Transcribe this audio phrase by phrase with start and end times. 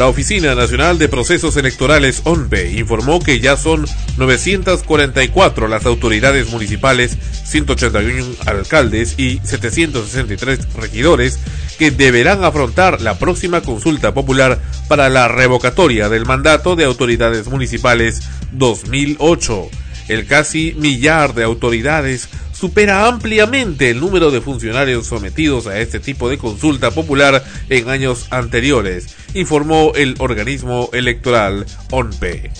[0.00, 3.84] La Oficina Nacional de Procesos Electorales ONPE informó que ya son
[4.16, 11.38] 944 las autoridades municipales, 181 alcaldes y 763 regidores
[11.78, 14.58] que deberán afrontar la próxima consulta popular
[14.88, 18.22] para la revocatoria del mandato de autoridades municipales
[18.52, 19.68] 2008.
[20.08, 22.30] El casi millar de autoridades
[22.60, 28.26] supera ampliamente el número de funcionarios sometidos a este tipo de consulta popular en años
[28.30, 32.50] anteriores, informó el organismo electoral ONPE.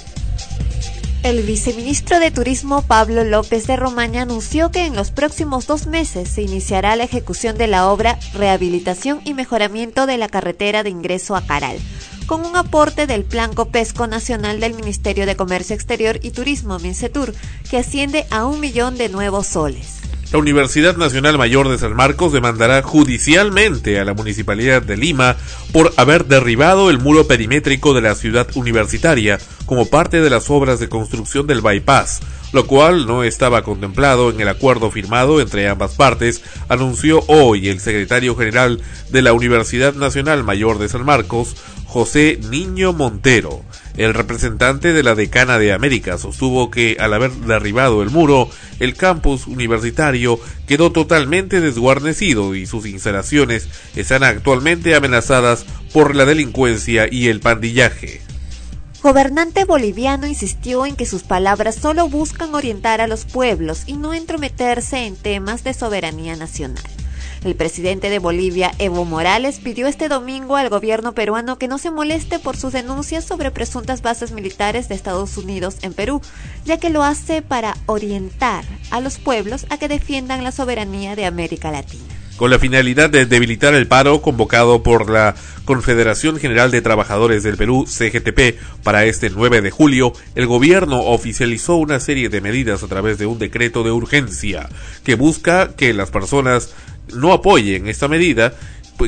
[1.22, 6.30] El viceministro de Turismo Pablo López de Romaña anunció que en los próximos dos meses
[6.30, 11.36] se iniciará la ejecución de la obra Rehabilitación y Mejoramiento de la Carretera de Ingreso
[11.36, 11.76] a Caral,
[12.30, 17.34] con un aporte del Plan Copesco Nacional del Ministerio de Comercio Exterior y Turismo, MINCETUR,
[17.68, 19.98] que asciende a un millón de nuevos soles.
[20.30, 25.34] La Universidad Nacional Mayor de San Marcos demandará judicialmente a la Municipalidad de Lima
[25.72, 30.78] por haber derribado el muro perimétrico de la ciudad universitaria como parte de las obras
[30.78, 32.20] de construcción del bypass,
[32.52, 37.80] lo cual no estaba contemplado en el acuerdo firmado entre ambas partes, anunció hoy el
[37.80, 41.56] secretario general de la Universidad Nacional Mayor de San Marcos,
[41.86, 43.62] José Niño Montero.
[43.96, 48.94] El representante de la decana de América sostuvo que al haber derribado el muro, el
[48.94, 57.28] campus universitario quedó totalmente desguarnecido y sus instalaciones están actualmente amenazadas por la delincuencia y
[57.28, 58.29] el pandillaje.
[59.02, 64.12] Gobernante boliviano insistió en que sus palabras solo buscan orientar a los pueblos y no
[64.12, 66.84] entrometerse en temas de soberanía nacional.
[67.42, 71.90] El presidente de Bolivia, Evo Morales, pidió este domingo al gobierno peruano que no se
[71.90, 76.20] moleste por sus denuncias sobre presuntas bases militares de Estados Unidos en Perú,
[76.66, 81.24] ya que lo hace para orientar a los pueblos a que defiendan la soberanía de
[81.24, 85.34] América Latina con la finalidad de debilitar el paro convocado por la
[85.66, 91.76] Confederación General de Trabajadores del Perú, CGTP, para este 9 de julio, el gobierno oficializó
[91.76, 94.70] una serie de medidas a través de un decreto de urgencia
[95.04, 96.72] que busca que las personas
[97.12, 98.54] no apoyen esta medida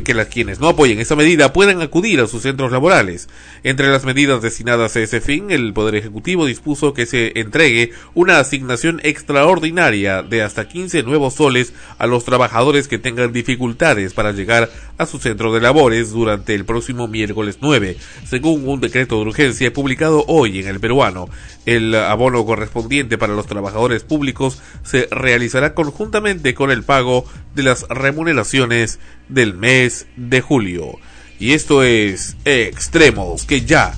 [0.01, 3.29] que las quienes no apoyen esta medida puedan acudir a sus centros laborales.
[3.63, 8.39] Entre las medidas destinadas a ese fin, el Poder Ejecutivo dispuso que se entregue una
[8.39, 14.71] asignación extraordinaria de hasta 15 nuevos soles a los trabajadores que tengan dificultades para llegar
[14.97, 19.73] a su centro de labores durante el próximo miércoles 9, según un decreto de urgencia
[19.73, 21.29] publicado hoy en el peruano.
[21.67, 27.25] El abono correspondiente para los trabajadores públicos se realizará conjuntamente con el pago
[27.55, 28.99] de las remuneraciones
[29.33, 30.99] del mes de julio.
[31.39, 33.95] Y esto es Extremos, que ya,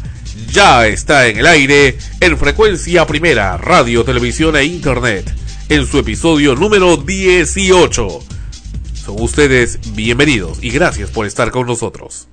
[0.50, 5.32] ya está en el aire en frecuencia primera, radio, televisión e internet,
[5.68, 8.08] en su episodio número 18.
[8.94, 12.28] Son ustedes bienvenidos y gracias por estar con nosotros.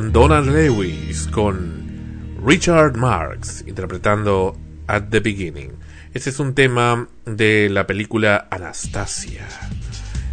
[0.00, 4.56] Eran Donald Lewis con Richard Marx interpretando
[4.86, 5.72] At the Beginning.
[6.14, 9.46] Este es un tema de la película Anastasia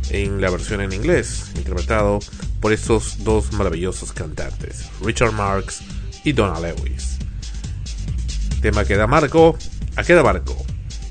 [0.10, 2.20] en la versión en inglés, interpretado
[2.62, 5.82] por estos dos maravillosos cantantes, Richard Marx
[6.24, 7.18] y Donald Lewis.
[8.62, 9.58] Tema que da marco,
[9.98, 10.56] a qué da marco,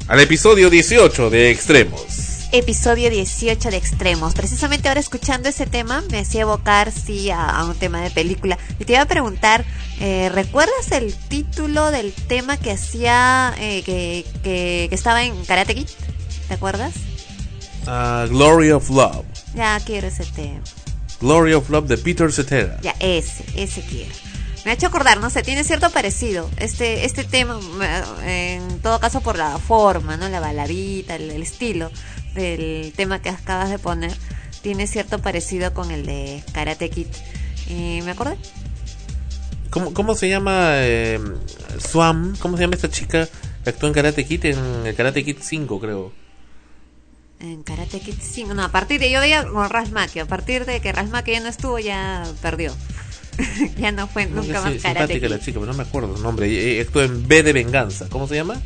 [0.08, 2.25] al episodio 18 de Extremos
[2.58, 4.34] episodio 18 de Extremos.
[4.34, 8.58] Precisamente ahora escuchando ese tema me hacía evocar, sí, a, un tema de película.
[8.78, 9.64] Y te iba a preguntar,
[10.00, 15.88] eh, ¿recuerdas el título del tema que hacía, eh, que, que, estaba en Karate Kid?
[16.48, 16.94] ¿Te acuerdas?
[17.86, 19.26] Uh, Glory of Love.
[19.54, 20.62] Ya quiero ese tema.
[21.20, 22.78] Glory of Love de Peter Cetera.
[22.82, 24.12] Ya, ese, ese quiero.
[24.64, 27.60] Me ha hecho acordar, no sé, tiene cierto parecido este este tema,
[28.24, 30.28] en todo caso por la forma, ¿no?
[30.28, 31.92] La baladita, el estilo
[32.36, 34.12] del tema que acabas de poner
[34.62, 37.06] tiene cierto parecido con el de Karate Kid.
[37.68, 38.36] Y me acordé.
[39.70, 41.20] ¿Cómo, cómo se llama eh,
[41.78, 42.36] Swam?
[42.38, 43.28] ¿Cómo se llama esta chica
[43.62, 44.44] que actuó en Karate Kid?
[44.46, 46.12] En el Karate Kid 5, creo.
[47.40, 48.54] En Karate Kid 5.
[48.54, 49.10] No, a partir de.
[49.10, 50.20] Yo veía con Rasmaki.
[50.20, 52.74] A partir de que Rasmaki ya no estuvo, ya perdió.
[53.78, 55.28] ya no fue nunca más Karate Kid.
[55.28, 56.48] la chica, pero no me acuerdo su nombre.
[56.48, 58.08] Eh, actuó en B de Venganza.
[58.08, 58.60] ¿Cómo se llama?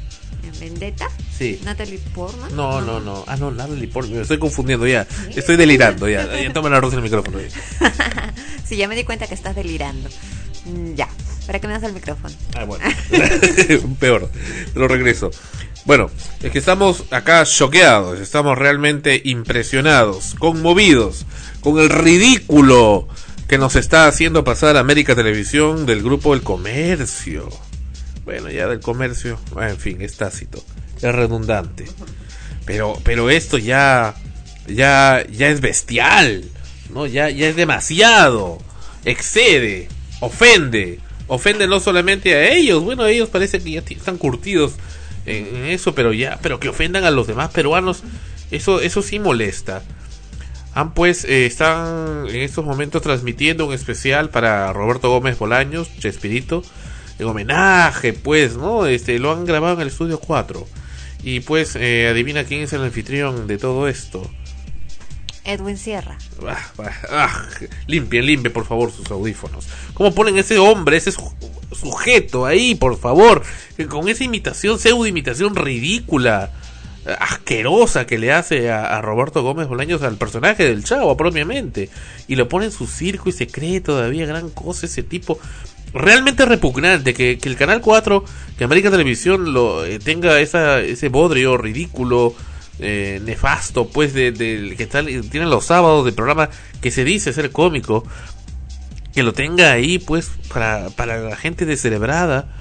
[0.52, 1.08] ¿En Vendetta?
[1.36, 1.60] Sí.
[1.64, 2.54] ¿Natalie Portman?
[2.54, 3.24] No, no, no.
[3.26, 4.16] Ah, no, Natalie Portman.
[4.16, 5.06] Me estoy confundiendo ya.
[5.34, 6.26] Estoy delirando ya.
[6.36, 7.38] Ya toma la rosa el micrófono.
[8.64, 10.08] sí, ya me di cuenta que estás delirando.
[10.66, 11.08] Mm, ya.
[11.46, 12.34] ¿Para qué me das el micrófono?
[12.54, 12.84] Ah, bueno.
[14.00, 14.30] Peor.
[14.74, 15.30] Lo regreso.
[15.84, 16.10] Bueno,
[16.42, 21.24] es que estamos acá choqueados, estamos realmente impresionados, conmovidos,
[21.60, 23.08] con el ridículo
[23.48, 27.48] que nos está haciendo pasar América Televisión del grupo El Comercio
[28.24, 30.62] bueno, ya del comercio, en fin, es tácito,
[30.96, 31.86] es redundante.
[32.64, 34.14] Pero, pero esto ya,
[34.66, 36.44] ya, ya es bestial,
[36.92, 37.06] ¿no?
[37.06, 38.58] Ya, ya es demasiado,
[39.04, 39.88] excede,
[40.20, 44.74] ofende, ofende no solamente a ellos, bueno, ellos parece que ya están curtidos
[45.26, 48.02] en, eso, pero ya, pero que ofendan a los demás peruanos,
[48.50, 49.82] eso, eso sí molesta.
[50.72, 56.62] Han pues, eh, están en estos momentos transmitiendo un especial para Roberto Gómez Bolaños, Chespirito,
[57.20, 58.86] en homenaje, pues, ¿no?
[58.86, 60.66] Este, lo han grabado en el estudio 4.
[61.22, 64.28] Y pues, eh, adivina quién es el anfitrión de todo esto.
[65.44, 66.18] Edwin Sierra.
[66.46, 66.72] Ah,
[67.10, 67.46] ah,
[67.86, 69.66] limpien, limpien, por favor, sus audífonos.
[69.94, 71.12] ¿Cómo ponen ese hombre, ese
[71.72, 73.42] sujeto ahí, por favor?
[73.88, 76.52] Con esa imitación, pseudo imitación ridícula,
[77.18, 81.88] asquerosa que le hace a, a, Roberto Gómez Bolaños al personaje del Chavo, propiamente.
[82.28, 85.38] Y lo pone en su circo y se cree todavía gran cosa ese tipo
[85.92, 88.24] realmente repugnante que, que, el Canal 4,
[88.56, 92.34] que América Televisión lo eh, tenga esa, ese bodrio ridículo,
[92.78, 96.48] eh, nefasto, pues, de, que tal, tienen los sábados de programa
[96.80, 98.04] que se dice ser cómico,
[99.14, 102.56] que lo tenga ahí, pues, para, para la gente descerebrada,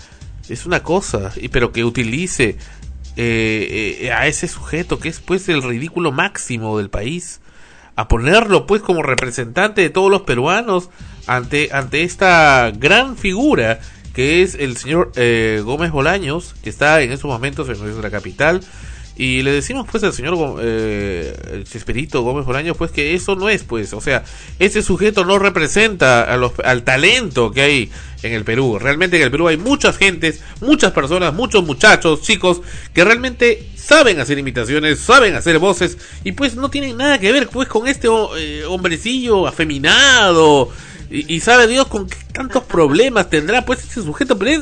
[0.50, 2.58] es una cosa, y, pero que utilice
[3.16, 7.40] eh, a ese sujeto que es, pues, el ridículo máximo del país,
[7.96, 10.90] a ponerlo, pues, como representante de todos los peruanos,
[11.30, 13.80] ante, ante esta gran figura
[14.16, 18.62] que es el señor eh, Gómez Bolaños, que está en estos momentos en nuestra capital.
[19.16, 21.64] Y le decimos pues al señor eh,
[22.14, 24.24] Gómez Bolaños pues que eso no es pues, o sea,
[24.60, 27.92] ese sujeto no representa a los, al talento que hay
[28.24, 28.80] en el Perú.
[28.80, 32.62] Realmente en el Perú hay muchas gentes, muchas personas, muchos muchachos, chicos,
[32.94, 37.50] que realmente saben hacer imitaciones, saben hacer voces y pues no tienen nada que ver
[37.50, 38.08] pues con este
[38.38, 40.72] eh, hombrecillo afeminado,
[41.10, 44.62] y, sabe Dios con qué tantos problemas tendrá pues ese sujeto, pero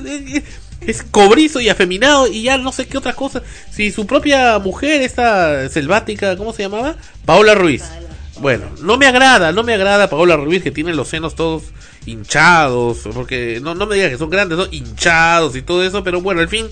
[0.82, 3.42] es, cobrizo y afeminado y ya no sé qué otra cosa.
[3.72, 6.96] Si su propia mujer, esta selvática, ¿cómo se llamaba?
[7.25, 7.84] Paola Ruiz.
[8.39, 11.63] Bueno, no me agrada, no me agrada Paola Ruiz que tiene los senos todos
[12.06, 14.68] hinchados, porque no, no me digas que son grandes, ¿no?
[14.72, 16.68] hinchados y todo eso, pero bueno, al fin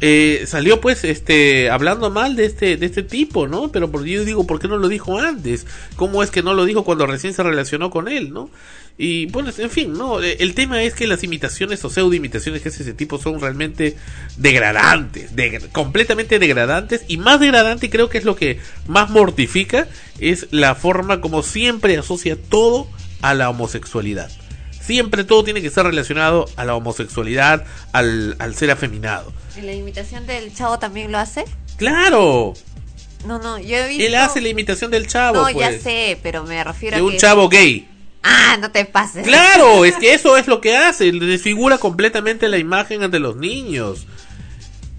[0.00, 3.72] eh, salió pues este hablando mal de este de este tipo, ¿no?
[3.72, 5.66] Pero por yo digo, ¿por qué no lo dijo antes?
[5.96, 8.50] ¿Cómo es que no lo dijo cuando recién se relacionó con él, ¿no?
[8.98, 12.62] Y bueno, en fin, no, eh, el tema es que las imitaciones o pseudo imitaciones
[12.62, 13.96] que hace ese tipo son realmente
[14.38, 19.86] degradantes, de, completamente degradantes y más degradante creo que es lo que más mortifica
[20.18, 22.88] es la forma como siempre asocia todo
[23.20, 24.30] a la homosexualidad.
[24.80, 29.32] Siempre todo tiene que estar relacionado a la homosexualidad, al, al ser afeminado.
[29.58, 31.44] ¿Y la imitación del chavo también lo hace?
[31.76, 32.54] Claro.
[33.26, 34.04] No, no, yo he visto...
[34.04, 35.42] Él hace la imitación del chavo.
[35.42, 35.82] No, ya pues.
[35.82, 36.98] sé, pero me refiero a...
[37.00, 37.88] De un chavo gay.
[38.28, 39.24] Ah, no te pases.
[39.24, 44.06] Claro, es que eso es lo que hace, desfigura completamente la imagen ante los niños.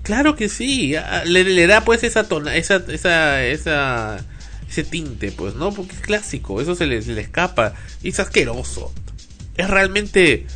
[0.01, 4.25] Claro que sí, le, da pues esa tona, esa, esa, esa,
[4.69, 5.73] ese tinte, pues, ¿no?
[5.73, 8.93] Porque es clásico, eso se le, se le escapa y es asqueroso.
[9.57, 10.47] es realmente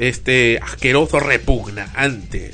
[0.00, 2.52] este asqueroso, repugnante,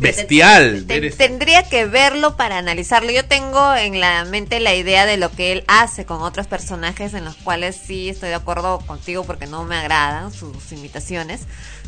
[0.00, 0.84] bestial.
[0.86, 3.10] Te- te- tendría que verlo para analizarlo.
[3.10, 7.14] Yo tengo en la mente la idea de lo que él hace con otros personajes
[7.14, 11.42] en los cuales sí estoy de acuerdo contigo porque no me agradan sus imitaciones.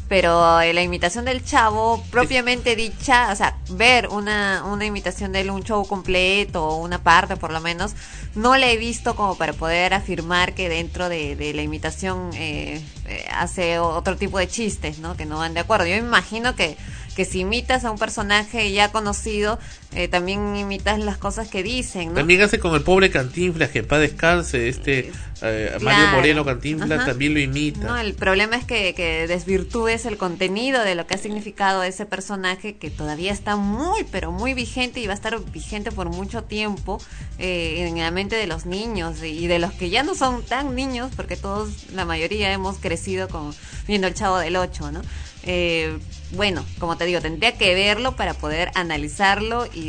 [0.08, 5.40] Pero eh, la imitación del chavo, propiamente dicha, o sea, ver una, una imitación de
[5.40, 7.92] él, un show completo o una parte por lo menos,
[8.34, 12.82] no la he visto como para poder afirmar que dentro de, de la imitación eh,
[13.06, 15.16] eh, hace otro tipo de chistes, ¿no?
[15.16, 15.86] Que no van de acuerdo.
[15.86, 16.76] Yo me imagino que,
[17.14, 19.58] que si imitas a un personaje ya conocido,
[19.94, 22.14] eh, también imitas las cosas que dicen, ¿no?
[22.14, 26.06] También hace con el pobre Cantinflas, que paz descanse, este eh, Mario.
[26.12, 27.10] Moreno Cantinflas Ajá.
[27.10, 27.86] también lo imita.
[27.86, 32.06] No, el problema es que, que desvirtúes el contenido de lo que ha significado ese
[32.06, 36.44] personaje que todavía está muy, pero muy vigente y va a estar vigente por mucho
[36.44, 36.98] tiempo
[37.38, 40.74] eh, en la mente de los niños y de los que ya no son tan
[40.74, 43.54] niños, porque todos, la mayoría hemos crecido con
[43.86, 45.02] viendo el Chavo del 8, ¿no?
[45.44, 45.98] Eh,
[46.32, 49.80] bueno, como te digo, tendría que verlo para poder analizarlo y,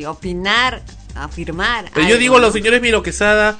[0.00, 0.82] y opinar,
[1.14, 1.86] afirmar.
[1.94, 3.56] Pero yo digo a los señores Miro Quesada,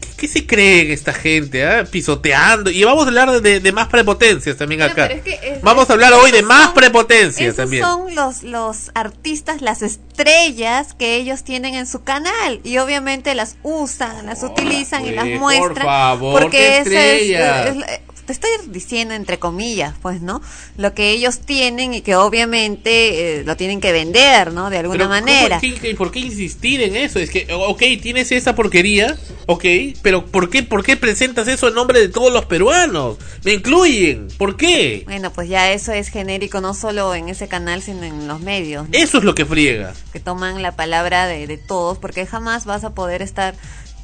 [0.00, 1.64] ¿qué, qué se creen esta gente?
[1.64, 1.84] ah?
[1.88, 2.70] Pisoteando.
[2.70, 5.06] Y vamos a hablar de, de más prepotencias también acá.
[5.08, 7.84] pero es que es- vamos a hablar hoy de más son- prepotencias esos también.
[7.84, 13.56] son los, los artistas, las estrellas que ellos tienen en su canal y obviamente las
[13.62, 15.74] usan, las utilizan y las muestran.
[15.74, 17.66] por favor, porque qué ese es- estrellas.
[17.66, 20.40] es- es- te estoy diciendo entre comillas, pues, ¿no?
[20.76, 24.70] Lo que ellos tienen y que obviamente eh, lo tienen que vender, ¿no?
[24.70, 25.58] De alguna Pero, ¿cómo- manera.
[25.60, 27.18] qué- qué- ¿Por qué insistir en eso?
[27.18, 29.64] Es que, ok, tienes esa porquería, ok,
[30.02, 33.16] pero ¿por qué, ¿por qué presentas eso en nombre de todos los peruanos?
[33.44, 35.02] Me incluyen, ¿por qué?
[35.04, 38.88] Bueno, pues ya eso es genérico no solo en ese canal, sino en los medios.
[38.88, 38.94] ¿no?
[38.96, 39.94] Eso es lo que friega.
[40.12, 43.54] que toman la palabra de, de todos, porque jamás vas a poder estar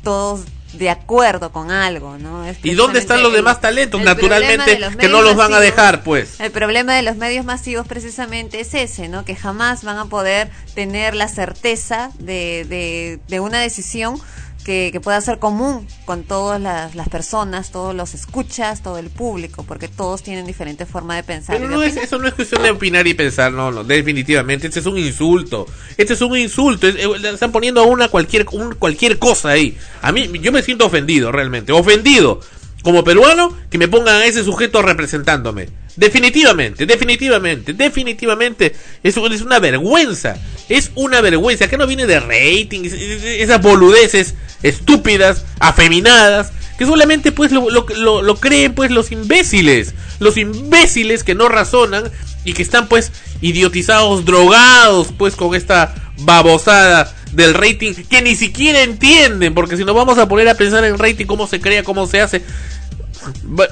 [0.02, 0.40] todos
[0.74, 2.44] de acuerdo con algo, ¿no?
[2.44, 4.00] Es ¿Y dónde están los demás talentos?
[4.02, 6.40] Naturalmente, de que no los van a dejar, pues.
[6.40, 9.24] El problema de los medios masivos precisamente es ese, ¿no?
[9.24, 14.20] Que jamás van a poder tener la certeza de, de, de una decisión
[14.64, 19.08] que, que pueda ser común con todas las, las personas, todos los escuchas, todo el
[19.10, 21.56] público, porque todos tienen diferente forma de pensar.
[21.56, 24.66] Pero de no es, eso no es cuestión de opinar y pensar, no, no, definitivamente.
[24.66, 25.66] Este es un insulto.
[25.96, 26.86] Este es un insulto.
[26.86, 29.76] Es- eh, están poniendo una cualquier, un, cualquier cosa ahí.
[30.02, 31.72] A mí, yo me siento ofendido, realmente.
[31.72, 32.40] Ofendido.
[32.88, 35.68] Como peruano, que me pongan a ese sujeto representándome.
[35.96, 38.74] Definitivamente, definitivamente, definitivamente.
[39.02, 40.36] Es, un- es una vergüenza.
[40.70, 41.66] Es una vergüenza.
[41.66, 47.68] Acá no viene de rating, es- es- esas boludeces estúpidas, afeminadas, que solamente pues lo,
[47.68, 49.92] lo, lo- creen pues los imbéciles.
[50.18, 52.04] Los imbéciles que no razonan
[52.46, 58.80] y que están pues idiotizados, drogados pues con esta babosada del rating que ni siquiera
[58.82, 62.06] entienden, porque si nos vamos a poner a pensar en rating, cómo se crea, cómo
[62.06, 62.42] se hace,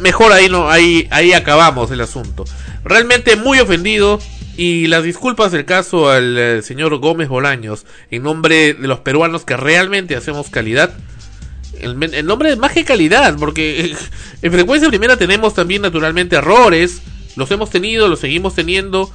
[0.01, 2.45] mejor ahí no, ahí, ahí acabamos el asunto.
[2.85, 4.19] Realmente muy ofendido
[4.57, 9.45] y las disculpas del caso al eh, señor Gómez Bolaños en nombre de los peruanos
[9.45, 10.95] que realmente hacemos calidad.
[11.79, 13.95] En, en nombre de más que calidad, porque
[14.43, 17.03] en frecuencia primera tenemos también naturalmente errores,
[17.37, 19.11] los hemos tenido, los seguimos teniendo,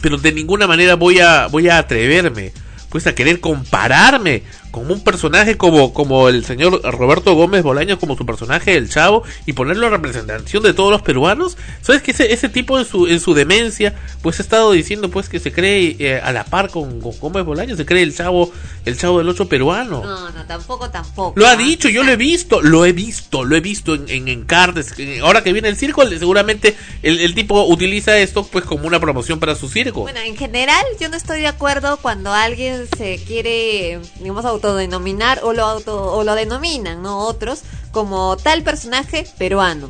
[0.00, 2.52] pero de ninguna manera voy a voy a atreverme
[2.90, 8.16] pues a querer compararme con un personaje como como el señor Roberto Gómez Bolaños como
[8.16, 12.32] su personaje el Chavo y ponerlo en representación de todos los peruanos sabes que ese,
[12.32, 15.96] ese tipo en su en su demencia pues ha estado diciendo pues que se cree
[15.98, 18.52] eh, a la par con, con Gómez Bolaños se cree el Chavo
[18.84, 21.38] el Chavo del ocho peruano No, no, tampoco, tampoco.
[21.38, 21.56] lo ha ¿ah?
[21.56, 25.42] dicho, yo lo he visto, lo he visto, lo he visto en, en que Ahora
[25.42, 29.54] que viene el circo, seguramente el, el tipo utiliza esto pues como una promoción para
[29.54, 30.02] su circo.
[30.02, 35.52] Bueno, en general yo no estoy de acuerdo cuando alguien se quiere, digamos, autodenominar o
[35.52, 37.26] lo auto o lo denominan, ¿no?
[37.26, 39.88] Otros como tal personaje peruano.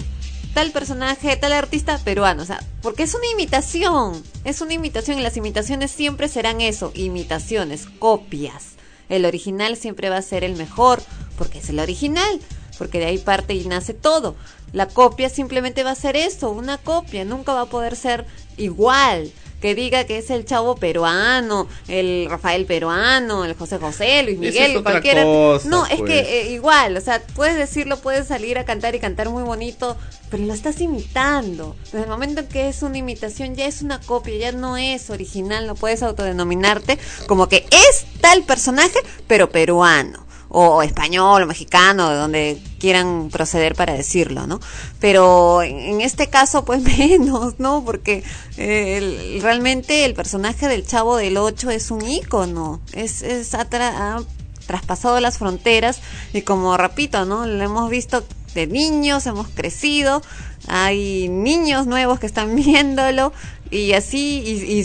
[0.54, 5.22] Tal personaje, tal artista peruano, o sea, porque es una imitación, es una imitación y
[5.22, 8.70] las imitaciones siempre serán eso, imitaciones, copias.
[9.08, 11.00] El original siempre va a ser el mejor,
[11.38, 12.40] porque es el original,
[12.78, 14.34] porque de ahí parte y nace todo.
[14.72, 19.30] La copia simplemente va a ser eso, una copia, nunca va a poder ser igual.
[19.60, 24.76] Que diga que es el chavo peruano, el Rafael peruano, el José José, Luis Miguel,
[24.76, 25.22] es cualquiera.
[25.22, 26.10] cosa, no, es pues.
[26.10, 29.96] que eh, igual, o sea, puedes decirlo, puedes salir a cantar y cantar muy bonito,
[30.30, 31.76] pero lo estás imitando.
[31.84, 35.10] Desde el momento en que es una imitación, ya es una copia, ya no es
[35.10, 40.29] original, no puedes autodenominarte como que es tal personaje, pero peruano.
[40.52, 44.58] O español, o mexicano, de donde quieran proceder para decirlo, ¿no?
[44.98, 47.84] Pero en este caso, pues menos, ¿no?
[47.84, 48.24] Porque
[48.56, 53.70] eh, el- realmente el personaje del Chavo del Ocho es un ícono, es, es ha
[53.70, 54.22] tra- ha
[54.66, 56.00] traspasado las fronteras
[56.32, 57.46] y como repito, ¿no?
[57.46, 60.20] Lo hemos visto de niños, hemos crecido,
[60.66, 63.32] hay niños nuevos que están viéndolo
[63.70, 64.80] y así y,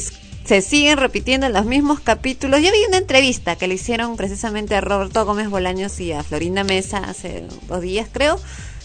[0.46, 2.62] se siguen repitiendo los mismos capítulos.
[2.62, 6.64] Yo vi una entrevista que le hicieron precisamente a Roberto Gómez Bolaños y a Florinda
[6.64, 8.40] Mesa hace dos días, creo,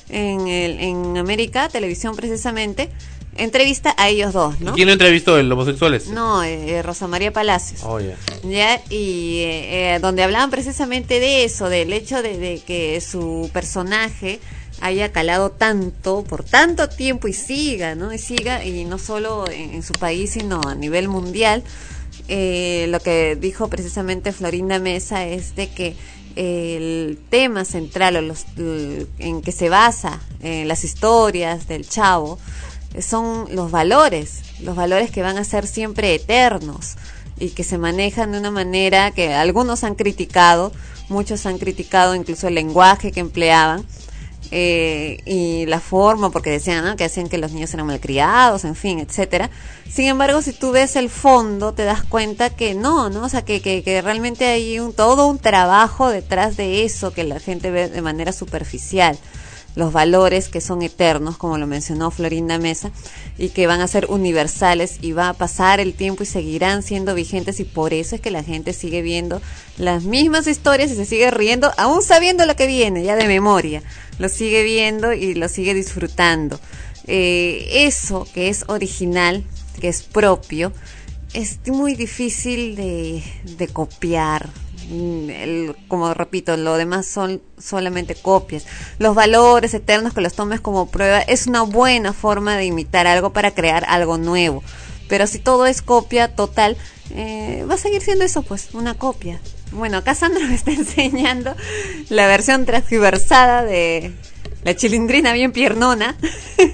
[0.09, 2.91] en, el, en América Televisión precisamente.
[3.37, 4.75] Entrevista a ellos dos, ¿no?
[4.75, 5.39] ¿Quién lo entrevistó?
[5.39, 6.09] ¿El homosexuales?
[6.09, 7.83] No, eh, Rosa María Palacios.
[7.85, 8.17] Oh, ya.
[8.43, 8.83] ¿Ya?
[8.91, 14.41] Y eh, donde hablaban precisamente de eso, del hecho de, de que su personaje
[14.81, 18.13] haya calado tanto por tanto tiempo y siga, ¿no?
[18.13, 21.63] Y siga, y no solo en, su país, sino a nivel mundial.
[22.29, 25.97] Eh, lo que dijo precisamente Florinda Mesa es de que
[26.37, 32.39] el tema central o los, en que se basa en las historias del chavo
[33.01, 36.97] son los valores, los valores que van a ser siempre eternos
[37.39, 40.73] y que se manejan de una manera que algunos han criticado,
[41.09, 43.85] muchos han criticado incluso el lenguaje que empleaban,
[44.51, 48.99] eh, y la forma, porque decían que hacían que los niños eran malcriados, en fin,
[48.99, 49.51] etcétera.
[49.89, 53.25] Sin embargo, si tú ves el fondo, te das cuenta que no, ¿no?
[53.25, 57.25] O sea, que, que, que realmente hay un, todo un trabajo detrás de eso que
[57.25, 59.19] la gente ve de manera superficial
[59.77, 62.91] los valores que son eternos, como lo mencionó Florinda Mesa,
[63.39, 67.15] y que van a ser universales y va a pasar el tiempo y seguirán siendo
[67.15, 69.41] vigentes y por eso es que la gente sigue viendo
[69.79, 73.83] las mismas historias y se sigue riendo, aún sabiendo lo que viene, ya de memoria,
[74.19, 76.61] lo sigue viendo y lo sigue disfrutando.
[77.07, 79.45] Eh, eso que es original,
[79.81, 80.73] que es propio,
[81.33, 84.49] es muy difícil de, de copiar,
[84.91, 88.67] el, como repito, lo demás son solamente copias.
[88.99, 93.33] Los valores eternos que los tomes como prueba es una buena forma de imitar algo
[93.33, 94.63] para crear algo nuevo.
[95.09, 96.77] Pero si todo es copia total,
[97.11, 99.41] eh, va a seguir siendo eso, pues, una copia.
[99.73, 101.55] Bueno, acá Sandra me está enseñando
[102.09, 104.13] la versión transversada de
[104.65, 106.17] la chilindrina bien piernona,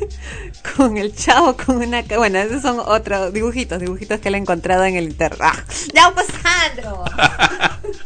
[0.77, 2.03] con el chavo con una...
[2.03, 5.41] Bueno, esos son otros dibujitos, dibujitos que le he encontrado en el internet.
[5.43, 5.65] ¡Ah!
[5.95, 6.27] ¡Ya, pues!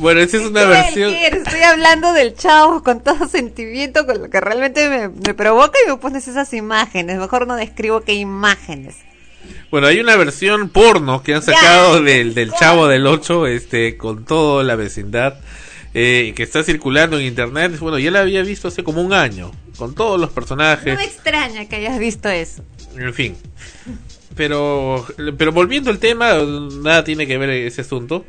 [0.00, 1.12] bueno, esa es una versión...
[1.12, 5.90] Estoy hablando del chavo con todo sentimiento, con lo que realmente me, me provoca y
[5.90, 7.18] me pones esas imágenes.
[7.18, 8.96] Mejor no describo qué imágenes.
[9.70, 14.24] Bueno, hay una versión porno que han sacado del, del Chavo del 8, este, con
[14.24, 15.38] toda la vecindad
[15.94, 17.78] eh, que está circulando en internet.
[17.78, 20.94] Bueno, ya la había visto hace como un año, con todos los personajes.
[20.94, 22.64] No me extraña que hayas visto eso.
[22.96, 23.36] En fin.
[24.36, 26.34] Pero, pero volviendo al tema,
[26.82, 28.24] nada tiene que ver ese asunto.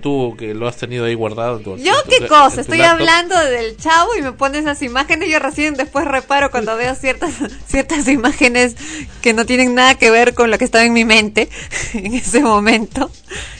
[0.00, 1.60] Tú que lo has tenido ahí guardado.
[1.76, 2.60] ¿Yo qué cosa?
[2.60, 5.28] Estoy hablando del chavo y me pones esas imágenes.
[5.30, 7.34] Yo recién después reparo cuando veo ciertas,
[7.66, 8.76] ciertas imágenes
[9.20, 11.48] que no tienen nada que ver con lo que estaba en mi mente
[11.94, 13.10] en ese momento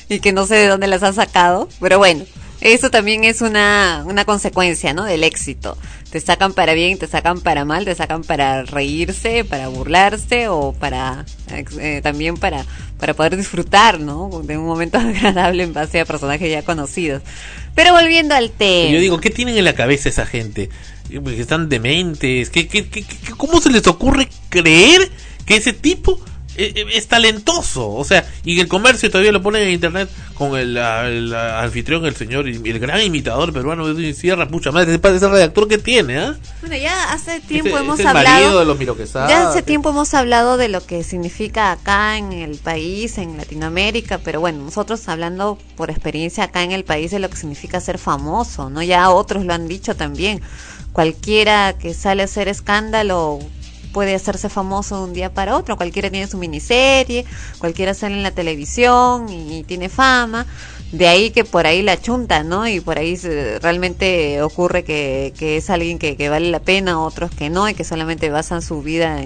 [0.09, 1.69] y que no sé de dónde las ha sacado.
[1.81, 2.25] Pero bueno,
[2.63, 5.05] eso también es una, una consecuencia, ¿no?
[5.05, 5.77] Del éxito.
[6.11, 10.73] Te sacan para bien, te sacan para mal, te sacan para reírse, para burlarse o
[10.73, 12.65] para eh, también para,
[13.03, 14.43] para poder disfrutar, ¿no?
[14.45, 17.21] De un momento agradable en base a personajes ya conocidos.
[17.75, 18.93] Pero volviendo al tema.
[18.93, 20.71] Yo digo, ¿qué tienen en la cabeza esa gente?
[21.11, 22.49] Que están dementes.
[22.49, 23.05] ¿Qué, qué, qué,
[23.37, 25.11] ¿Cómo se les ocurre creer
[25.45, 26.21] que ese tipo
[26.57, 30.57] eh, eh, es, talentoso, o sea, y el comercio todavía lo pone en internet con
[30.57, 35.79] el, anfitrión, el señor, el gran imitador peruano de Sierra, pucha madre, ese redactor que
[35.79, 36.37] tiene, ¿ah?
[36.61, 38.61] Bueno, ya hace tiempo hemos hablado.
[38.61, 38.79] De los
[39.13, 44.19] ya hace tiempo hemos hablado de lo que significa acá en el país, en Latinoamérica,
[44.19, 47.99] pero bueno, nosotros hablando por experiencia acá en el país de lo que significa ser
[47.99, 48.83] famoso, ¿no?
[48.83, 50.43] Ya otros lo han dicho también.
[50.93, 53.39] Cualquiera que sale a hacer escándalo
[53.93, 55.77] puede hacerse famoso de un día para otro.
[55.77, 57.25] Cualquiera tiene su miniserie,
[57.59, 60.47] cualquiera sale en la televisión y, tiene fama.
[60.91, 62.67] De ahí que por ahí la chunta, ¿no?
[62.69, 63.17] Y por ahí
[63.63, 67.75] realmente ocurre que, que es alguien que, que, vale la pena, otros que no, y
[67.75, 69.23] que solamente basan su vida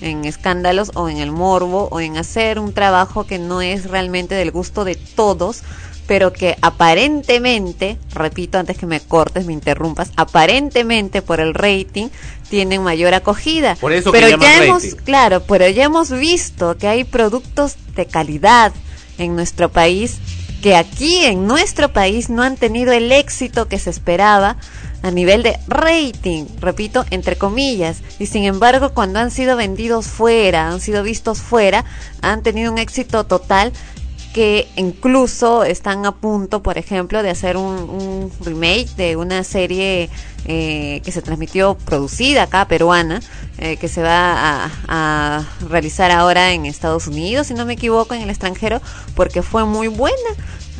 [0.00, 4.34] en escándalos o en el morbo o en hacer un trabajo que no es realmente
[4.34, 5.62] del gusto de todos,
[6.06, 12.08] pero que aparentemente, repito antes que me cortes, me interrumpas, aparentemente por el rating
[12.48, 13.74] tienen mayor acogida.
[13.76, 18.06] Por eso pero que ya hemos, claro, pero ya hemos visto que hay productos de
[18.06, 18.72] calidad
[19.18, 20.18] en nuestro país
[20.62, 24.56] que aquí en nuestro país no han tenido el éxito que se esperaba
[25.02, 30.68] a nivel de rating, repito, entre comillas, y sin embargo cuando han sido vendidos fuera,
[30.68, 31.84] han sido vistos fuera,
[32.22, 33.72] han tenido un éxito total
[34.36, 40.10] que incluso están a punto, por ejemplo, de hacer un, remake de una serie
[40.44, 43.22] eh, que se transmitió, producida acá, peruana,
[43.56, 48.20] eh, que se va a, realizar ahora en Estados Unidos, si no me equivoco, en
[48.20, 48.82] el extranjero,
[49.14, 50.30] porque fue muy buena.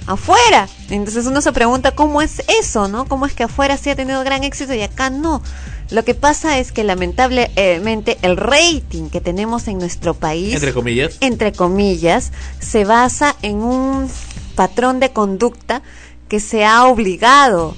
[0.06, 0.68] afuera.
[0.90, 3.06] Entonces uno se pregunta cómo es eso, ¿no?
[3.06, 5.42] ¿Cómo es que afuera sí ha tenido gran éxito y acá no?
[5.90, 11.16] Lo que pasa es que lamentablemente el rating que tenemos en nuestro país, entre comillas,
[11.20, 14.08] entre comillas, se basa en un
[14.56, 15.82] patrón de conducta
[16.28, 17.76] que se ha obligado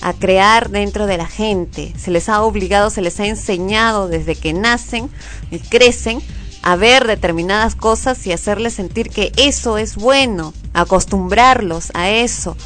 [0.00, 1.92] a crear dentro de la gente.
[1.98, 5.10] Se les ha obligado, se les ha enseñado desde que nacen
[5.50, 6.22] y crecen
[6.62, 12.56] a ver determinadas cosas y hacerles sentir que eso es bueno, acostumbrarlos a eso.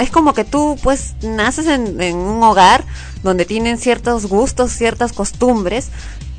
[0.00, 2.84] Es como que tú pues naces en, un hogar
[3.22, 5.90] donde tienen ciertos gustos, ciertas costumbres,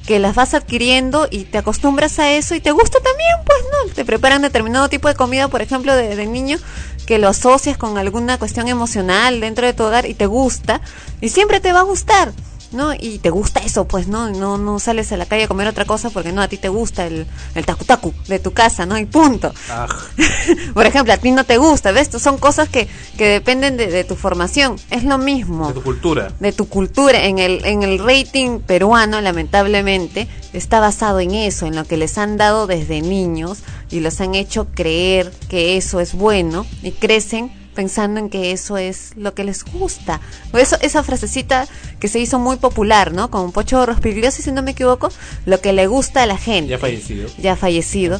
[0.06, 3.94] que las vas adquiriendo y te acostumbras a eso y te gusta también, pues no,
[3.94, 6.60] te preparan determinado tipo de comida, por ejemplo, de, niño,
[7.08, 10.82] que lo asocias con alguna cuestión emocional dentro de tu hogar y te gusta,
[11.22, 12.34] y siempre te va a gustar.
[12.76, 12.94] ¿No?
[12.94, 14.30] Y te gusta eso, pues, ¿no?
[14.30, 16.70] No, no sales a la calle a comer otra cosa porque no, a ti te
[16.70, 18.98] gusta el, el tacu de tu casa, ¿no?
[18.98, 19.54] Y punto.
[19.70, 19.88] Ah.
[20.74, 22.10] Por ejemplo, a ti no te gusta, ¿ves?
[22.22, 24.76] Son cosas que, que dependen de, de, tu formación.
[24.90, 25.68] Es lo mismo.
[25.68, 26.32] De tu cultura.
[26.40, 27.26] De tu cultura.
[27.26, 32.18] En el, en el rating peruano, lamentablemente, está basado en eso, en lo que les
[32.18, 33.60] han dado desde niños
[33.90, 38.78] y los han hecho creer que eso es bueno y crecen pensando en que eso
[38.78, 40.22] es lo que les gusta.
[40.54, 41.68] Eso, esa frasecita
[42.00, 43.30] que se hizo muy popular, ¿no?
[43.30, 45.10] Con Pocho Rospigliosi, si no me equivoco,
[45.46, 46.72] lo que le gusta a la gente.
[46.72, 47.30] Ya fallecido.
[47.38, 48.18] Ya fallecido.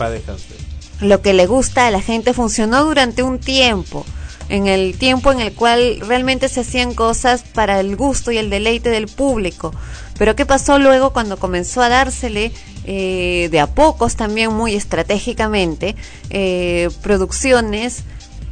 [1.02, 4.06] Lo que le gusta a la gente funcionó durante un tiempo.
[4.48, 8.52] En el tiempo en el cual realmente se hacían cosas para el gusto y el
[8.52, 9.74] deleite del público.
[10.20, 12.52] Pero ¿qué pasó luego cuando comenzó a dársele
[12.86, 15.96] eh, de a pocos también muy estratégicamente
[16.30, 18.04] eh, producciones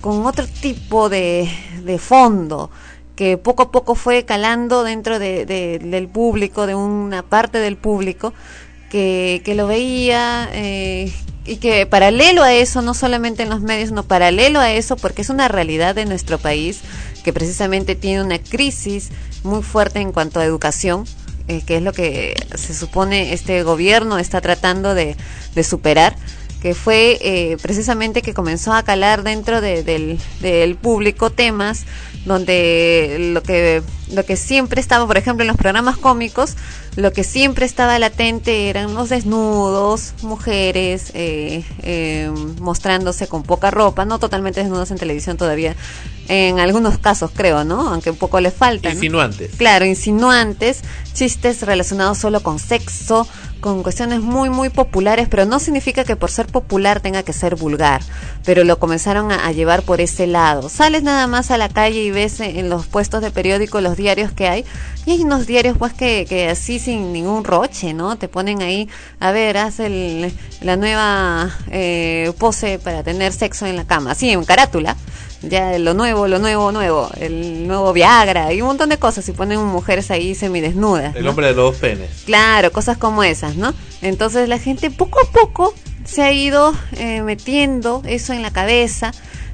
[0.03, 1.49] con otro tipo de,
[1.85, 2.69] de fondo
[3.15, 7.77] que poco a poco fue calando dentro de, de, del público, de una parte del
[7.77, 8.33] público
[8.89, 11.13] que, que lo veía eh,
[11.45, 15.21] y que paralelo a eso, no solamente en los medios, no paralelo a eso, porque
[15.21, 16.81] es una realidad de nuestro país
[17.23, 19.09] que precisamente tiene una crisis
[19.43, 21.05] muy fuerte en cuanto a educación,
[21.47, 25.15] eh, que es lo que se supone este gobierno está tratando de,
[25.55, 26.17] de superar
[26.63, 31.85] que fue eh, precisamente que comenzó a calar dentro de, del, del público temas
[32.25, 36.55] donde lo que lo que siempre estaba, por ejemplo, en los programas cómicos,
[36.95, 44.05] lo que siempre estaba latente eran los desnudos, mujeres eh, eh, mostrándose con poca ropa,
[44.05, 45.75] no totalmente desnudos en televisión todavía,
[46.27, 47.89] en algunos casos creo, ¿no?
[47.89, 48.91] Aunque un poco le falta.
[48.91, 49.51] Insinuantes.
[49.51, 49.57] ¿no?
[49.57, 50.81] Claro, insinuantes,
[51.13, 53.27] chistes relacionados solo con sexo,
[53.63, 57.55] con cuestiones muy, muy populares, pero no significa que por ser popular tenga que ser
[57.55, 58.01] vulgar,
[58.43, 60.67] pero lo comenzaron a, llevar por ese lado.
[60.67, 64.33] Sales nada más a la calle y ves en los puestos de periódico los diarios
[64.33, 64.65] que hay,
[65.05, 68.17] y hay unos diarios pues que, que así sin ningún roche, ¿no?
[68.17, 68.89] Te ponen ahí,
[69.21, 74.29] a ver, haz el, la nueva eh, pose para tener sexo en la cama, así
[74.29, 74.97] en carátula
[75.43, 79.33] ya lo nuevo, lo nuevo, nuevo, el nuevo Viagra y un montón de cosas y
[79.33, 81.15] ponen mujeres ahí semidesnudas.
[81.15, 81.31] El ¿no?
[81.31, 82.23] hombre de los dos penes.
[82.25, 83.73] Claro, cosas como esas, ¿no?
[84.01, 85.73] Entonces la gente poco a poco
[86.05, 89.11] se ha ido eh, metiendo eso en la cabeza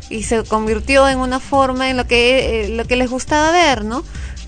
[0.09, 3.83] y se convirtió en una forma en lo que eh, lo que les gustaba ver,
[3.83, 4.03] ¿no?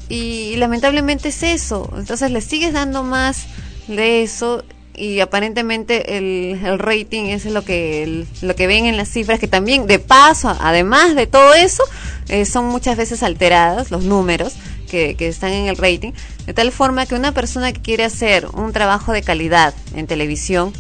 [0.10, 1.92] Y, y lamentablemente es eso.
[1.98, 3.48] Entonces le sigues dando más
[3.88, 4.64] de eso
[5.02, 9.48] y aparentemente el, el, rating es lo que lo que ven en las cifras que
[9.48, 11.84] también de paso además de todo eso
[12.30, 14.54] eh, son muchas veces alteradas los números
[14.88, 16.12] que, que, están en el rating
[16.46, 20.72] de tal forma que una persona que quiere hacer un trabajo de calidad en televisión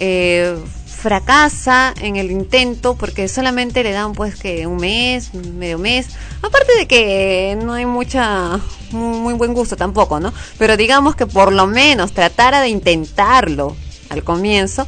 [0.00, 0.56] eh,
[1.02, 6.06] fracasa en el intento porque solamente le dan pues que un mes, medio mes,
[6.40, 8.60] aparte de que no hay mucha
[8.92, 10.32] muy, buen gusto tampoco, ¿no?
[10.58, 13.76] Pero digamos que por lo menos tratara de intentarlo
[14.10, 14.86] al comienzo,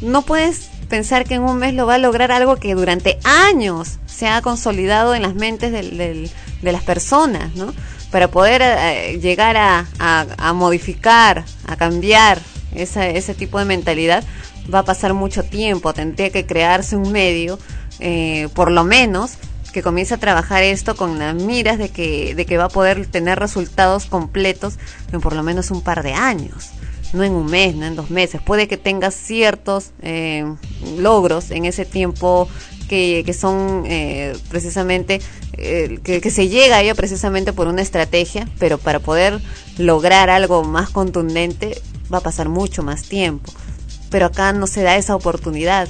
[0.00, 3.98] no puedes pensar que en un mes lo va a lograr algo que durante años
[4.06, 6.30] se ha consolidado en las mentes del, del,
[6.62, 7.72] de las personas, ¿no?
[8.10, 12.40] Para poder eh, llegar a, a, a, modificar, a cambiar
[12.74, 14.24] esa, ese tipo de mentalidad,
[14.72, 17.58] va a pasar mucho tiempo, tendría que crearse un medio,
[18.00, 19.38] eh, por lo menos,
[19.74, 23.06] que comience a trabajar esto con las miras de que, de que va a poder
[23.06, 24.78] tener resultados completos
[25.12, 26.70] en por lo menos un par de años.
[27.12, 28.40] No en un mes, no en dos meses.
[28.40, 30.44] Puede que tengas ciertos eh,
[30.96, 32.48] logros en ese tiempo
[32.88, 35.20] que, que son eh, precisamente,
[35.54, 39.40] eh, que, que se llega a ello precisamente por una estrategia, pero para poder
[39.76, 41.80] lograr algo más contundente
[42.12, 43.52] va a pasar mucho más tiempo
[44.14, 45.88] pero acá no se da esa oportunidad.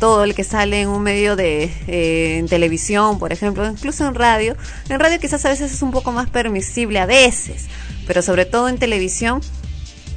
[0.00, 4.56] Todo el que sale en un medio de eh, televisión, por ejemplo, incluso en radio,
[4.88, 7.66] en radio quizás a veces es un poco más permisible a veces,
[8.08, 9.40] pero sobre todo en televisión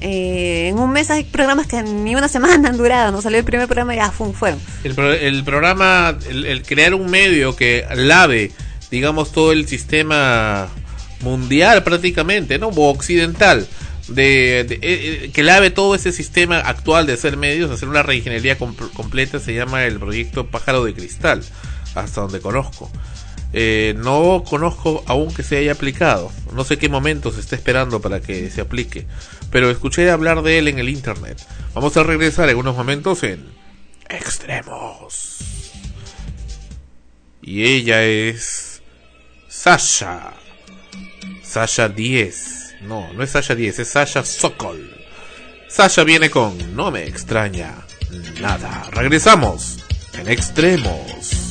[0.01, 3.45] eh, en un mes hay programas que ni una semana han durado, no salió el
[3.45, 4.59] primer programa y ya fue, fueron.
[4.83, 8.51] El, el programa, el, el crear un medio que lave,
[8.89, 10.69] digamos, todo el sistema
[11.21, 12.69] mundial prácticamente, ¿no?
[12.69, 13.67] O occidental.
[14.09, 18.57] De, eh, eh, que lave todo ese sistema actual de hacer medios, hacer una reingeniería
[18.57, 21.43] com- completa, se llama el proyecto Pájaro de Cristal,
[21.95, 22.91] hasta donde conozco.
[23.53, 26.31] Eh, no conozco aún que se haya aplicado.
[26.53, 29.05] No sé qué momento se está esperando para que se aplique.
[29.51, 31.37] Pero escuché hablar de él en el internet.
[31.73, 33.45] Vamos a regresar en unos momentos en
[34.07, 35.37] Extremos.
[37.41, 38.81] Y ella es
[39.47, 40.33] Sasha.
[41.43, 42.58] Sasha 10.
[42.81, 44.89] No, no es Sasha 10, es Sasha Sokol.
[45.67, 47.85] Sasha viene con No me extraña
[48.41, 48.87] nada.
[48.91, 49.77] Regresamos
[50.13, 51.48] en Extremos.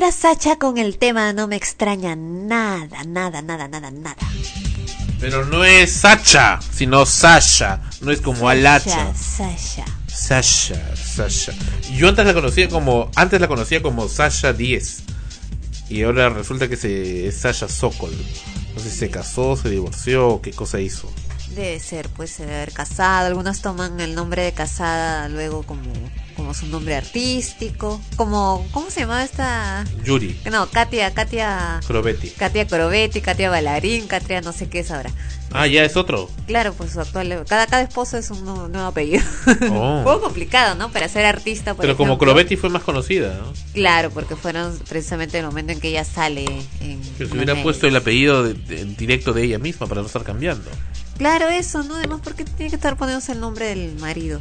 [0.00, 4.16] Era Sacha con el tema No me extraña nada, nada, nada, nada, nada.
[5.20, 7.82] Pero no es Sacha, sino Sasha.
[8.00, 9.12] No es como Alacha.
[9.14, 9.84] Sasha.
[10.06, 11.52] Sasha, Sasha.
[11.92, 15.02] Yo antes la conocía como, antes la conocía como Sasha 10.
[15.90, 18.16] Y ahora resulta que se, es Sasha Sokol.
[18.74, 21.12] No sé si se casó, se divorció, qué cosa hizo.
[21.50, 23.26] Debe ser, puede ser casada.
[23.26, 25.92] Algunas toman el nombre de casada luego como,
[26.50, 28.00] como su nombre artístico.
[28.16, 29.84] Como, ¿cómo se llamaba esta?
[30.04, 31.78] Yuri, No, Katia, Katia.
[31.86, 32.30] Crobetti.
[32.30, 35.10] Katia Corobetti, Katia Bailarín, Katia no sé qué es ahora.
[35.52, 36.28] Ah, ya es otro.
[36.48, 37.44] Claro, pues su actual.
[37.48, 39.22] Cada, cada esposo es un nuevo, nuevo apellido.
[39.70, 39.98] Oh.
[39.98, 40.90] Un poco complicado, ¿no?
[40.90, 41.74] Para ser artista.
[41.74, 42.18] por Pero como.
[42.18, 43.52] Crobetti fue más conocida, ¿no?
[43.72, 46.44] Claro, porque fueron precisamente el momento en que ella sale.
[46.80, 50.00] En Que se hubiera puesto el apellido de- de- en directo de ella misma para
[50.00, 50.68] no estar cambiando.
[51.16, 51.94] Claro, eso, ¿no?
[51.96, 54.40] Además, porque tiene que estar poniéndose el nombre del marido?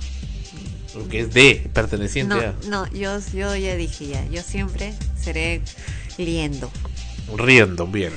[0.94, 2.54] Porque es de, perteneciente No, a.
[2.68, 4.26] no, yo, yo ya dije ya.
[4.30, 5.62] Yo siempre seré
[6.18, 6.72] liendo.
[7.38, 8.14] Riendo, bien.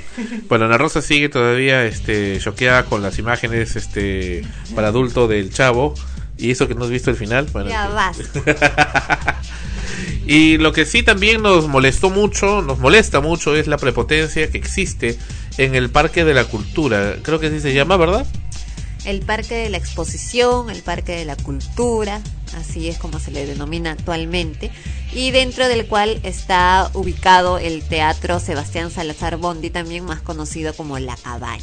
[0.48, 4.42] Bueno, Ana Rosa sigue todavía este, choqueada con las imágenes este,
[4.74, 5.94] para adulto del chavo.
[6.38, 7.46] Y eso que no has visto el final.
[7.52, 8.18] Bueno, Ya vas.
[10.26, 14.58] Y lo que sí también nos molestó mucho, nos molesta mucho, es la prepotencia que
[14.58, 15.18] existe
[15.58, 17.16] en el Parque de la Cultura.
[17.22, 18.26] Creo que así se llama, ¿verdad?
[19.04, 22.20] El Parque de la Exposición, el Parque de la Cultura,
[22.56, 24.70] así es como se le denomina actualmente,
[25.12, 31.00] y dentro del cual está ubicado el Teatro Sebastián Salazar Bondi, también más conocido como
[31.00, 31.62] La Cabaña,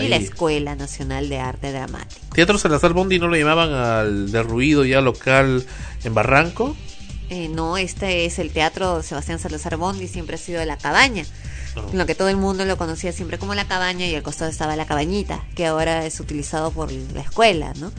[0.00, 0.16] y la.
[0.16, 2.34] Escuela Nacional de Arte Dramático.
[2.34, 5.66] Teatro Salazar Bondi no lo llamaban al derruido ya local
[6.02, 6.74] en Barranco.
[7.28, 11.26] Eh, no, este es el Teatro Sebastián Salazar Bondi, siempre ha sido La Cabaña.
[11.92, 14.76] Lo que todo el mundo lo conocía siempre como La Cabaña y al costado estaba
[14.76, 17.92] La Cabañita, que ahora es utilizado por la escuela, ¿no?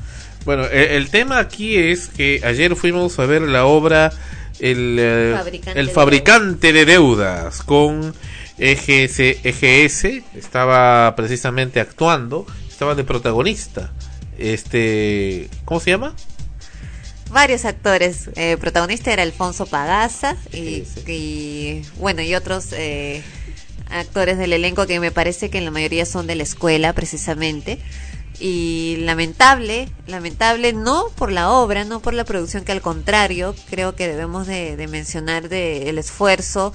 [0.46, 4.12] Bueno, e- el tema aquí es que ayer fuimos a ver la obra
[4.60, 8.14] El, eh, Fabricante el de fabricante de deudas con
[8.58, 13.92] EGS, EGS, estaba precisamente actuando, estaba de protagonista.
[14.38, 16.14] Este, ¿cómo se llama?
[17.32, 18.30] varios actores.
[18.36, 23.24] Eh, protagonista era Alfonso Pagaza y, y, bueno y otros eh,
[23.90, 27.80] actores del elenco que me parece que en la mayoría son de la escuela precisamente.
[28.40, 33.96] Y lamentable, lamentable no por la obra, no por la producción, que al contrario creo
[33.96, 36.72] que debemos de, mencionar de el esfuerzo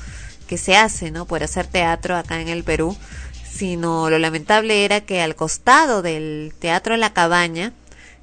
[0.46, 1.24] que se hace, ¿no?
[1.24, 2.94] Por hacer teatro acá en el Perú,
[3.50, 7.72] sino lo lamentable era que al costado del Teatro La Cabaña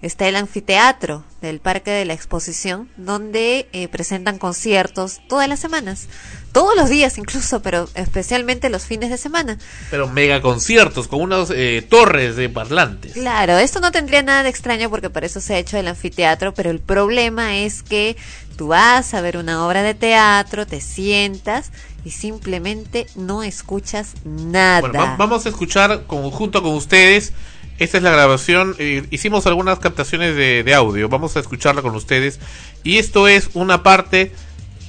[0.02, 6.08] está el anfiteatro del Parque de la Exposición, donde eh, presentan conciertos todas las semanas,
[6.52, 9.58] todos los días incluso, pero especialmente los fines de semana.
[9.90, 13.14] Pero mega conciertos con unas eh, torres de parlantes.
[13.14, 16.54] Claro, esto no tendría nada de extraño porque para eso se ha hecho el anfiteatro,
[16.54, 18.18] pero el problema es que
[18.58, 21.72] tú vas a ver una obra de teatro, te sientas
[22.04, 24.82] y simplemente no escuchas nada.
[24.82, 27.34] Bueno, va- vamos a escuchar con- junto con ustedes.
[27.82, 28.76] Esta es la grabación.
[28.78, 31.10] eh, hicimos algunas captaciones de, audio.
[31.10, 32.40] Vamos a escucharla con ustedes.
[32.84, 34.32] Y esto es una parte.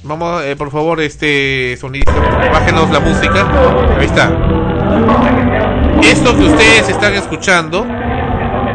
[0.03, 2.13] Vamos, eh, por favor, este sonidista,
[2.51, 3.97] bájenos la música.
[3.97, 4.31] Ahí está.
[6.03, 7.83] Esto que ustedes están escuchando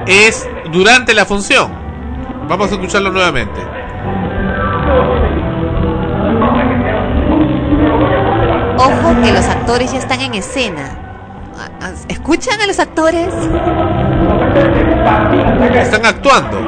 [0.09, 1.71] es durante la función.
[2.49, 3.61] Vamos a escucharlo nuevamente.
[8.79, 11.05] Ojo que los actores ya están en escena.
[11.61, 13.35] Ah, ah, ¿Escuchan a los actores?
[15.75, 16.59] Están actuando.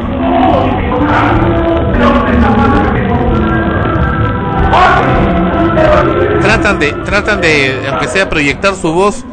[6.41, 9.25] Tratan de, tratan de, aunque sea proyectar su voz,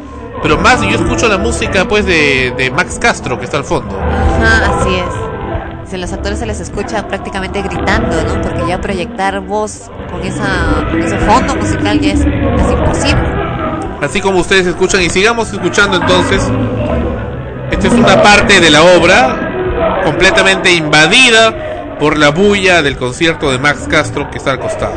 [0.42, 3.98] pero más yo escucho la música pues de, de Max Castro que está al fondo.
[3.98, 5.90] Ajá, así es.
[5.90, 8.42] Si los actores se les escucha prácticamente gritando, ¿no?
[8.42, 13.38] Porque ya proyectar voz con esa con ese fondo musical ya es casi imposible.
[14.02, 16.46] Así como ustedes escuchan y sigamos escuchando entonces.
[17.78, 23.58] Esta es una parte de la obra completamente invadida por la bulla del concierto de
[23.58, 24.96] Max Castro que está al costado.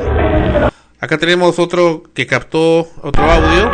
[0.99, 3.69] Acá tenemos otro que captó otro audio.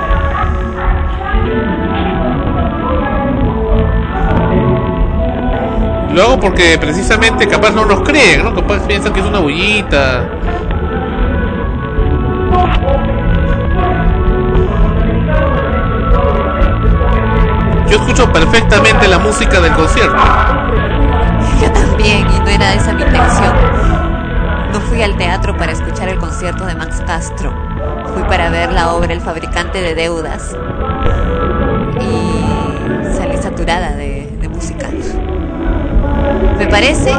[6.14, 8.54] Lo hago porque precisamente capaz no nos creen, ¿no?
[8.54, 10.30] Capaz piensan que es una bullita.
[18.18, 20.18] Escucho perfectamente la música del concierto.
[21.62, 23.54] Yo también, y no era esa mi intención.
[24.74, 27.54] No fui al teatro para escuchar el concierto de Max Castro.
[28.14, 30.56] Fui para ver la obra El fabricante de deudas.
[32.02, 34.88] Y salí saturada de, de música.
[36.58, 37.12] Me parece,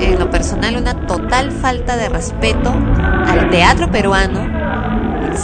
[0.00, 2.74] en lo personal, una total falta de respeto
[3.26, 4.40] al teatro peruano,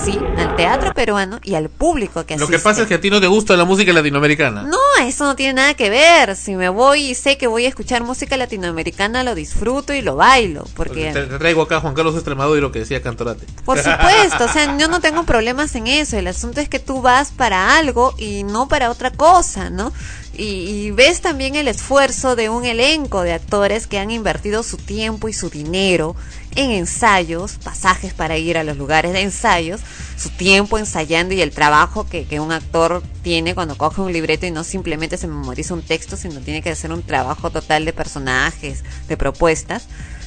[0.04, 2.56] sí, al teatro peruano y al público que Lo asiste.
[2.58, 4.62] que pasa es que a ti no te gusta la música latinoamericana.
[4.62, 6.36] No, eso no tiene nada que ver.
[6.36, 10.16] Si me voy y sé que voy a escuchar música latinoamericana, lo disfruto y lo
[10.16, 10.66] bailo.
[10.74, 13.46] Porque, Te, traigo acá a Juan Carlos Extremadura y lo que decía Cantorate.
[13.64, 16.16] por supuesto, o sea, yo no tengo problemas en eso.
[16.16, 19.92] El asunto es que tú vas para algo y no para otra cosa, ¿no?
[20.38, 24.76] Y, y ves también el esfuerzo de un elenco de actores que han invertido su
[24.76, 26.14] tiempo y su dinero
[26.56, 29.80] en ensayos, pasajes para ir a los lugares de ensayos,
[30.16, 34.46] su tiempo ensayando y el trabajo que, que un actor tiene cuando coge un libreto
[34.46, 37.92] y no simplemente se memoriza un texto, sino tiene que hacer un trabajo total de
[37.92, 39.86] personajes, de propuestas,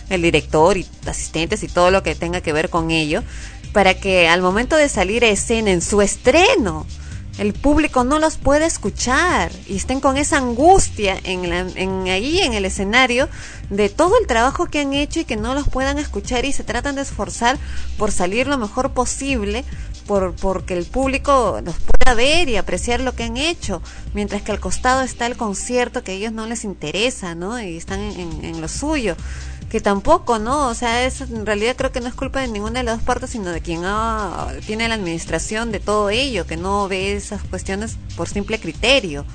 [0.10, 3.24] el director y asistentes y todo lo que tenga que ver con ello,
[3.74, 6.86] para que al momento de salir a escena en su estreno,
[7.40, 12.40] el público no los puede escuchar y estén con esa angustia en, la- en ahí
[12.42, 13.30] en el escenario
[13.70, 16.64] de todo el trabajo que han hecho y que no los puedan escuchar y se
[16.64, 17.58] tratan de esforzar
[17.98, 19.64] por salir lo mejor posible
[20.06, 23.82] por porque el público los pueda ver y apreciar lo que han hecho,
[24.16, 27.62] mientras que al costado está el concierto que a ellos no les interesa, ¿no?
[27.62, 29.16] Y están en, en lo suyo,
[29.70, 30.68] que tampoco, ¿no?
[30.68, 33.04] O sea, es, en realidad creo que no es culpa de ninguna de las dos
[33.06, 37.44] partes, sino de quien ha- tiene la administración de todo ello, que no ve esas
[37.44, 39.26] cuestiones por simple criterio.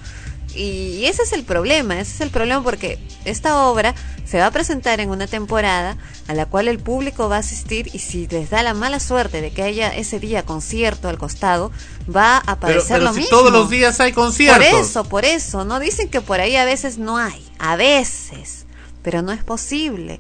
[0.57, 3.93] Y ese es el problema, ese es el problema porque esta obra
[4.25, 5.97] se va a presentar en una temporada
[6.29, 9.41] a la cual el público va a asistir y si les da la mala suerte
[9.41, 11.73] de que haya ese día concierto al costado,
[12.15, 13.37] va a Pero, aparecer pero lo si mismo.
[13.37, 14.65] todos los días hay conciertos.
[14.69, 15.81] Por eso, por eso, ¿no?
[15.81, 18.64] Dicen que por ahí a veces no hay, a veces,
[19.05, 20.19] pero no es posible.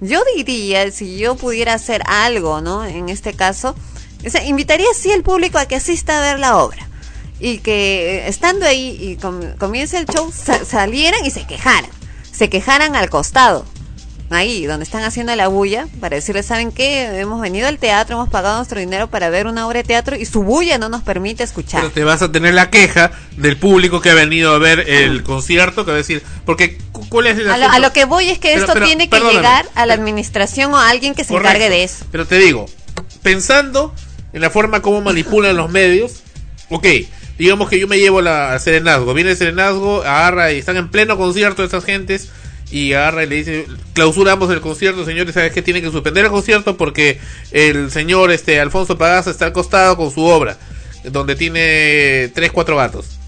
[0.00, 2.84] Yo diría, si yo pudiera hacer algo, ¿no?
[2.84, 3.74] En este caso,
[4.24, 6.86] o sea, invitaría sí al público a que asista a ver la obra.
[7.40, 11.90] Y que eh, estando ahí y com- comience el show, sa- salieran y se quejaran.
[12.30, 13.64] Se quejaran al costado.
[14.30, 17.18] Ahí, donde están haciendo la bulla, para decirles, ¿saben qué?
[17.18, 20.26] Hemos venido al teatro, hemos pagado nuestro dinero para ver una obra de teatro y
[20.26, 21.80] su bulla no nos permite escuchar.
[21.80, 25.22] Pero te vas a tener la queja del público que ha venido a ver el
[25.22, 28.04] concierto, que va a decir, porque cu- ¿cuál es el A lo, a lo que
[28.04, 31.14] voy es que Pero- esto pero, tiene que llegar a la administración o a alguien
[31.14, 31.48] que se Correcto.
[31.56, 32.04] encargue de eso.
[32.12, 32.66] Pero te digo,
[33.22, 33.94] pensando
[34.34, 36.20] en la forma como manipulan los medios,
[36.68, 36.86] ok,
[37.38, 40.90] digamos que yo me llevo la, al serenazgo, viene el serenazgo, agarra y están en
[40.90, 42.28] pleno concierto estas gentes
[42.70, 45.62] y agarra y le dice, clausuramos el concierto, señores, ¿sabes qué?
[45.62, 47.18] Tienen que suspender el concierto porque
[47.50, 50.58] el señor este Alfonso Pagaza está al costado con su obra,
[51.04, 53.18] donde tiene tres, cuatro gatos.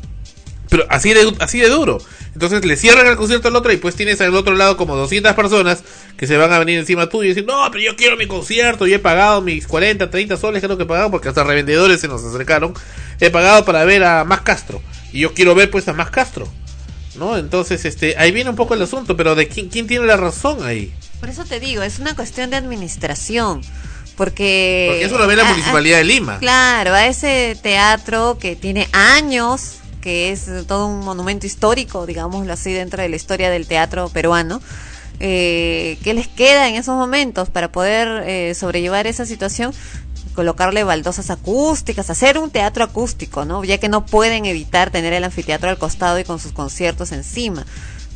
[0.68, 1.98] Pero así de, así de duro.
[2.32, 5.34] Entonces le cierran el concierto al otro y pues tienes al otro lado como 200
[5.34, 5.82] personas
[6.16, 8.86] que se van a venir encima tuyo y decir, no, pero yo quiero mi concierto,
[8.86, 12.06] yo he pagado mis 40, 30 soles, creo que he pagado porque hasta revendedores se
[12.06, 12.72] nos acercaron.
[13.18, 14.80] He pagado para ver a Más Castro
[15.12, 16.46] y yo quiero ver pues a Más Castro.
[17.20, 17.36] ¿No?
[17.36, 20.64] Entonces, este, ahí viene un poco el asunto, pero de quién, quién tiene la razón
[20.64, 20.92] ahí.
[21.20, 23.60] Por eso te digo, es una cuestión de administración.
[24.16, 24.86] Porque.
[24.90, 26.38] Porque eso lo ve la a- a- Municipalidad de Lima.
[26.40, 32.72] Claro, a ese teatro que tiene años, que es todo un monumento histórico, digámoslo así,
[32.72, 34.60] dentro de la historia del teatro peruano.
[35.22, 39.72] Eh, ¿Qué les queda en esos momentos para poder eh, sobrellevar esa situación?
[40.40, 43.62] Colocarle baldosas acústicas, hacer un teatro acústico, ¿no?
[43.62, 47.66] Ya que no pueden evitar tener el anfiteatro al costado y con sus conciertos encima.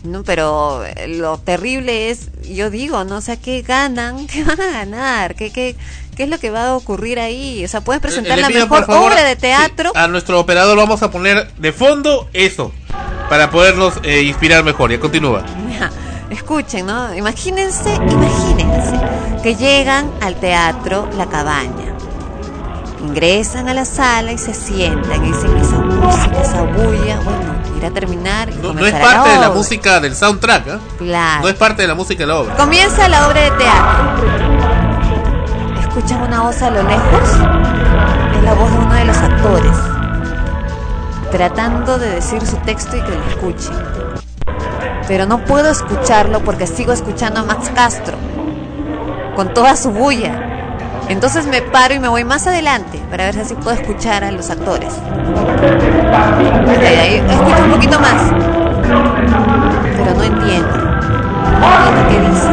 [0.05, 0.23] ¿no?
[0.25, 3.17] Pero eh, lo terrible es, yo digo, ¿no?
[3.17, 4.27] O sea, ¿qué ganan?
[4.33, 5.35] ¿Qué van a ganar?
[5.35, 5.77] ¿Qué, qué,
[6.17, 7.63] qué es lo que va a ocurrir ahí?
[7.63, 9.91] O sea, puedes presentar Eh, Le la mejor favor, obra de teatro.
[9.93, 12.73] sí, a nuestro operador vamos a poner de fondo eso,
[13.29, 14.91] para podernos eh, inspirar mejor.
[14.91, 15.45] Ya continúa.
[15.79, 15.91] Ya,
[16.31, 17.15] Escuchen, ¿no?
[17.15, 18.99] Imagínense, imagínense
[19.43, 21.94] que llegan al teatro La Cabaña.
[23.07, 27.89] Ingresan a la sala y se sientan y dicen esa música, esa bulla, bueno, irá
[27.89, 30.79] a terminar y No, no es parte de la música del soundtrack, ¿ah?
[30.97, 31.43] Claro.
[31.43, 32.57] No es parte de la música de la obra.
[32.57, 34.25] Comienza la obra de teatro.
[35.81, 37.29] Escuchan una voz a lo lejos.
[38.37, 39.77] Es la voz de uno de los actores.
[41.31, 43.77] Tratando de decir su texto y que lo escuchen.
[45.07, 48.17] Pero no puedo escucharlo porque sigo escuchando a Max Castro.
[49.37, 50.54] Con toda su bulla.
[51.09, 54.31] Entonces me paro y me voy más adelante para ver si así puedo escuchar a
[54.31, 54.93] los actores.
[54.95, 58.23] Ok, ahí escucho un poquito más.
[59.97, 60.69] Pero no entiendo.
[61.61, 62.49] No entiendo qué dice.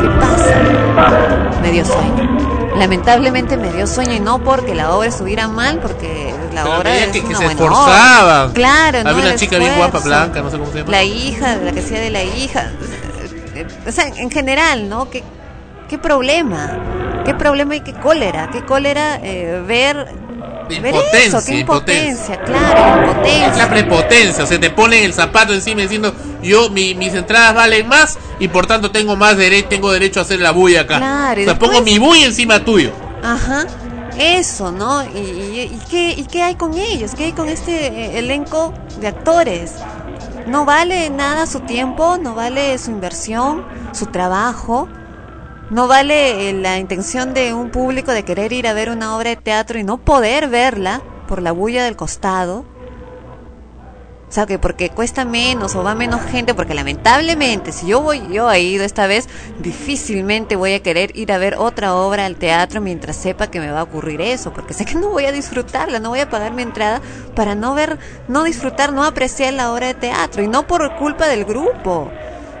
[0.00, 1.60] ¿Qué pasa?
[1.62, 2.28] Me dio sueño.
[2.76, 6.96] Lamentablemente me dio sueño y no porque la obra estuviera mal, porque la Pero obra
[6.96, 8.44] es que, que una se buena esforzaban.
[8.46, 8.54] obra.
[8.54, 9.10] Claro, ¿no?
[9.10, 10.90] Había una El chica bien guapa, blanca, no sé cómo se llama.
[10.90, 12.70] La hija, la que sea de la hija.
[13.86, 15.10] O sea, en general, ¿no?
[15.10, 15.22] ¿Qué,
[15.88, 16.70] qué problema?
[17.24, 18.48] ¿Qué problema y qué cólera?
[18.48, 20.06] ¿Qué cólera eh, ver,
[20.68, 21.44] Impotencia, eso?
[21.44, 22.34] ¿Qué impotencia.
[22.36, 22.36] impotencia?
[22.44, 23.56] Claro, Es impotencia.
[23.56, 27.88] la prepotencia, o sea, te ponen el zapato encima diciendo, yo, mi- mis entradas valen
[27.88, 30.98] más y por tanto tengo más derecho, tengo derecho a hacer la bulla acá.
[30.98, 32.92] Claro, o sea, después- pongo mi bulla encima tuyo.
[33.22, 33.66] Ajá,
[34.16, 35.02] eso, ¿no?
[35.04, 37.14] ¿Y, y, y qué, ¿Y qué hay con ellos?
[37.16, 39.72] ¿Qué hay con este eh, elenco de actores?
[40.46, 43.62] No vale nada su tiempo, no vale su inversión,
[43.92, 44.88] su trabajo,
[45.70, 49.30] no vale eh, la intención de un público de querer ir a ver una obra
[49.30, 52.64] de teatro y no poder verla por la bulla del costado.
[54.28, 58.22] O sea, que porque cuesta menos o va menos gente, porque lamentablemente, si yo voy,
[58.32, 62.36] yo he ido esta vez, difícilmente voy a querer ir a ver otra obra al
[62.36, 65.32] teatro mientras sepa que me va a ocurrir eso, porque sé que no voy a
[65.32, 67.00] disfrutarla, no voy a pagar mi entrada
[67.34, 67.98] para no ver,
[68.28, 72.08] no disfrutar, no apreciar la obra de teatro, y no por culpa del grupo,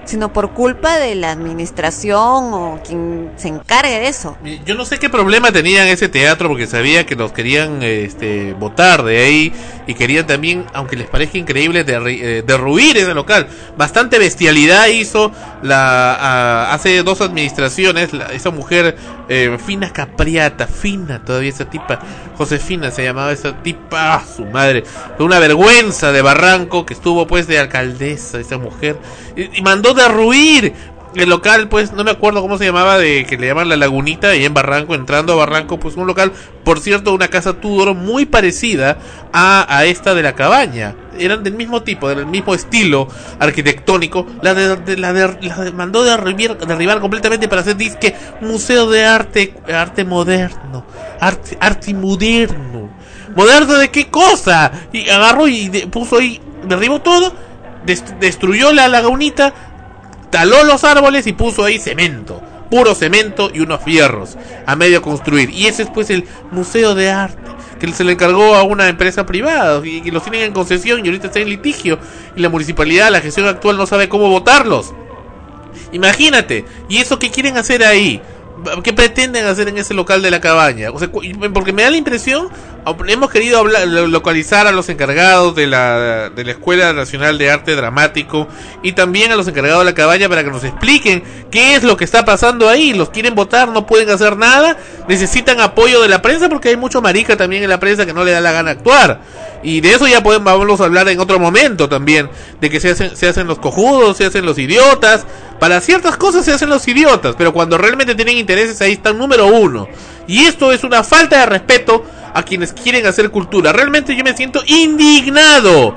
[0.04, 4.36] sino por culpa de la administración o quien se encargue de eso.
[4.64, 9.02] Yo no sé qué problema tenían ese teatro porque sabía que los querían este, votar
[9.04, 9.52] de ahí
[9.86, 13.46] y querían también, aunque les parezca increíble, eh, derruir ese local.
[13.76, 15.32] Bastante bestialidad hizo
[15.62, 18.96] la hace dos administraciones la- esa mujer
[19.28, 21.98] eh, fina capriata, fina todavía esa tipa,
[22.36, 24.82] Josefina se llamaba esa tipa, ah, su madre,
[25.18, 28.96] una vergüenza de Barranco que estuvo pues de alcaldesa esa mujer
[29.36, 30.72] y mandó derruir
[31.16, 34.36] el local, pues, no me acuerdo cómo se llamaba, de que le llaman La Lagunita,
[34.36, 36.30] y en Barranco, entrando a Barranco, pues un local,
[36.62, 38.96] por cierto, una casa Tudor muy parecida
[39.32, 40.94] a, esta de la cabaña.
[41.18, 43.08] Eran del mismo tipo, del mismo estilo
[43.40, 44.24] arquitectónico.
[44.42, 49.04] La de, de- la de- de- mandó derribar, derribar completamente para hacer disque museo de
[49.04, 50.84] arte, arte moderno,
[51.20, 52.88] arte, arte moderno.
[53.34, 54.70] ¿Moderno de qué cosa?
[54.92, 57.34] Y agarró y de- puso ahí, derribó todo,
[57.84, 59.52] dest- destruyó la lagunita,
[60.30, 65.50] taló los árboles y puso ahí cemento, puro cemento y unos fierros a medio construir.
[65.50, 69.26] Y ese es pues el Museo de Arte, que se le encargó a una empresa
[69.26, 71.98] privada y que los tienen en concesión y ahorita está en litigio.
[72.36, 74.94] Y la municipalidad, la gestión actual no sabe cómo votarlos.
[75.92, 78.20] Imagínate, ¿y eso qué quieren hacer ahí?
[78.84, 80.90] ¿Qué pretenden hacer en ese local de la cabaña?
[80.90, 82.48] O sea, porque me da la impresión,
[83.08, 87.50] hemos querido hablar, lo- localizar a los encargados de la, de la Escuela Nacional de
[87.50, 88.48] Arte Dramático
[88.82, 91.96] y también a los encargados de la cabaña para que nos expliquen qué es lo
[91.96, 92.92] que está pasando ahí.
[92.92, 94.76] Los quieren votar, no pueden hacer nada,
[95.08, 98.24] necesitan apoyo de la prensa porque hay mucho marica también en la prensa que no
[98.24, 99.20] le da la gana actuar.
[99.62, 102.90] Y de eso ya podemos vamos a hablar en otro momento también, de que se
[102.92, 105.26] hacen, se hacen los cojudos, se hacen los idiotas.
[105.58, 109.46] Para ciertas cosas se hacen los idiotas, pero cuando realmente tienen intereses ahí están número
[109.46, 109.86] uno.
[110.26, 112.04] Y esto es una falta de respeto
[112.34, 113.72] a quienes quieren hacer cultura.
[113.72, 115.94] Realmente yo me siento indignado.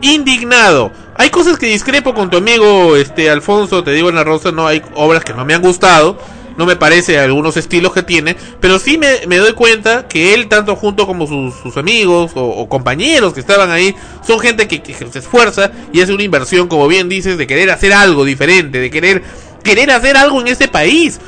[0.00, 0.92] Indignado.
[1.16, 4.66] Hay cosas que discrepo con tu amigo este Alfonso, te digo en la rosa, no
[4.66, 6.18] hay obras que no me han gustado.
[6.56, 10.48] No me parece algunos estilos que tiene, pero sí me, me doy cuenta que él,
[10.48, 13.94] tanto junto como sus, amigos o, compañeros que estaban ahí,
[14.26, 17.70] son gente que, que se esfuerza y hace una inversión, como bien dices, de querer
[17.70, 19.22] hacer algo diferente, de querer,
[19.62, 21.20] querer hacer algo en este país.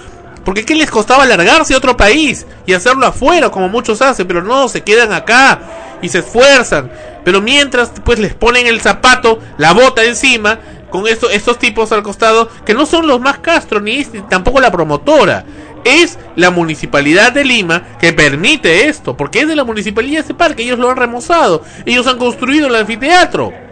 [0.44, 4.26] Porque ¿qué les costaba largarse a otro país y hacerlo afuera como muchos hacen?
[4.26, 5.60] Pero no, se quedan acá
[6.02, 6.90] y se esfuerzan.
[7.24, 12.02] Pero mientras pues les ponen el zapato, la bota encima, con esto, estos tipos al
[12.02, 15.44] costado, que no son los más Castro ni tampoco la promotora.
[15.84, 20.62] Es la municipalidad de Lima que permite esto, porque es de la municipalidad ese parque,
[20.62, 23.69] ellos lo han remozado, ellos han construido el anfiteatro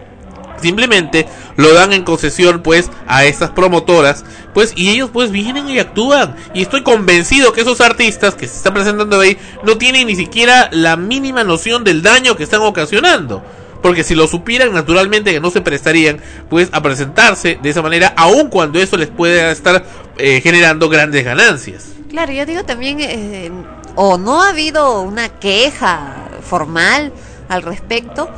[0.59, 5.79] simplemente lo dan en concesión pues a estas promotoras pues y ellos pues vienen y
[5.79, 6.35] actúan.
[6.53, 10.69] Y estoy convencido que esos artistas que se están presentando ahí no tienen ni siquiera
[10.71, 13.43] la mínima noción del daño que están ocasionando.
[13.81, 18.13] Porque si lo supieran naturalmente que no se prestarían pues a presentarse de esa manera
[18.17, 19.85] aun cuando eso les puede estar
[20.17, 21.93] eh, generando grandes ganancias.
[22.09, 23.51] Claro, yo digo también, eh,
[23.95, 27.13] o no ha habido una queja formal
[27.47, 28.29] al respecto,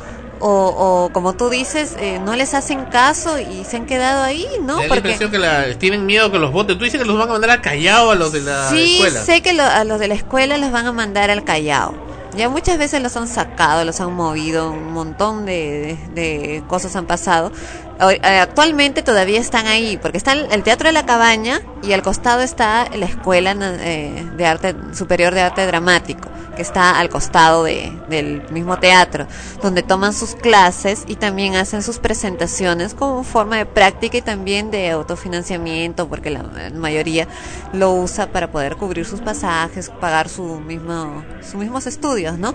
[0.42, 4.44] o, o como tú dices, eh, no les hacen caso y se han quedado ahí,
[4.62, 4.76] ¿no?
[4.76, 7.28] Da la impresión que la- tienen miedo que los voten tú dices que los van
[7.28, 10.00] a mandar a Callao a los de la sí, escuela sé que lo- a los
[10.00, 11.94] de la escuela los van a mandar al Callao.
[12.34, 16.96] Ya muchas veces los han sacado, los han movido, un montón de, de- de cosas
[16.96, 17.52] han pasado.
[18.00, 22.40] Eh, Actualmente todavía están ahí, porque está el Teatro de la Cabaña y al costado
[22.40, 27.92] está la Escuela eh, de Arte Superior de Arte Dramático, que está al costado de,
[28.08, 29.26] del mismo teatro,
[29.62, 34.70] donde toman sus clases y también hacen sus presentaciones como forma de práctica y también
[34.70, 37.28] de autofinanciamiento, porque la mayoría
[37.72, 42.54] lo usa para poder cubrir sus pasajes, pagar su mismo, sus mismos estudios, ¿no?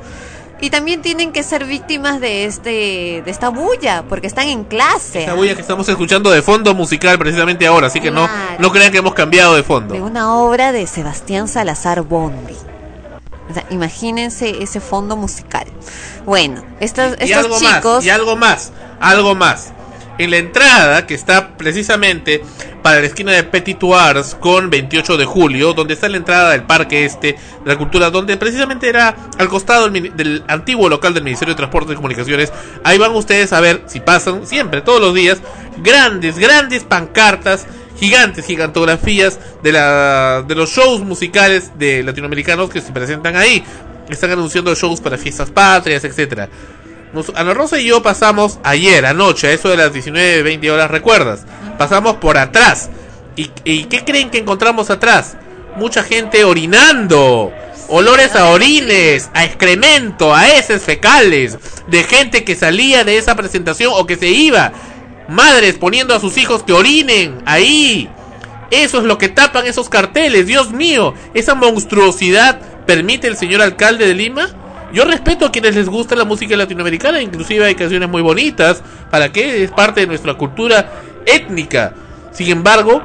[0.59, 5.19] Y también tienen que ser víctimas de este, de esta bulla, porque están en clase.
[5.19, 8.55] Esta bulla que estamos escuchando de fondo musical precisamente ahora, así que no, Claro.
[8.59, 9.93] no crean que hemos cambiado de fondo.
[9.93, 12.55] de una obra de Sebastián Salazar Bondi.
[13.49, 15.65] O sea, imagínense ese fondo musical.
[16.25, 17.95] Bueno, estos, y estos algo chicos.
[17.97, 19.73] más, y algo más, algo más.
[20.17, 22.41] En la entrada, que está precisamente
[22.81, 26.63] para la esquina de Petit Tours con 28 de julio, donde está la entrada del
[26.63, 31.23] parque este de la cultura, donde precisamente era al costado del, del antiguo local del
[31.23, 32.51] Ministerio de Transportes y Comunicaciones.
[32.83, 35.39] Ahí van ustedes a ver, si pasan, siempre, todos los días,
[35.83, 37.67] grandes, grandes pancartas,
[37.99, 43.63] gigantes, gigantografías de, la, de los shows musicales de latinoamericanos que se presentan ahí.
[44.09, 46.49] Están anunciando shows para fiestas patrias, etcétera.
[47.13, 50.91] Nos- Ana Rosa y yo pasamos ayer, anoche, a eso de las 19, 20 horas,
[50.91, 51.45] ¿recuerdas?
[51.77, 52.89] Pasamos por atrás.
[53.35, 55.37] ¿Y, y qué creen que encontramos atrás?
[55.77, 57.51] Mucha gente orinando.
[57.89, 61.57] Olores a orines, a excremento, a heces fecales.
[61.87, 64.73] De gente que salía de esa presentación o que se iba.
[65.29, 68.09] Madres poniendo a sus hijos que orinen ahí.
[68.71, 71.13] Eso es lo que tapan esos carteles, Dios mío.
[71.33, 74.49] Esa monstruosidad permite el señor alcalde de Lima.
[74.93, 78.81] Yo respeto a quienes les gusta la música latinoamericana, inclusive hay canciones muy bonitas,
[79.11, 80.89] para que es parte de nuestra cultura
[81.25, 81.93] étnica.
[82.31, 83.03] Sin embargo,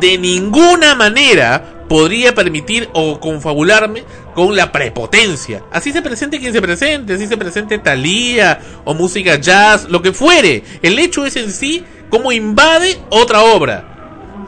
[0.00, 5.62] de ninguna manera podría permitir o confabularme con la prepotencia.
[5.72, 10.12] Así se presente quien se presente, así se presente Thalía o música jazz, lo que
[10.12, 10.62] fuere.
[10.82, 13.90] El hecho es en sí cómo invade otra obra.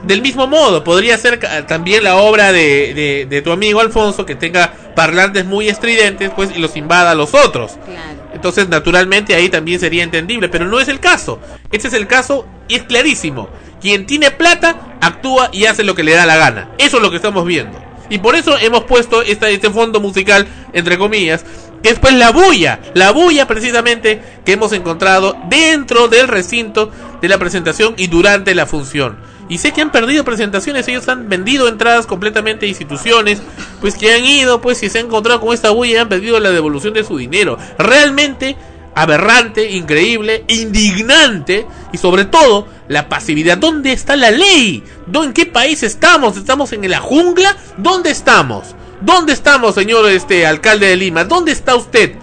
[0.05, 4.73] Del mismo modo, podría ser también la obra de- de tu amigo Alfonso que tenga
[4.97, 7.79] parlantes muy estridentes, pues, y los invada a los otros.
[7.85, 8.31] Claro.
[8.35, 11.39] Entonces, naturalmente, ahí también sería entendible, pero no es el caso.
[11.71, 13.49] Este es el caso y es clarísimo.
[13.81, 16.71] Quien tiene plata, actúa y hace lo que le da la gana.
[16.79, 17.81] Eso es lo que estamos viendo.
[18.09, 21.45] Y por eso hemos puesto esta, este fondo musical, entre comillas,
[21.83, 26.91] que es pues la bulla, la bulla precisamente que hemos encontrado dentro del recinto
[27.21, 29.19] de la presentación y durante la función.
[29.49, 33.41] Y sé que han perdido presentaciones, ellos han vendido entradas completamente a instituciones,
[33.81, 36.41] pues que han ido, pues si se han encontrado con esta bulla y han perdido
[36.41, 37.57] la devolución de su dinero.
[37.79, 38.57] Realmente
[38.95, 43.59] aberrante, increíble, indignante y sobre todo la pasividad.
[43.59, 44.83] ¿Dónde está la ley?
[45.07, 46.37] ¿Dó- ¿En qué país estamos?
[46.37, 47.57] ¿Estamos en la jungla?
[47.77, 48.75] ¿Dónde estamos?
[49.01, 51.25] ¿Dónde estamos, señor este alcalde de Lima?
[51.25, 52.15] ¿Dónde está usted?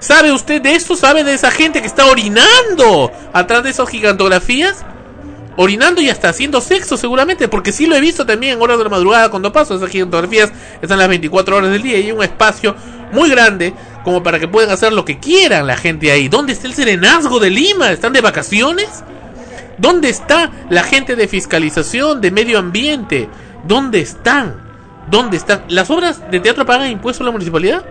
[0.00, 0.96] ¿Sabe usted de esto?
[0.96, 4.84] ¿Sabe de esa gente que está orinando atrás de esas gigantografías?
[5.56, 8.84] Orinando y hasta haciendo sexo seguramente, porque sí lo he visto también en horas de
[8.84, 9.74] la madrugada cuando paso.
[9.74, 12.74] Esas gigantografías están las 24 horas del día y hay un espacio
[13.12, 13.74] muy grande
[14.04, 16.28] como para que puedan hacer lo que quieran la gente ahí.
[16.28, 17.92] ¿Dónde está el serenazgo de Lima?
[17.92, 19.04] ¿Están de vacaciones?
[19.78, 23.28] ¿Dónde está la gente de fiscalización, de medio ambiente?
[23.64, 24.56] ¿Dónde están?
[25.10, 25.64] ¿Dónde están?
[25.68, 27.84] ¿Las obras de teatro pagan impuestos a la municipalidad?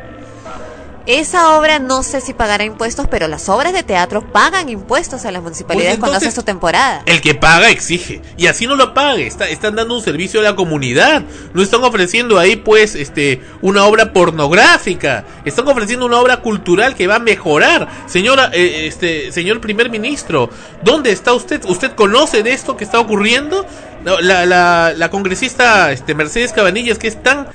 [1.07, 5.31] Esa obra no sé si pagará impuestos, pero las obras de teatro pagan impuestos a
[5.31, 7.01] las municipalidades Pues cuando hacen su temporada.
[7.07, 8.21] El que paga exige.
[8.37, 9.25] Y así no lo pague.
[9.25, 11.23] Está- están dando un servicio a la comunidad.
[11.53, 15.25] No están ofreciendo ahí, pues, este, una obra pornográfica.
[15.43, 17.87] Están ofreciendo una obra cultural que va a mejorar.
[18.05, 20.49] Señora, eh, este, señor primer ministro,
[20.83, 21.63] ¿dónde está usted?
[21.65, 23.65] ¿Usted conoce de esto que está ocurriendo?
[24.03, 27.47] La, la, la congresista este, Mercedes Cabanillas, que es tan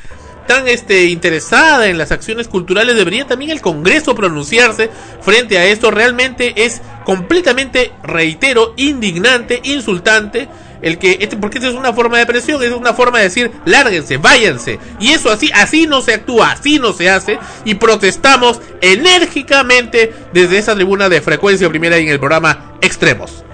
[0.47, 4.91] tan este interesada en las acciones culturales debería también el Congreso pronunciarse
[5.21, 10.49] frente a esto realmente es completamente reitero indignante insultante
[10.83, 13.51] el que este porque esta es una forma de presión es una forma de decir
[13.65, 18.61] lárguense váyanse y eso así así no se actúa así no se hace y protestamos
[18.81, 23.45] enérgicamente desde esa tribuna de frecuencia primera y en el programa extremos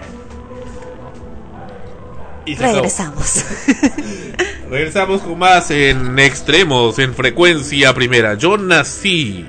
[2.45, 2.57] Y.
[2.57, 3.45] Regresamos.
[4.73, 8.39] Regresamos con más en extremos, en frecuencia primera.
[8.39, 9.45] Yo nací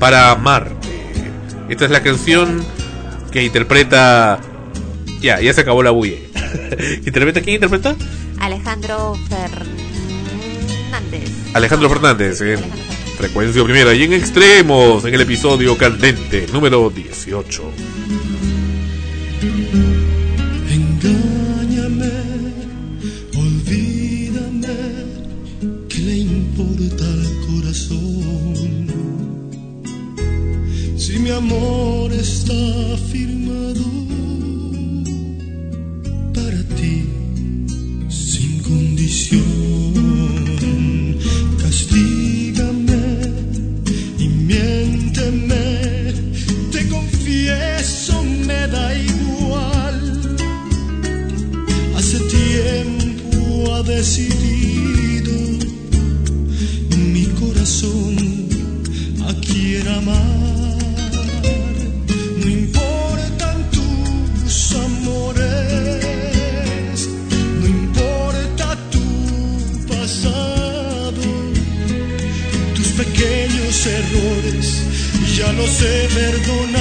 [0.00, 0.88] para amarte.
[1.68, 2.66] Esta es la canción
[3.30, 4.40] que interpreta.
[5.20, 6.16] Ya, ya se acabó la bulla.
[7.06, 7.94] ¿Interpreta quién interpreta?
[8.40, 11.30] Alejandro Fernández.
[11.54, 12.84] Alejandro Fernández en Alejandro
[13.16, 17.62] frecuencia primera y en extremos en el episodio candente número 18.
[31.28, 32.54] Mi amor está
[33.12, 33.84] firmado
[36.32, 37.04] para ti,
[38.08, 39.92] sin condición,
[41.62, 43.04] castígame
[44.18, 46.14] y miénteme,
[46.72, 49.96] te confieso, me da igual.
[51.94, 55.34] Hace tiempo ha decidido
[57.12, 58.16] mi corazón
[59.26, 60.37] a quien amar.
[75.48, 76.77] Ya los he perdonado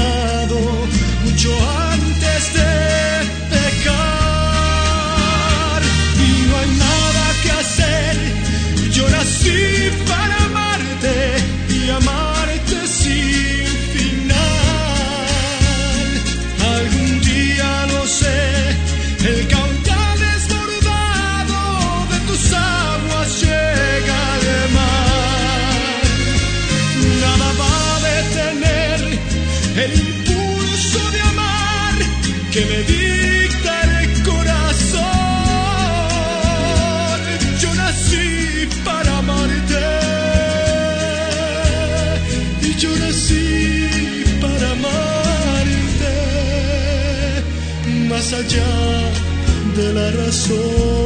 [49.93, 50.96] la razón.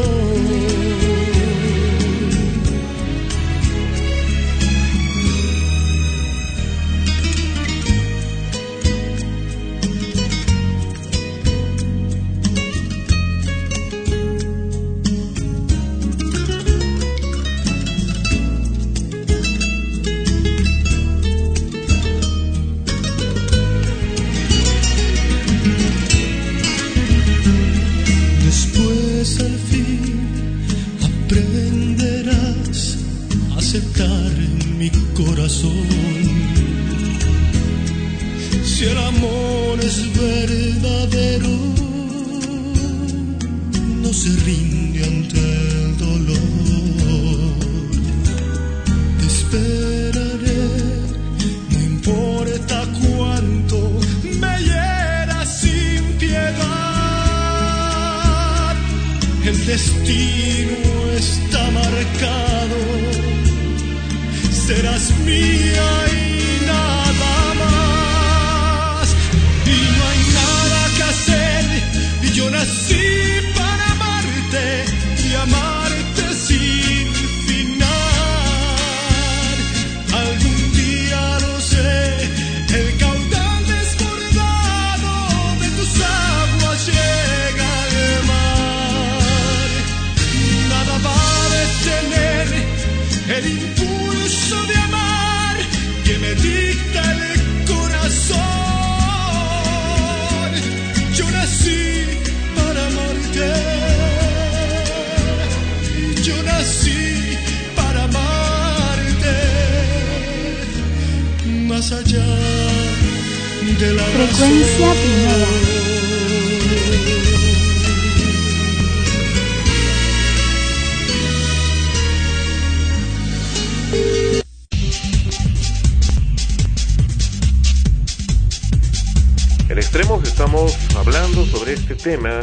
[132.01, 132.41] Tema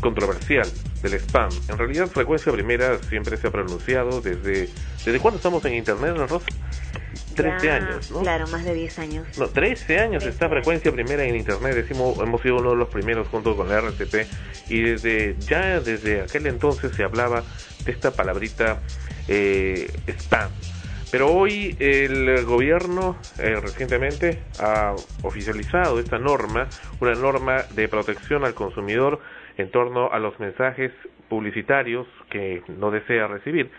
[0.00, 0.68] controversial
[1.02, 1.50] del spam.
[1.68, 4.68] En realidad, frecuencia primera siempre se ha pronunciado desde...
[5.04, 6.46] ¿Desde cuándo estamos en Internet, Rosa?
[7.34, 8.20] 13 Ya, años, ¿no?
[8.20, 9.38] Claro, más de 10 años.
[9.38, 13.28] No, 13 años está frecuencia primera en internet, decimos, hemos sido uno de los primeros
[13.28, 14.26] junto con la RCP
[14.68, 17.42] y desde ya desde aquel entonces se hablaba
[17.84, 18.80] de esta palabrita
[19.28, 20.50] eh, spam.
[21.12, 26.68] Pero hoy el gobierno eh, recientemente ha oficializado esta norma,
[27.00, 29.20] una norma de protección al consumidor
[29.58, 30.90] en torno a los mensajes
[31.28, 33.70] publicitarios que no desea recibir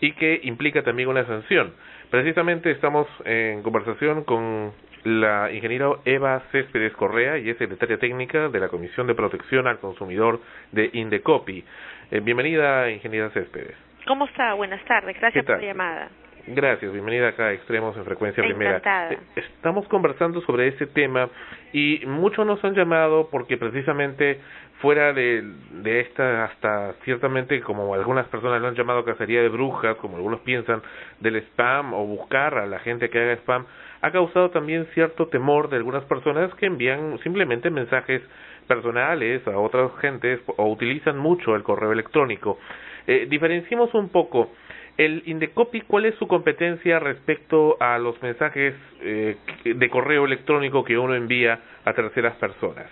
[0.00, 1.74] y que implica también una sanción.
[2.10, 4.72] Precisamente estamos en conversación con
[5.02, 9.80] la ingeniera Eva Céspedes Correa y es secretaria técnica de la Comisión de Protección al
[9.80, 11.64] Consumidor de Indecopi.
[12.12, 13.74] Eh, bienvenida, ingeniera Céspedes.
[14.06, 14.54] ¿Cómo está?
[14.54, 15.14] Buenas tardes.
[15.14, 16.08] ¿Qué Gracias por la llamada.
[16.46, 18.78] Gracias, bienvenida acá a Extremos en Frecuencia Primera.
[18.78, 19.12] Encantada.
[19.12, 21.28] Eh, Estamos conversando sobre este tema
[21.72, 24.40] y muchos nos han llamado porque precisamente
[24.80, 25.42] fuera de,
[25.82, 30.40] de esta, hasta ciertamente como algunas personas lo han llamado cacería de brujas, como algunos
[30.40, 30.82] piensan,
[31.20, 33.66] del spam o buscar a la gente que haga spam,
[34.00, 38.22] ha causado también cierto temor de algunas personas que envían simplemente mensajes
[38.68, 42.58] personales a otras gentes o utilizan mucho el correo electrónico.
[43.06, 44.52] Eh, diferenciemos un poco.
[44.98, 50.98] El Indecopi, ¿cuál es su competencia respecto a los mensajes eh, de correo electrónico que
[50.98, 52.90] uno envía a terceras personas?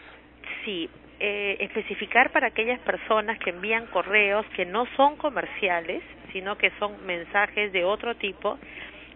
[0.65, 0.89] Sí,
[1.19, 6.01] eh, especificar para aquellas personas que envían correos que no son comerciales,
[6.33, 8.57] sino que son mensajes de otro tipo,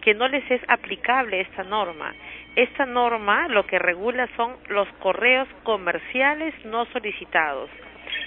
[0.01, 2.13] que no les es aplicable esta norma.
[2.57, 7.69] Esta norma lo que regula son los correos comerciales no solicitados.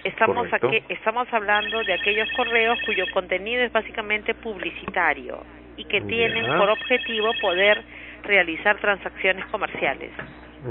[0.05, 5.45] Estamos aquí, estamos hablando de aquellos correos cuyo contenido es básicamente publicitario
[5.76, 6.07] y que Ya.
[6.07, 7.82] tienen por objetivo poder
[8.22, 10.11] realizar transacciones comerciales.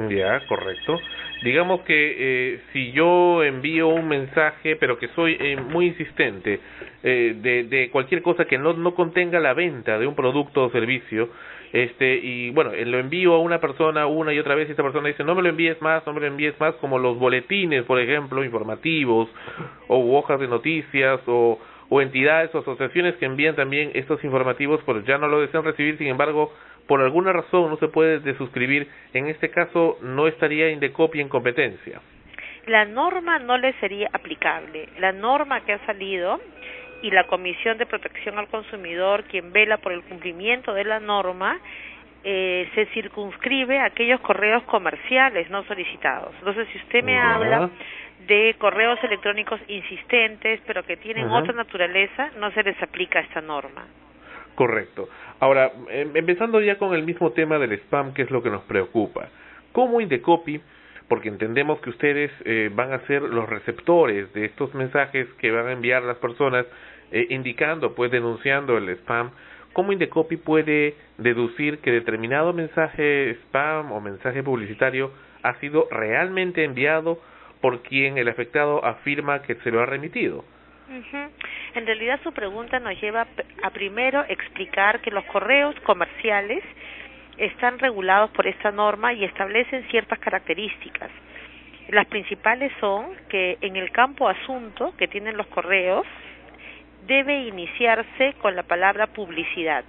[0.10, 1.00] Ya, correcto.
[1.44, 2.16] Digamos que
[2.54, 6.60] eh, si yo envío un mensaje, pero que soy eh, muy insistente,
[7.04, 10.72] eh, de, de cualquier cosa que no, no contenga la venta de un producto o
[10.72, 11.30] servicio,
[11.74, 14.84] este y bueno, eh, lo envío a una persona una y otra vez y esta
[14.84, 17.84] persona dice no me lo envíes más, no me lo envíes más, como los boletines,
[17.84, 19.28] por ejemplo, informativos,
[19.88, 21.60] o hojas de noticias, o,
[21.90, 25.98] o entidades o asociaciones que envían también estos informativos, pues ya no lo desean recibir,
[25.98, 26.54] sin embargo,
[26.88, 32.02] por alguna razón no se puede desuscribir, en este caso no estaría Indecopi en competencia.
[32.68, 34.88] La norma no le sería aplicable.
[35.00, 36.40] La norma que ha salido
[37.04, 41.60] y la Comisión de Protección al Consumidor, quien vela por el cumplimiento de la norma,
[42.24, 46.34] eh, se circunscribe a aquellos correos comerciales no solicitados.
[46.40, 47.70] Entonces, si usted me habla
[48.26, 53.86] de correos electrónicos insistentes, pero que tienen otra naturaleza, no se les aplica esta norma.
[54.56, 55.10] Correcto.
[55.42, 58.64] Ahora, em- empezando ya con el mismo tema del spam, que es lo que nos
[58.64, 59.28] preocupa.
[59.74, 60.62] ¿Cómo Indecopy,
[61.10, 65.68] porque entendemos que ustedes eh, van a ser los receptores de estos mensajes que van
[65.68, 66.66] a enviar las personas,
[67.14, 69.30] eh, indicando, pues denunciando el spam,
[69.74, 75.12] ¿cómo Indecopy puede deducir que determinado mensaje spam o mensaje publicitario
[75.44, 77.20] ha sido realmente enviado
[77.62, 80.44] por quien el afectado afirma que se lo ha remitido?
[81.76, 83.28] En realidad su pregunta nos lleva
[83.62, 86.64] a primero explicar que los correos comerciales
[87.38, 91.12] están regulados por esta norma y establecen ciertas características.
[91.90, 96.08] Las principales son que en el campo asunto que tienen los correos
[97.08, 99.84] debe iniciarse con la palabra publicidad.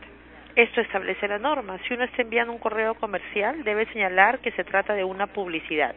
[0.56, 1.78] Esto establece la norma.
[1.86, 5.94] Si uno está enviando un correo comercial, debe señalar que se trata de una publicidad.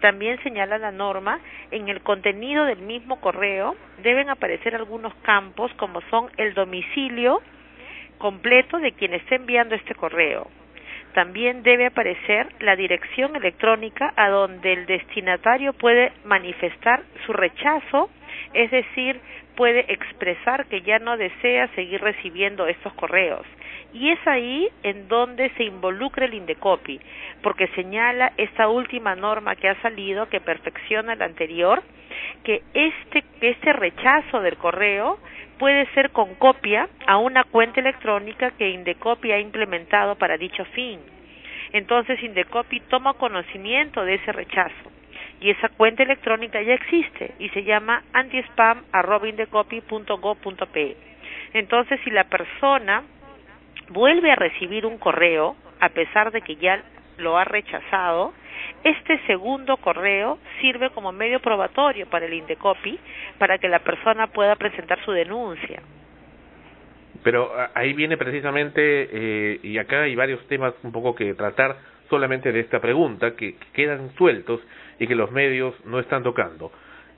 [0.00, 6.00] También señala la norma, en el contenido del mismo correo deben aparecer algunos campos como
[6.10, 7.40] son el domicilio
[8.18, 10.50] completo de quien está enviando este correo.
[11.14, 18.10] También debe aparecer la dirección electrónica a donde el destinatario puede manifestar su rechazo,
[18.52, 19.18] es decir,
[19.56, 23.46] puede expresar que ya no desea seguir recibiendo estos correos.
[23.92, 27.00] Y es ahí en donde se involucra el Indecopy,
[27.42, 31.82] porque señala esta última norma que ha salido, que perfecciona la anterior,
[32.44, 35.18] que este, este rechazo del correo
[35.58, 41.00] puede ser con copia a una cuenta electrónica que Indecopy ha implementado para dicho fin.
[41.72, 44.95] Entonces Indecopy toma conocimiento de ese rechazo
[45.40, 50.96] y esa cuenta electrónica ya existe y se llama antispam@indecopy.go.pe.
[51.52, 53.02] Entonces si la persona
[53.88, 56.82] vuelve a recibir un correo a pesar de que ya
[57.18, 58.32] lo ha rechazado,
[58.84, 62.98] este segundo correo sirve como medio probatorio para el Indecopy
[63.38, 65.82] para que la persona pueda presentar su denuncia.
[67.22, 71.76] Pero ahí viene precisamente, eh, y acá hay varios temas un poco que tratar
[72.08, 74.60] solamente de esta pregunta, que quedan sueltos
[74.98, 76.72] y que los medios no están tocando,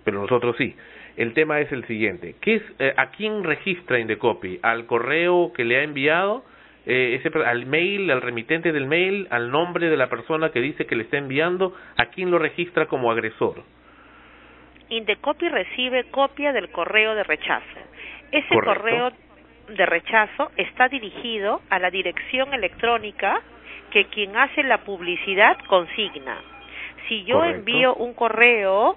[0.04, 0.74] pero nosotros sí.
[1.16, 4.60] El tema es el siguiente, ¿qué es, eh, ¿a quién registra Indecopy?
[4.62, 6.44] ¿Al correo que le ha enviado?
[6.86, 10.86] Eh, ese, ¿Al mail, al remitente del mail, al nombre de la persona que dice
[10.86, 11.74] que le está enviando?
[11.96, 13.64] ¿A quién lo registra como agresor?
[14.88, 17.78] Indecopy recibe copia del correo de rechazo.
[18.30, 18.74] Ese Correcto.
[18.74, 19.12] correo
[19.68, 23.42] de rechazo está dirigido a la dirección electrónica
[23.90, 26.38] que quien hace la publicidad consigna.
[27.08, 27.58] Si yo Correcto.
[27.58, 28.96] envío un correo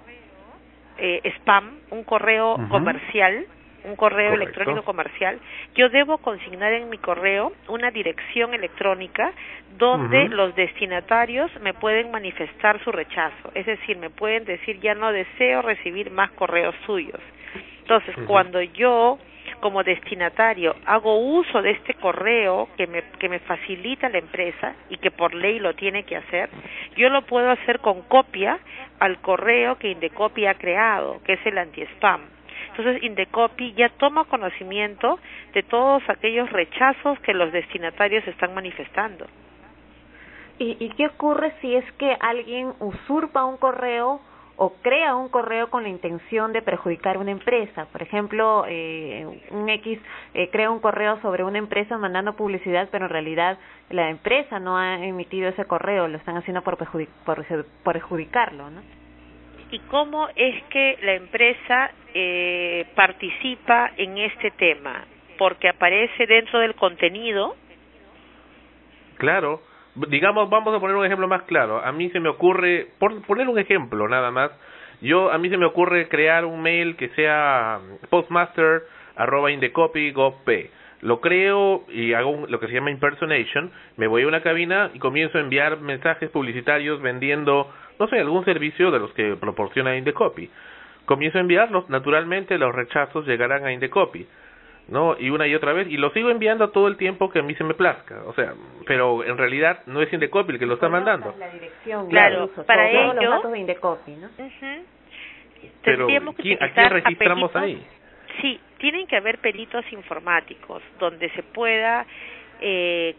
[0.98, 3.46] eh, spam, un correo comercial,
[3.84, 4.42] un correo Correcto.
[4.44, 5.40] electrónico comercial,
[5.74, 9.32] yo debo consignar en mi correo una dirección electrónica
[9.78, 15.10] donde los destinatarios me pueden manifestar su rechazo, es decir, me pueden decir ya no
[15.10, 17.20] deseo recibir más correos suyos.
[17.80, 19.18] Entonces, cuando yo
[19.62, 24.98] como destinatario hago uso de este correo que me, que me facilita la empresa y
[24.98, 26.50] que por ley lo tiene que hacer,
[26.96, 28.58] yo lo puedo hacer con copia
[28.98, 32.22] al correo que Indecopy ha creado, que es el anti-spam.
[32.70, 35.20] Entonces, Indecopy ya toma conocimiento
[35.54, 39.26] de todos aquellos rechazos que los destinatarios están manifestando.
[40.58, 44.20] ¿Y, ¿Y qué ocurre si es que alguien usurpa un correo
[44.64, 47.86] o crea un correo con la intención de perjudicar una empresa?
[47.86, 49.98] Por ejemplo, eh, un X
[50.34, 53.58] eh, crea un correo sobre una empresa mandando publicidad, pero en realidad
[53.90, 57.44] la empresa no ha emitido ese correo, lo están haciendo por, perjudi- por
[57.82, 58.82] perjudicarlo, ¿no?
[59.72, 65.06] ¿Y cómo es que la empresa eh, participa en este tema?
[65.38, 67.56] Porque aparece dentro del contenido
[69.18, 69.60] Claro,
[69.94, 71.84] digamos, vamos a poner un ejemplo más claro.
[71.84, 74.50] A mí se me ocurre, por poner un ejemplo nada más,
[75.00, 78.82] yo a mí se me ocurre crear un mail que sea postmaster
[79.16, 80.70] arroba indecopy.gov.p.
[81.02, 84.90] Lo creo y hago un- lo que se llama impersonation, me voy a una cabina
[84.94, 87.68] y comienzo a enviar mensajes publicitarios vendiendo,
[87.98, 90.48] no sé, algún servicio de los que proporciona Indecopy.
[91.04, 94.26] Comienzo a enviarlos, naturalmente los rechazos llegarán a Indecopy.
[94.88, 95.16] ¿No?
[95.18, 97.54] Y una y otra vez, y lo sigo enviando todo el tiempo que a mí
[97.54, 98.54] se me plazca, o sea,
[98.86, 101.34] pero en realidad no es Indecopy el que lo está mandando.
[101.38, 104.28] La dirección, Claro, incluso, para todos los ello- datos de Indecopy, ¿no?
[105.84, 107.82] Pero, que ¿quién- ¿a quién registramos ahí?
[108.40, 112.06] Sí, tienen que haber peritos informáticos donde se pueda
[112.60, 113.14] eh,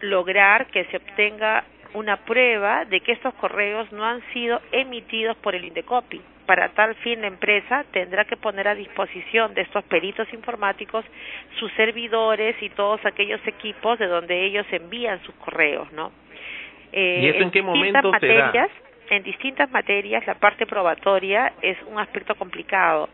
[0.00, 1.64] lograr que se obtenga
[1.94, 6.20] una prueba de que estos correos no han sido emitidos por el Indecopi.
[6.46, 11.04] Para tal fin, la empresa tendrá que poner a disposición de estos peritos informáticos
[11.58, 16.12] sus servidores y todos aquellos equipos de donde ellos envían sus correos, ¿no?
[16.92, 18.46] Eh, ¿Y eso en qué momento se da?
[18.46, 18.70] materias,
[19.10, 23.08] En distintas materias, la parte probatoria es un aspecto complicado.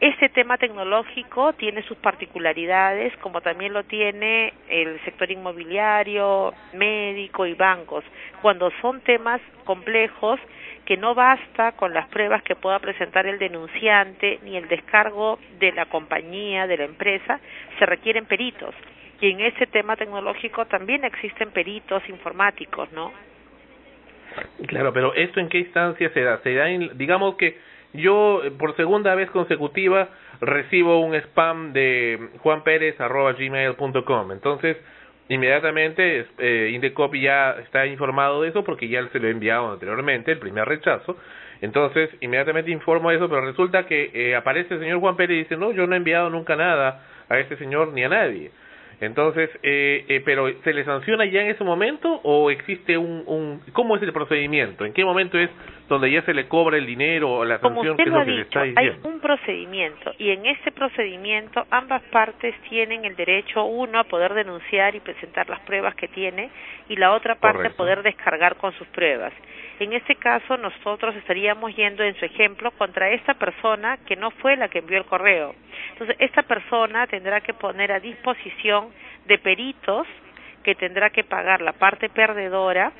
[0.00, 7.54] Este tema tecnológico tiene sus particularidades, como también lo tiene el sector inmobiliario, médico y
[7.54, 8.04] bancos,
[8.40, 10.38] cuando son temas complejos
[10.84, 15.72] que no basta con las pruebas que pueda presentar el denunciante ni el descargo de
[15.72, 17.40] la compañía, de la empresa,
[17.80, 18.74] se requieren peritos.
[19.20, 23.12] Y en ese tema tecnológico también existen peritos informáticos, ¿no?
[24.68, 26.38] Claro, pero ¿esto en qué instancia se da?
[26.42, 27.58] Se da en, digamos que
[27.92, 30.08] yo eh, por segunda vez consecutiva
[30.40, 34.32] recibo un spam de juanperez.gmail.com.
[34.32, 34.76] Entonces,
[35.28, 40.32] inmediatamente eh, Indecopy ya está informado de eso porque ya se lo he enviado anteriormente,
[40.32, 41.16] el primer rechazo.
[41.60, 45.56] Entonces, inmediatamente informo eso, pero resulta que eh, aparece el señor Juan Pérez y dice,
[45.56, 48.50] no, yo no he enviado nunca nada a este señor ni a nadie.
[49.00, 53.60] Entonces, eh, eh, pero ¿se le sanciona ya en ese momento o existe un, un...
[53.72, 54.84] ¿Cómo es el procedimiento?
[54.84, 55.50] ¿En qué momento es
[55.88, 58.16] donde ya se le cobra el dinero o la Como sanción usted que es lo
[58.18, 63.04] lo ha que dicho, está hay un procedimiento y en ese procedimiento ambas partes tienen
[63.04, 66.50] el derecho, uno, a poder denunciar y presentar las pruebas que tiene
[66.88, 67.76] y la otra parte a Correcto.
[67.76, 69.32] poder descargar con sus pruebas.
[69.80, 74.56] En este caso, nosotros estaríamos yendo en su ejemplo contra esta persona que no fue
[74.56, 75.54] la que envió el correo.
[75.92, 78.88] Entonces, esta persona tendrá que poner a disposición
[79.26, 80.06] de peritos
[80.64, 82.92] que tendrá que pagar la parte perdedora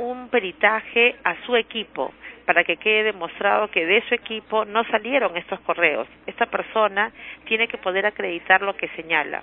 [0.00, 2.12] un peritaje a su equipo
[2.46, 6.08] para que quede demostrado que de su equipo no salieron estos correos.
[6.26, 7.12] Esta persona
[7.44, 9.42] tiene que poder acreditar lo que señala.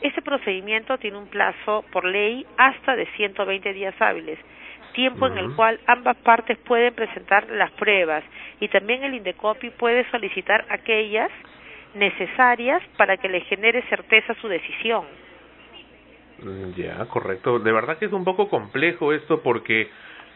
[0.00, 4.38] Este procedimiento tiene un plazo por ley hasta de 120 días hábiles,
[4.94, 8.24] tiempo en el cual ambas partes pueden presentar las pruebas
[8.58, 11.30] y también el Indecopi puede solicitar aquellas
[11.94, 15.04] necesarias para que le genere certeza su decisión.
[16.42, 17.58] Mm, Ya, correcto.
[17.58, 19.88] De verdad que es un poco complejo esto porque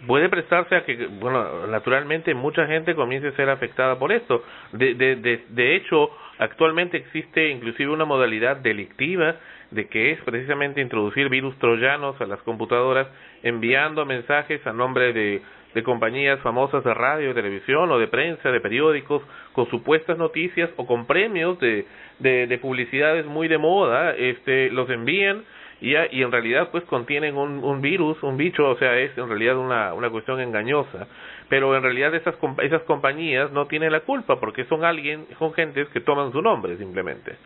[0.07, 4.45] puede prestarse a que, bueno, naturalmente mucha gente comience a ser afectada por esto.
[4.73, 9.37] De, de, de, de hecho, actualmente existe inclusive una modalidad delictiva
[9.71, 13.09] de que es precisamente introducir virus troyanos a las computadoras
[13.43, 15.43] enviando mensajes a nombre de,
[15.75, 20.87] de compañías famosas de radio, televisión o de prensa, de periódicos, con supuestas noticias o
[20.87, 21.87] con premios de,
[22.19, 25.45] de, de publicidades muy de moda, este, los envían
[25.91, 29.29] y, y en realidad pues contienen un, un virus, un bicho, o sea, es en
[29.29, 31.07] realidad una, una cuestión engañosa.
[31.49, 35.89] Pero en realidad esas, esas compañías no tienen la culpa porque son alguien, son gentes
[35.89, 37.37] que toman su nombre simplemente.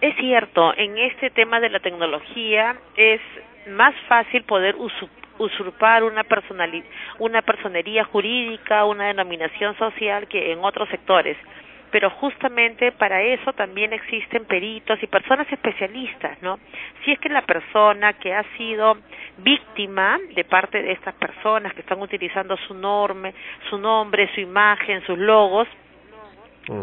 [0.00, 3.20] Es cierto, en este tema de la tecnología es
[3.68, 6.84] más fácil poder usu- usurpar una personali-
[7.18, 11.36] una personería jurídica, una denominación social que en otros sectores.
[11.92, 16.58] Pero justamente para eso también existen peritos y personas especialistas, ¿no?
[17.04, 18.96] Si es que la persona que ha sido
[19.38, 23.34] víctima de parte de estas personas que están utilizando su norme,
[23.68, 25.68] su nombre, su imagen, sus logos,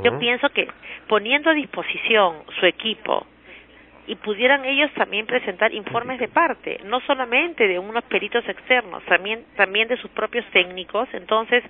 [0.04, 0.68] yo pienso que
[1.08, 3.26] poniendo a disposición su equipo
[4.10, 9.46] y pudieran ellos también presentar informes de parte, no solamente de unos peritos externos, también
[9.56, 11.64] también de sus propios técnicos, entonces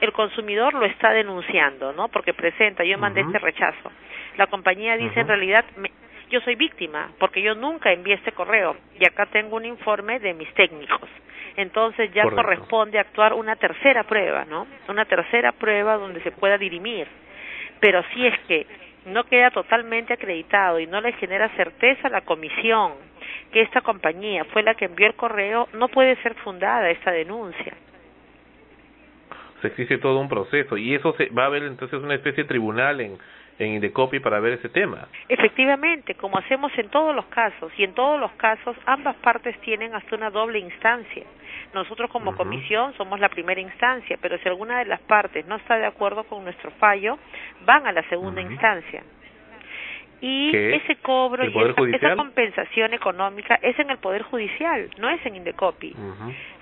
[0.00, 2.08] el consumidor lo está denunciando, ¿no?
[2.08, 3.92] Porque presenta, yo mandé este rechazo.
[4.38, 5.92] La compañía dice en realidad me-
[6.30, 10.32] yo soy víctima porque yo nunca envié este correo y acá tengo un informe de
[10.32, 11.10] mis técnicos.
[11.58, 12.42] Entonces ya Correcto.
[12.42, 14.66] corresponde actuar una tercera prueba, ¿no?
[14.88, 17.06] Una tercera prueba donde se pueda dirimir
[17.80, 18.64] pero si es que
[19.06, 22.92] no queda totalmente acreditado y no le genera certeza a la comisión
[23.52, 27.74] que esta compañía fue la que envió el correo, no puede ser fundada esta denuncia.
[29.58, 32.44] O sea, existe todo un proceso y eso se, va a haber entonces una especie
[32.44, 33.18] de tribunal en,
[33.58, 35.06] en Indecopi para ver ese tema.
[35.28, 39.94] Efectivamente, como hacemos en todos los casos, y en todos los casos ambas partes tienen
[39.94, 41.24] hasta una doble instancia.
[41.74, 45.76] Nosotros como comisión somos la primera instancia, pero si alguna de las partes no está
[45.78, 47.18] de acuerdo con nuestro fallo,
[47.64, 49.02] van a la segunda instancia.
[50.20, 55.24] Y ese cobro ¿El y esa, compensación económica es en el Poder Judicial, no es
[55.26, 55.94] en Indecopi.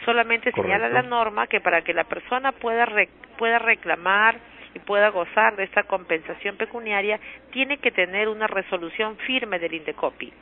[0.07, 4.37] Solamente señala la norma que para que la persona pueda re- pueda reclamar
[4.75, 7.19] y pueda gozar de esta compensación pecuniaria
[7.53, 10.33] tiene que tener una resolución firme del Indecopi.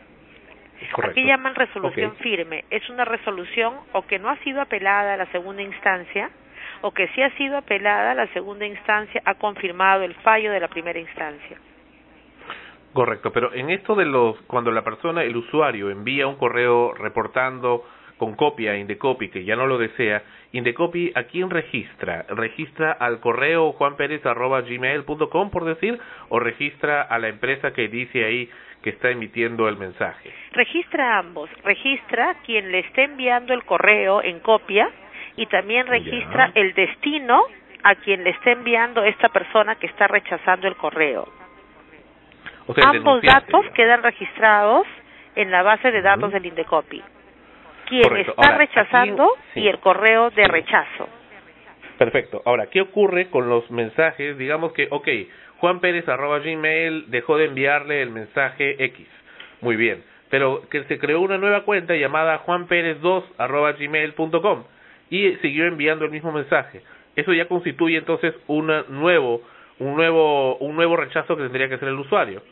[0.93, 1.11] Correcto.
[1.11, 2.65] Aquí llaman resolución firme.
[2.71, 6.31] Es una resolución o que no ha sido apelada a la segunda instancia
[6.83, 10.61] o que sí ha sido apelada a la segunda instancia ha confirmado el fallo de
[10.61, 11.59] la primera instancia.
[12.93, 17.85] Correcto, pero en esto de los, cuando la persona, el usuario, envía un correo reportando
[18.19, 22.27] con copia Indecopy que ya no lo desea, Indecopy ¿a quién registra?
[22.29, 25.99] ¿Registra al correo juanperez.gmail.com por decir
[26.29, 28.51] o registra a la empresa que dice ahí
[28.83, 30.31] que está emitiendo el mensaje?
[30.53, 31.51] Registra a ambos.
[31.65, 34.91] Registra quien le esté enviando el correo en copia
[35.37, 37.43] y también registra el destino
[37.85, 41.29] a quien le esté enviando esta persona que está rechazando el correo.
[42.67, 44.87] O sea, el Ambos datos quedan registrados
[45.37, 46.33] en la base de datos Ujú.
[46.33, 47.03] del Indecopy.
[47.89, 48.33] Quien Correcto.
[48.33, 49.61] está Ahora, rechazando aquí- sí.
[49.61, 51.09] y el correo de rechazo.
[51.97, 52.43] Perfecto.
[52.45, 54.39] Ahora, ¿qué ocurre con los mensajes?
[54.39, 55.09] Digamos que, ok,
[55.59, 59.07] Juan Pérez arroba Gmail dejó de enviarle el mensaje X.
[59.61, 60.05] Muy bien.
[60.31, 64.65] Pero que se creó una nueva cuenta llamada Juan Pérez 2 arroba gmail.com
[65.11, 66.83] y siguió enviando el mismo mensaje.
[67.17, 69.43] Eso ya constituye entonces una nuevo,
[69.79, 72.43] un nuevo, un nuevo rechazo que tendría que hacer el usuario.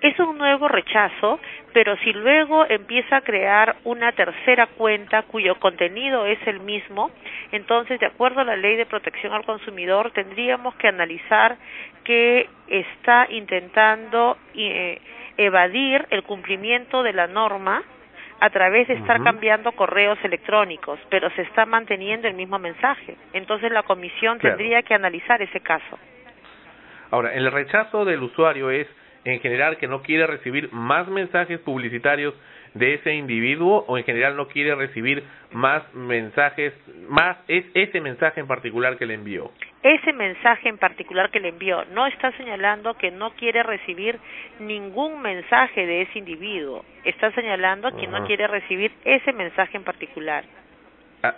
[0.00, 1.40] Es un nuevo rechazo,
[1.72, 7.10] pero si luego empieza a crear una tercera cuenta cuyo contenido es el mismo,
[7.50, 11.56] entonces, de acuerdo a la ley de protección al consumidor, tendríamos que analizar
[12.04, 15.00] que está intentando eh,
[15.38, 17.82] evadir el cumplimiento de la norma
[18.38, 23.16] a través de estar cambiando correos electrónicos, pero se está manteniendo el mismo mensaje.
[23.32, 24.56] Entonces, la comisión Claro.
[24.56, 25.98] tendría que analizar ese caso.
[27.10, 28.86] Ahora, el rechazo del usuario es
[29.26, 32.34] en general que no quiere recibir más mensajes publicitarios
[32.74, 36.72] de ese individuo o en general no quiere recibir más mensajes,
[37.08, 39.50] más es ese mensaje en particular que le envió.
[39.82, 44.18] ese mensaje en particular que le envió no está señalando que no quiere recibir
[44.60, 50.44] ningún mensaje de ese individuo, está señalando que no quiere recibir ese mensaje en particular.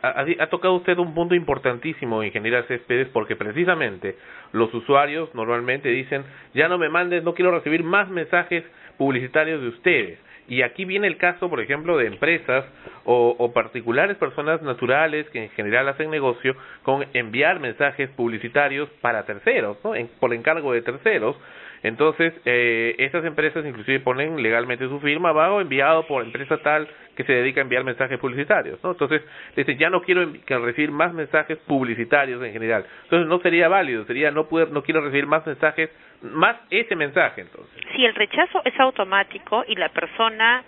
[0.03, 4.17] Ha, ha- tocado usted un punto importantísimo, ingeniera Céspedes, porque precisamente
[4.53, 6.25] los usuarios normalmente dicen,
[6.55, 8.65] ya no me mandes, no quiero recibir más mensajes
[8.97, 10.19] publicitarios de ustedes.
[10.49, 12.65] Y aquí viene el caso, por ejemplo, de empresas
[13.05, 19.25] o, o particulares personas naturales que en general hacen negocio con enviar mensajes publicitarios para
[19.27, 19.95] terceros, ¿no?
[19.95, 21.37] En- por encargo de terceros.
[21.83, 27.25] Entonces, eh, estas empresas inclusive ponen legalmente su firma abajo, enviado por empresa tal que
[27.25, 28.93] se dedica a enviar mensajes publicitarios, ¿no?
[28.93, 29.23] Entonces,
[29.57, 32.87] dicen, ya no quiero que recibir más mensajes publicitarios en general.
[33.05, 35.91] Entonces, no sería válido, sería no poder, no quiero recibir más mensajes,
[36.23, 37.75] más ese mensaje, entonces.
[37.95, 40.65] Si el rechazo es automático y la persona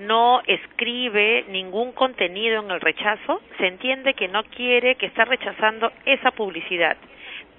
[0.00, 5.92] no escribe ningún contenido en el rechazo, se entiende que no quiere, que está rechazando
[6.04, 6.96] esa publicidad.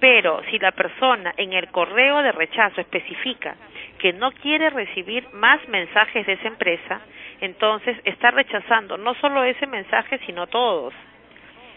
[0.04, 3.56] Pero si la persona en el correo de rechazo especifica
[3.96, 7.00] que no quiere recibir más mensajes de esa empresa,
[7.40, 10.92] entonces está rechazando no solo ese mensaje, sino todos.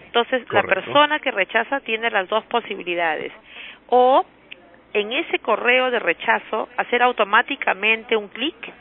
[0.08, 3.32] Entonces, la persona que rechaza tiene las dos posibilidades.
[3.88, 4.26] O
[4.91, 8.74] en ese correo de rechazo hacer automáticamente un clic,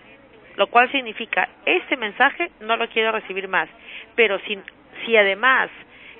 [0.56, 3.68] lo cual significa este mensaje no lo quiero recibir más.
[4.16, 4.59] Pero si,
[5.05, 5.70] si además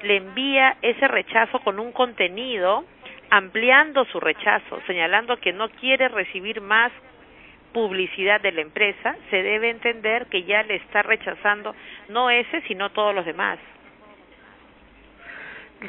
[0.05, 2.85] le envía ese rechazo con un contenido,
[3.31, 6.93] ampliando su rechazo, señalando que no quiere recibir más
[7.73, 11.75] publicidad de la empresa, se debe entender que ya le está rechazando
[12.09, 13.59] no ese, sino todos los demás.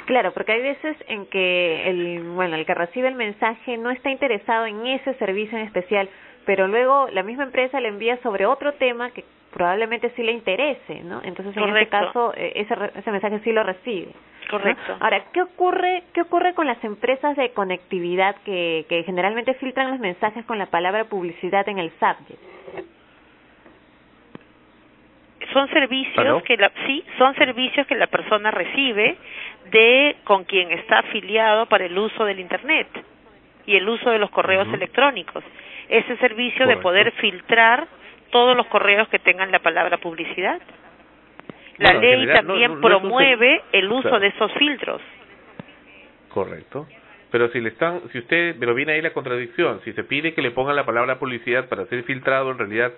[0.05, 4.09] Claro, porque hay veces en que el, bueno, el que recibe el mensaje no está
[4.09, 6.09] interesado en ese servicio en especial,
[6.47, 11.01] pero luego la misma empresa le envía sobre otro tema que probablemente sí le interese,
[11.03, 11.21] ¿no?
[11.23, 14.07] Entonces en este caso eh, ese, re- ese mensaje sí lo recibe.
[14.07, 14.49] ¿no?
[14.51, 14.95] Correcto.
[15.01, 19.99] Ahora, ¿qué ocurre, qué ocurre con las empresas de conectividad que, que generalmente filtran los
[19.99, 22.39] mensajes con la palabra publicidad en el subject?
[25.53, 26.43] son servicios ¿Aló?
[26.43, 29.17] que la, sí son servicios que la persona recibe
[29.71, 32.87] de con quien está afiliado para el uso del internet
[33.65, 35.43] y el uso de los correos electrónicos
[35.89, 37.87] ese servicio de poder filtrar
[38.31, 40.59] todos los correos que tengan la palabra publicidad
[41.77, 44.19] la Bueno, ley también no- no promueve el uso Claro.
[44.19, 45.01] de esos filtros
[46.29, 46.87] Correcto.
[47.31, 50.41] Pero si le están, si usted, pero viene ahí la contradicción, si se pide que
[50.41, 52.93] le pongan la palabra publicidad para ser filtrado, en realidad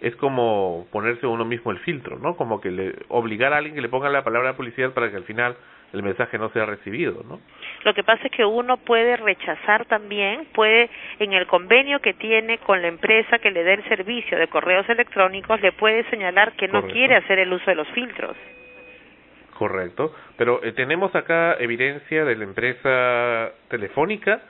[0.00, 2.36] es como ponerse uno mismo el filtro, ¿no?
[2.36, 5.24] Como que le obligar a alguien que le ponga la palabra publicidad para que al
[5.24, 5.56] final
[5.92, 7.40] el mensaje no sea recibido, ¿no?
[7.84, 10.88] Lo que pasa es que uno puede rechazar también, puede
[11.18, 14.88] en el convenio que tiene con la empresa que le dé el servicio de correos
[14.88, 16.94] electrónicos, le puede señalar que no Correcto.
[16.94, 18.36] quiere hacer el uso de los filtros.
[19.54, 20.14] Correcto.
[20.36, 24.40] Pero eh, tenemos acá evidencia de la empresa telefónica,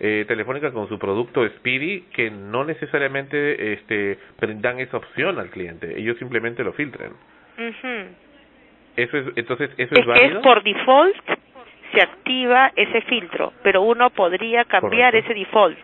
[0.00, 4.18] eh, telefónica con su producto Speedy, que no necesariamente este,
[4.56, 7.12] dan esa opción al cliente, ellos simplemente lo filtran.
[8.96, 10.38] Eso es, entonces, ¿eso Es es válido?
[10.38, 11.16] es por default
[11.92, 15.32] se activa ese filtro, pero uno podría cambiar Correcto.
[15.32, 15.78] ese default.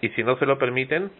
[0.00, 1.10] Y si no se lo permiten,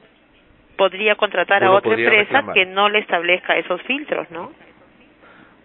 [0.77, 2.55] Podría contratar a otra empresa reclamar.
[2.55, 4.53] que no le establezca esos filtros, ¿no?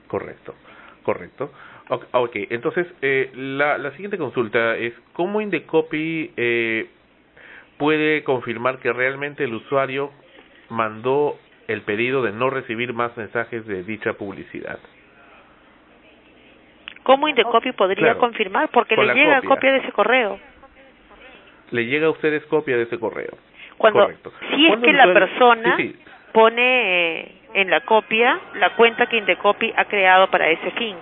[0.08, 0.56] Correcto,
[1.04, 1.52] correcto.
[1.94, 2.48] Ok, okay.
[2.52, 6.90] entonces eh, la, la siguiente consulta es cómo Indecopy eh,
[7.78, 10.10] puede confirmar que realmente el usuario
[10.70, 11.38] mandó
[11.68, 14.80] el pedido de no recibir más mensajes de dicha publicidad.
[17.04, 18.20] ¿Cómo Indecopy podría Claro.
[18.20, 18.70] confirmar?
[18.70, 19.50] Porque le llega copia.
[19.50, 20.40] copia de ese correo.
[21.72, 23.32] Le llega a ustedes copia de ese correo.
[23.78, 24.32] Cuando, Correcto.
[24.56, 26.00] si es ¿Cuándo que la usuario- persona Sí, sí.
[26.32, 30.96] pone eh, en la copia la cuenta que Indecopy ha creado para ese fin.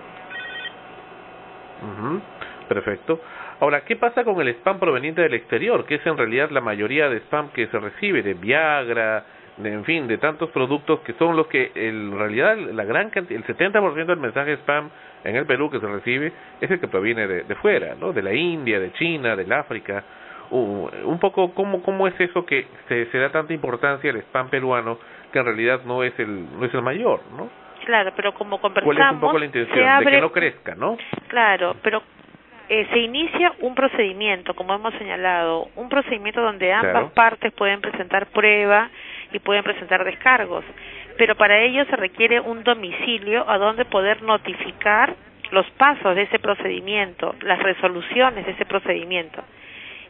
[2.68, 3.19] Perfecto.
[3.60, 5.85] Ahora, ¿qué pasa con el spam proveniente del exterior?
[5.85, 9.26] Que es en realidad la mayoría de spam que se recibe, de Viagra,
[9.57, 13.41] de, en fin, de tantos productos que son los que en realidad la gran cantidad,
[13.41, 14.89] el 70% del mensaje spam
[15.23, 16.31] en el Perú que se recibe
[16.61, 18.14] es el que proviene de, de fuera, ¿no?
[18.14, 20.03] De la India, de China, del África.
[20.51, 24.49] Uh, un poco, ¿cómo, ¿cómo es eso que se, se da tanta importancia al spam
[24.49, 24.97] peruano
[25.31, 27.49] que en realidad no es el, no es el mayor, ¿no?
[27.89, 29.75] Claro, pero como ¿Cuál conversamos, es un poco la intención?
[29.79, 30.95] se abre De que no crezca, ¿no?
[31.27, 32.03] Claro, pero
[32.69, 37.11] eh, se inicia un procedimiento, como hemos señalado, un procedimiento donde ambas Claro.
[37.15, 38.91] partes pueden presentar prueba
[39.33, 40.63] y pueden presentar descargos,
[41.17, 45.15] pero para ello se requiere un domicilio a donde poder notificar
[45.49, 49.41] los pasos de ese procedimiento, las resoluciones de ese procedimiento.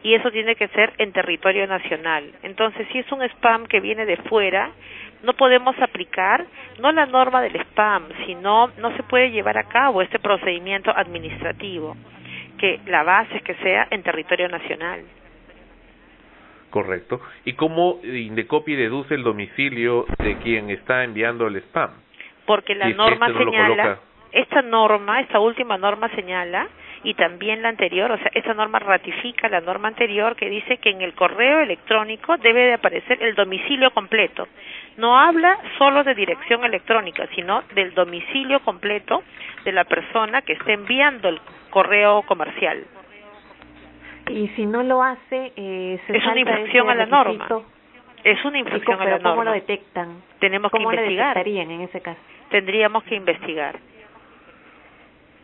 [0.04, 2.26] Y eso tiene que ser en territorio nacional.
[2.44, 4.70] Entonces, si es un spam que viene de fuera,
[5.24, 6.46] no podemos aplicar
[6.80, 11.96] no la norma del spam, sino no se puede llevar a cabo este procedimiento administrativo,
[12.58, 15.04] que la base es que sea en territorio nacional.
[16.70, 17.20] Correcto.
[17.46, 21.92] ¿Y cómo Indecopy deduce el domicilio de quien está enviando el spam?
[22.46, 24.00] Porque la Si norma este no señala,
[24.32, 26.68] esta norma, esta última norma señala,
[27.04, 30.90] y también la anterior, o sea, esta norma ratifica la norma anterior que dice que
[30.90, 34.48] en el correo electrónico debe de aparecer el domicilio completo.
[34.98, 39.24] No habla solo de dirección electrónica, sino del domicilio completo
[39.64, 41.40] de la persona que esté enviando el
[41.70, 42.84] correo comercial.
[44.30, 47.48] Y si no lo hace, eh, se Es una infracción a la norma.
[48.24, 49.52] Es una ¿Y infracción cómo, a la pero ¿Cómo norma.
[49.52, 50.22] lo detectan?
[50.40, 51.36] Tenemos que ¿Cómo lo investigar.
[51.36, 52.20] detectarían en ese caso?
[52.50, 53.80] Tendríamos que investigar.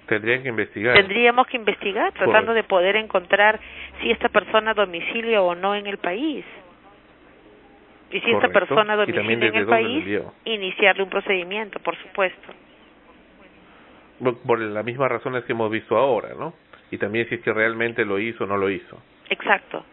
[0.07, 0.93] Tendrían que investigar.
[0.95, 3.59] Tendríamos que investigar tratando de poder encontrar
[4.01, 6.45] si esta persona domicilio o no en el país.
[8.15, 8.59] Y si esta Correcto.
[8.59, 12.53] persona Y domicilio en el país, iniciarle un procedimiento, por supuesto.
[14.23, 16.53] Por- Por las mismas razones que hemos visto ahora, ¿no?
[16.91, 19.83] Y también si es que realmente lo hizo o no lo hizo, Exacto.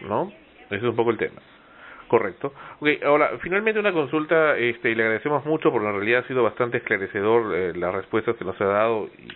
[0.00, 0.32] ¿no?
[0.66, 1.40] Ese es un poco el tema.
[2.08, 2.52] Correcto.
[2.80, 6.42] Ok, ahora, finalmente una consulta, este, y le agradecemos mucho porque en realidad ha sido
[6.42, 9.28] bastante esclarecedor eh, las respuestas que nos ha dado y,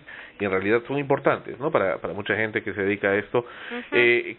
[0.43, 1.71] y en realidad son importantes, ¿no?
[1.71, 3.47] Para, para mucha gente que se dedica a esto.
[3.93, 4.37] eh,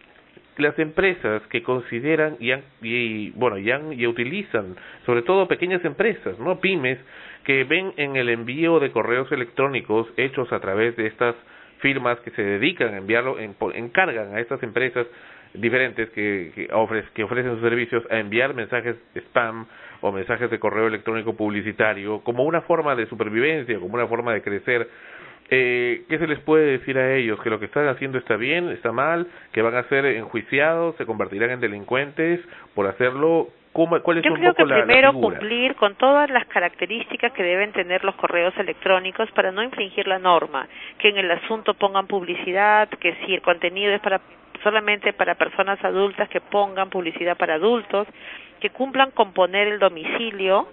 [0.57, 4.75] las empresas que consideran y, han- y bueno y, han- y utilizan
[5.05, 6.99] sobre todo pequeñas empresas no pymes
[7.43, 11.35] que ven en el envío de correos electrónicos hechos a través de estas
[11.79, 15.05] firmas que se dedican a enviarlo en- encargan a estas empresas
[15.53, 16.67] diferentes que que,
[17.13, 19.65] que ofrecen sus servicios a enviar mensajes spam
[20.01, 24.41] o mensajes de correo electrónico publicitario como una forma de supervivencia como una forma de
[24.41, 24.87] crecer
[25.49, 27.39] eh, ¿qué se les puede decir a ellos?
[27.41, 29.27] ¿Que lo que están haciendo está bien, está mal?
[29.51, 32.39] ¿Que van a ser enjuiciados, se convertirán en delincuentes
[32.73, 33.49] por hacerlo?
[33.73, 37.31] ¿Cómo, ¿Cuál es Yo un creo poco que la, primero cumplir con todas las características
[37.33, 40.67] que deben tener los correos electrónicos para no infringir la norma,
[40.99, 44.21] que en el asunto pongan publicidad, que si el contenido es para
[44.63, 48.07] solamente para personas adultas que pongan publicidad para adultos,
[48.59, 50.67] que cumplan con poner el domicilio,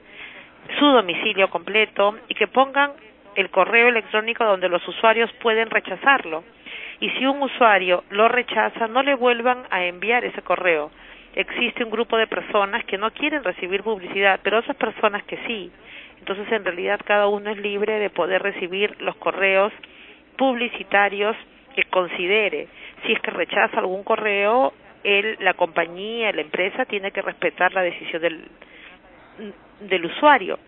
[0.78, 2.92] su domicilio completo y que pongan
[3.40, 6.44] el correo electrónico donde los usuarios pueden rechazarlo.
[7.00, 10.90] Y si un usuario lo rechaza, no le vuelvan a enviar ese correo.
[11.34, 15.70] Existe un grupo de personas que no quieren recibir publicidad, pero otras personas que sí.
[16.18, 19.72] Entonces, en realidad, cada uno es libre de poder recibir los correos
[20.36, 21.36] publicitarios
[21.74, 22.68] que considere.
[23.04, 27.82] Si es que rechaza algún correo, él, la compañía, la empresa tiene que respetar la
[27.82, 28.48] decisión del,
[29.80, 30.58] del usuario.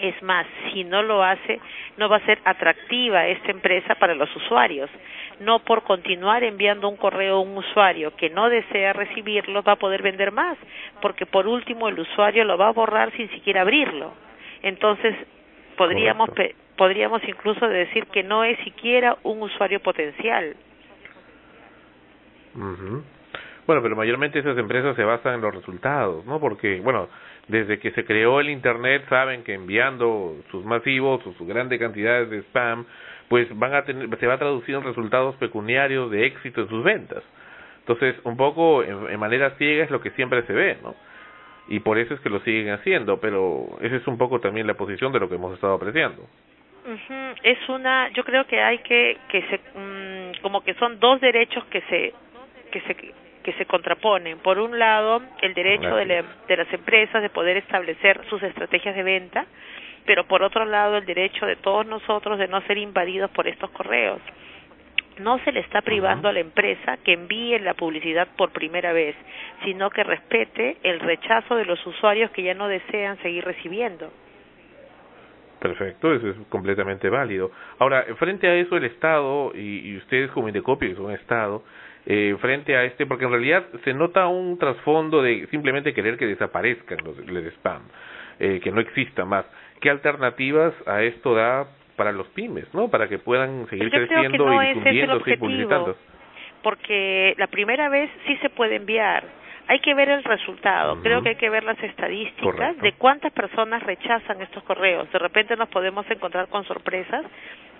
[0.00, 1.60] Es más, si no lo hace,
[1.96, 4.90] no va a ser atractiva esta empresa para los usuarios.
[5.40, 9.76] No por continuar enviando un correo a un usuario que no desea recibirlo va a
[9.76, 10.56] poder vender más,
[11.00, 14.12] porque por último el usuario lo va a borrar sin siquiera abrirlo.
[14.62, 15.14] Entonces,
[15.76, 20.56] podríamos pe- podríamos incluso decir que no es siquiera un usuario potencial.
[23.66, 26.38] Bueno, pero mayormente esas empresas se basan en los resultados, ¿no?
[26.38, 27.08] Porque, bueno,
[27.48, 32.30] desde que se creó el Internet saben que enviando sus masivos o sus grandes cantidades
[32.30, 32.86] de spam,
[33.28, 36.82] pues van a tener, se va a traducir en resultados pecuniarios de éxito en sus
[36.84, 37.22] ventas.
[37.80, 40.94] Entonces, un poco en, en manera ciega es lo que siempre se ve, ¿no?
[41.68, 44.74] y por eso es que lo siguen haciendo, pero esa es un poco también la
[44.74, 46.22] posición de lo que hemos estado apreciando.
[46.84, 51.20] Ujú, Es una, yo creo que hay que, que se, mm, como que son dos
[51.20, 52.12] derechos que se,
[52.70, 52.94] que se,
[53.44, 54.38] que se contraponen.
[54.38, 58.96] Por un lado, el derecho de, la- de las empresas de poder establecer sus estrategias
[58.96, 59.46] de venta,
[60.06, 63.70] pero por otro lado, el derecho de todos nosotros de no ser invadidos por estos
[63.70, 64.20] correos.
[65.18, 69.14] No se le está privando a la empresa que envíe la publicidad por primera vez,
[69.62, 74.10] sino que respete el rechazo de los usuarios que ya no desean seguir recibiendo.
[75.60, 77.50] Perfecto, eso es completamente válido.
[77.78, 81.62] Ahora, frente a eso, el Estado, y, y ustedes como Indecopio, que son Estado,
[82.06, 86.26] eh, frente a este, porque en realidad se nota un trasfondo de simplemente querer que
[86.26, 87.82] desaparezcan los, el spam,
[88.38, 89.46] eh, que no exista más.
[89.80, 91.66] ¿Qué alternativas a esto da
[91.96, 92.90] para los pymes, no?
[92.90, 95.96] Para que puedan seguir Yo creciendo no y difundiéndose y publicitando.
[96.62, 99.24] porque la primera vez sí se puede enviar.
[99.66, 101.00] Hay que ver el resultado.
[101.02, 102.82] Creo que hay que ver las estadísticas Correcto.
[102.82, 105.10] de cuántas personas rechazan estos correos.
[105.10, 107.24] De repente nos podemos encontrar con sorpresas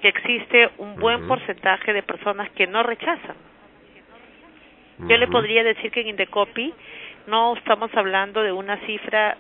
[0.01, 3.37] que existe un buen porcentaje de personas que no rechazan.
[4.99, 6.73] Yo le podría decir que en Indecopy
[7.27, 9.37] no estamos hablando de una cifra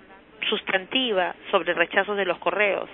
[0.49, 2.89] sustantiva sobre rechazos de los correos.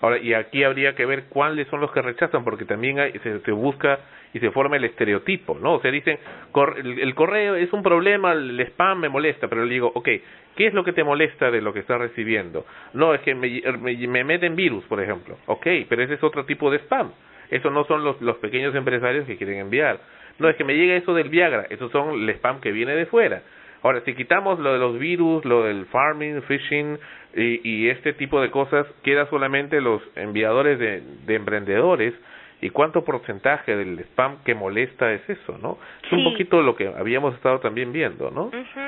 [0.00, 3.40] Ahora, y aquí habría que ver cuáles son los que rechazan, porque también hay, se,
[3.40, 3.98] se busca
[4.32, 5.74] y se forma el estereotipo, ¿no?
[5.74, 6.18] O sea, dicen,
[6.52, 10.08] cor- el, el correo es un problema, el spam me molesta, pero le digo, ok,
[10.56, 12.64] ¿qué es lo que te molesta de lo que estás recibiendo?
[12.94, 15.36] No, es que me, me, me meten virus, por ejemplo.
[15.46, 17.10] Ok, pero ese es otro tipo de spam.
[17.52, 20.00] Eso no son los, los pequeños empresarios que quieren enviar.
[20.38, 23.04] No, es que me llega eso del Viagra, esos son el spam que viene de
[23.04, 23.42] fuera.
[23.82, 26.98] Ahora, si quitamos lo de los virus, lo del farming, phishing
[27.36, 32.14] y, y este tipo de cosas, queda solamente los enviadores de, de emprendedores.
[32.62, 35.78] ¿Y cuánto porcentaje del spam que molesta es eso, no?
[36.06, 38.44] Es un poquito lo que habíamos estado también viendo, ¿no?
[38.44, 38.80] Ujú.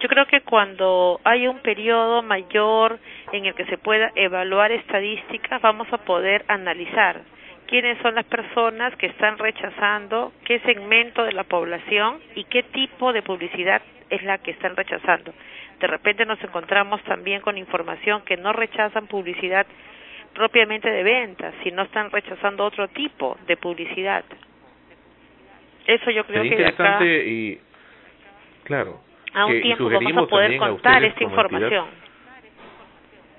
[0.00, 2.98] Yo creo que cuando hay un periodo mayor
[3.32, 7.22] en el que se pueda evaluar estadísticas, vamos a poder analizar
[7.72, 13.14] quiénes son las personas que están rechazando, qué segmento de la población y qué tipo
[13.14, 13.80] de publicidad
[14.10, 15.32] es la que están rechazando.
[15.80, 19.66] De repente nos encontramos también con información que no rechazan publicidad
[20.34, 24.22] propiamente de ventas, sino están rechazando otro tipo de publicidad.
[25.86, 27.60] Eso yo creo Sería que de acá interesante y,
[28.64, 29.00] claro,
[29.32, 32.01] a un tiempo vamos a poder contar esta información.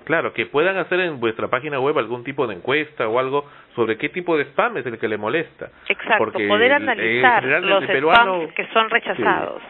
[0.04, 3.96] Claro, que puedan hacer en vuestra página web algún tipo de encuesta o algo sobre
[3.96, 5.70] qué tipo de spam es el que le molesta.
[5.88, 9.62] Exacto, Porque poder el- analizar los peruano- spams que son rechazados.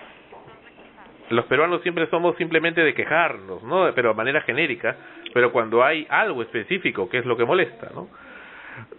[1.31, 3.91] Los peruanos siempre somos simplemente de quejarnos, ¿no?
[3.95, 4.97] Pero de manera genérica,
[5.33, 8.09] pero cuando hay algo específico, que es lo que molesta, ¿no?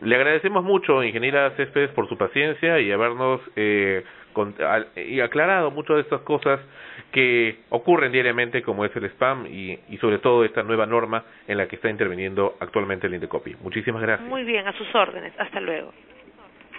[0.02, 4.04] Le agradecemos mucho, ingeniera Céspedes, por su paciencia y habernos eh,
[4.36, 6.60] con- al- y aclarado muchas de estas cosas
[7.12, 11.58] que ocurren diariamente, como es el spam y, y sobre todo esta nueva norma en
[11.58, 13.56] la que está interviniendo actualmente el Indecopy.
[13.64, 14.30] Muchísimas gracias.
[14.30, 15.34] Muy bien, a sus órdenes.
[15.40, 15.92] Hasta luego.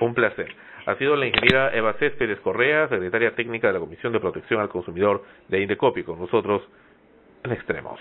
[0.00, 0.54] Un placer.
[0.86, 4.68] Ha sido la ingeniera Eva Céspedes Correa, secretaria técnica de la Comisión de Protección al
[4.68, 6.62] Consumidor de Indecopi, con nosotros
[7.42, 7.98] en Extremos.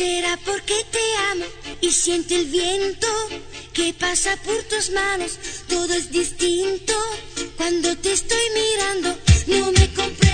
[0.00, 1.44] Será porque te amo
[1.82, 3.06] y siento el viento
[3.74, 5.32] que pasa por tus manos.
[5.68, 6.94] Todo es distinto
[7.58, 9.08] cuando te estoy mirando.
[9.48, 10.29] No me comprendo,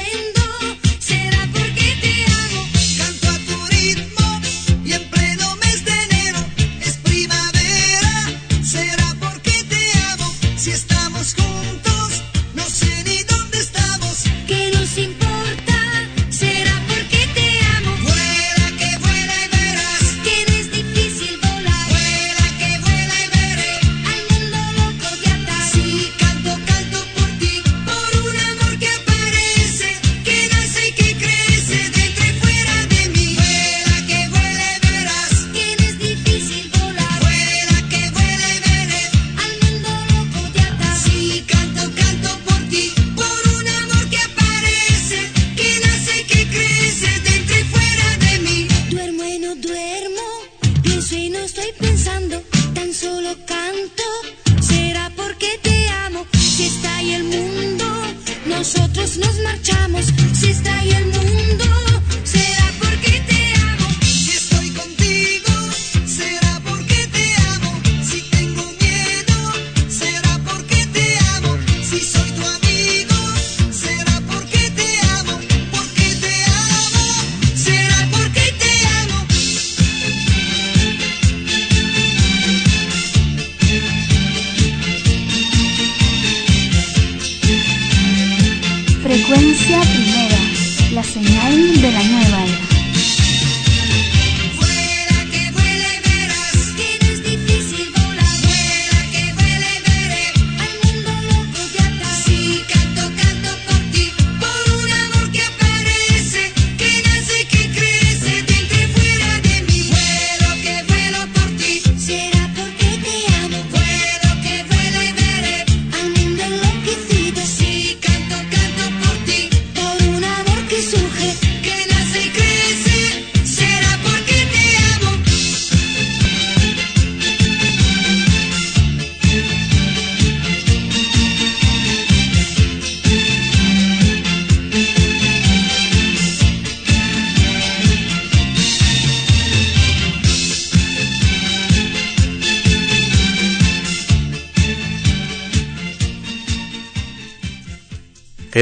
[59.56, 60.15] marchamos.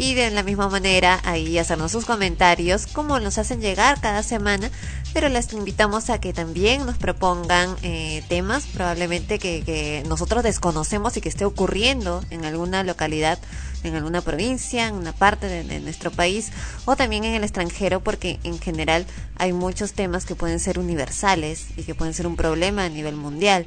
[0.00, 4.70] y de la misma manera ahí hacernos sus comentarios como nos hacen llegar cada semana
[5.12, 11.20] pero les invitamos a que también nos propongan eh, temas probablemente que, nosotros desconocemos y
[11.20, 13.38] que esté ocurriendo en alguna localidad
[13.84, 16.50] en alguna provincia, en una parte de nuestro país
[16.86, 19.04] o también en el extranjero porque en general
[19.36, 23.16] hay muchos temas que pueden ser universales y que pueden ser un problema a nivel
[23.16, 23.66] mundial.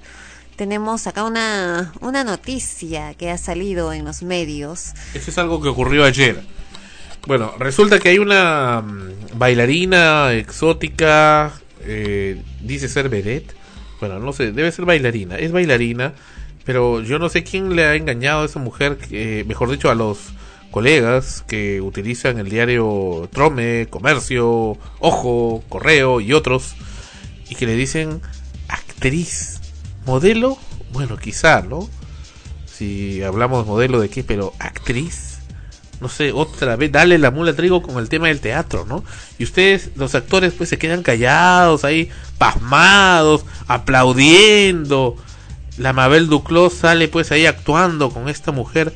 [0.56, 4.94] Tenemos acá una, una noticia que ha salido en los medios.
[5.14, 6.44] Eso es algo que ocurrió ayer.
[7.26, 13.56] Bueno, resulta que hay una mm, bailarina exótica, eh, dice ser vedette.
[14.00, 15.38] Bueno, no sé, debe ser bailarina.
[15.38, 16.14] Es bailarina,
[16.66, 19.96] pero yo no sé quién le ha engañado a esa mujer, que, mejor dicho, a
[19.96, 20.34] los
[20.70, 26.76] colegas que utilizan el diario Trome, Comercio, Ojo, Correo y otros,
[27.50, 28.22] y que le dicen
[28.68, 29.62] actriz,
[30.06, 30.58] modelo,
[30.92, 31.90] bueno, quizá, ¿no?
[32.66, 35.40] Si hablamos de modelo de qué, pero actriz,
[36.04, 39.04] no sé, otra vez, dale la mula trigo con el tema del teatro, ¿no?
[39.38, 45.16] Y ustedes, los actores, pues se quedan callados ahí, pasmados, aplaudiendo.
[45.78, 48.94] La Mabel Duclos sale pues ahí actuando con esta mujer.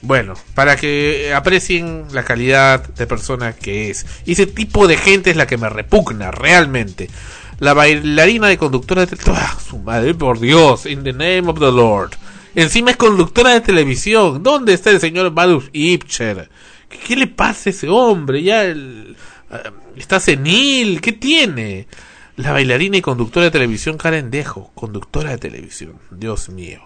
[0.00, 4.06] Bueno, para que aprecien la calidad de persona que es.
[4.24, 7.10] Y ese tipo de gente es la que me repugna, realmente.
[7.58, 10.86] La bailarina de conductora de ¡Ah, su madre, por Dios!
[10.86, 12.10] In the name of the Lord.
[12.54, 14.42] Encima es conductora de televisión.
[14.42, 16.50] ¿Dónde está el señor Badus Ipcher?
[16.88, 18.42] ¿Qué, qué le pasa a ese hombre?
[18.42, 19.16] Ya el-
[19.50, 21.00] ah, está senil.
[21.00, 21.86] ¿Qué tiene?
[22.36, 24.72] La bailarina y conductora de televisión Karen Dejo.
[24.74, 25.94] Conductora de televisión.
[26.10, 26.80] Dios mío.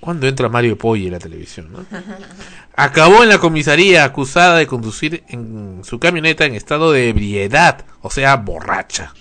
[0.00, 1.72] ¿Cuándo entra Mario Poggi en la televisión?
[1.72, 1.86] no?
[2.76, 8.10] Acabó en la comisaría acusada de conducir en su camioneta en estado de ebriedad, o
[8.10, 9.14] sea, borracha,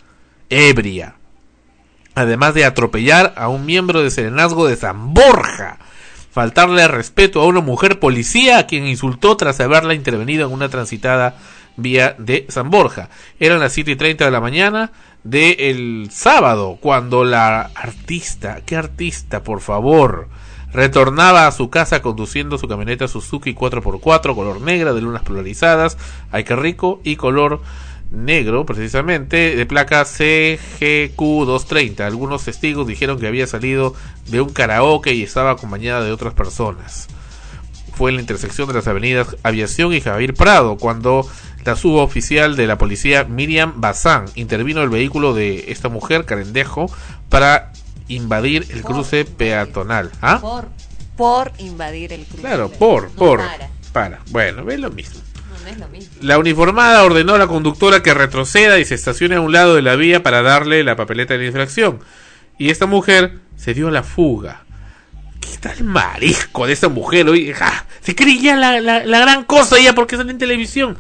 [0.54, 1.16] ebria.
[2.16, 5.80] Además de atropellar a un miembro de Serenazgo de San Borja.
[6.32, 11.36] Faltarle respeto a una mujer policía a quien insultó tras haberla intervenido en una transitada
[11.76, 13.10] vía de San Borja.
[13.40, 14.92] Eran las 7 y 30 de la mañana
[15.24, 20.28] del sábado, cuando la artista, ¿qué artista, por favor?
[20.74, 25.98] Retornaba a su casa conduciendo su camioneta Suzuki 4x4 color negra de lunas polarizadas,
[26.32, 27.62] ay que rico, y color
[28.14, 32.02] negro precisamente, de placa CGQ230.
[32.02, 33.96] Algunos testigos dijeron que había salido
[34.28, 37.08] de un karaoke y estaba acompañada de otras personas.
[37.94, 41.28] Fue en la intersección de las avenidas Aviación y Javier Prado cuando
[41.66, 46.92] la suboficial de la policía Miriam Bazán intervino el vehículo de esta mujer, Carendejo,
[47.30, 47.72] para
[48.08, 50.12] invadir el cruce peatonal.
[50.22, 50.40] ¿Ah?
[50.42, 50.68] Por,
[51.16, 52.42] por invadir el cruce.
[52.42, 53.40] Claro, por, No por.
[53.40, 53.70] para.
[53.94, 54.20] Para.
[54.32, 55.22] Bueno, es lo mismo.
[56.22, 59.82] La uniformada ordenó a la conductora que retroceda y se estacione a un lado de
[59.82, 62.00] la vía para darle la papeleta de infracción.
[62.58, 64.64] Y esta mujer se dio a la fuga.
[65.52, 67.54] está el marisco de esa mujer, oye,
[68.02, 70.98] se cree ya la, la, gran cosa ya porque sale en televisión.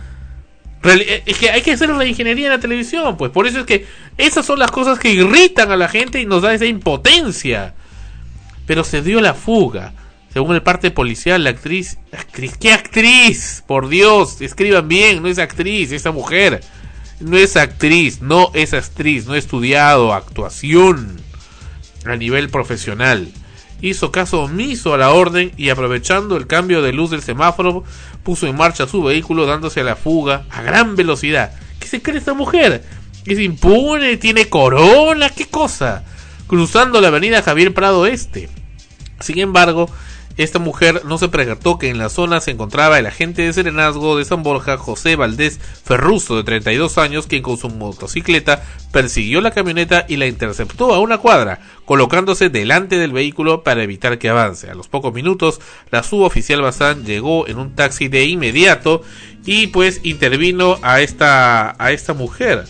[0.83, 3.65] Eh, Es que hay que hacer la ingeniería en la televisión, pues por eso es
[3.65, 3.85] que
[4.17, 7.73] esas son las cosas que irritan a la gente y nos da esa impotencia.
[8.65, 9.93] Pero se dio la fuga.
[10.33, 13.63] Según el parte policial, la actriz, actriz, ¿qué actriz?
[13.67, 16.61] Por Dios, escriban bien, no es actriz, esa mujer.
[17.19, 21.21] No es actriz, no es actriz, no ha estudiado actuación
[22.05, 23.31] a nivel profesional.
[23.79, 27.83] Hizo caso omiso a la orden y aprovechando el cambio de luz del semáforo,
[28.23, 31.51] puso en marcha su vehículo dándose a la fuga a gran velocidad.
[31.79, 32.83] ¿Qué se cree esta mujer?
[33.25, 36.03] Es impune, tiene corona, qué cosa.
[36.47, 38.49] Cruzando la avenida Javier Prado Este.
[39.19, 39.89] Sin embargo,
[40.37, 44.17] esta mujer no se percató que en la zona se encontraba el agente de serenazgo
[44.17, 49.51] de San Borja, José Valdés Ferruso, de 32 años, quien con su motocicleta persiguió la
[49.51, 54.69] camioneta y la interceptó a una cuadra, colocándose delante del vehículo para evitar que avance.
[54.69, 55.61] A los pocos minutos,
[55.91, 59.03] la suboficial Bazán llegó en un taxi de inmediato
[59.45, 62.65] y pues intervino a esta, a esta mujer.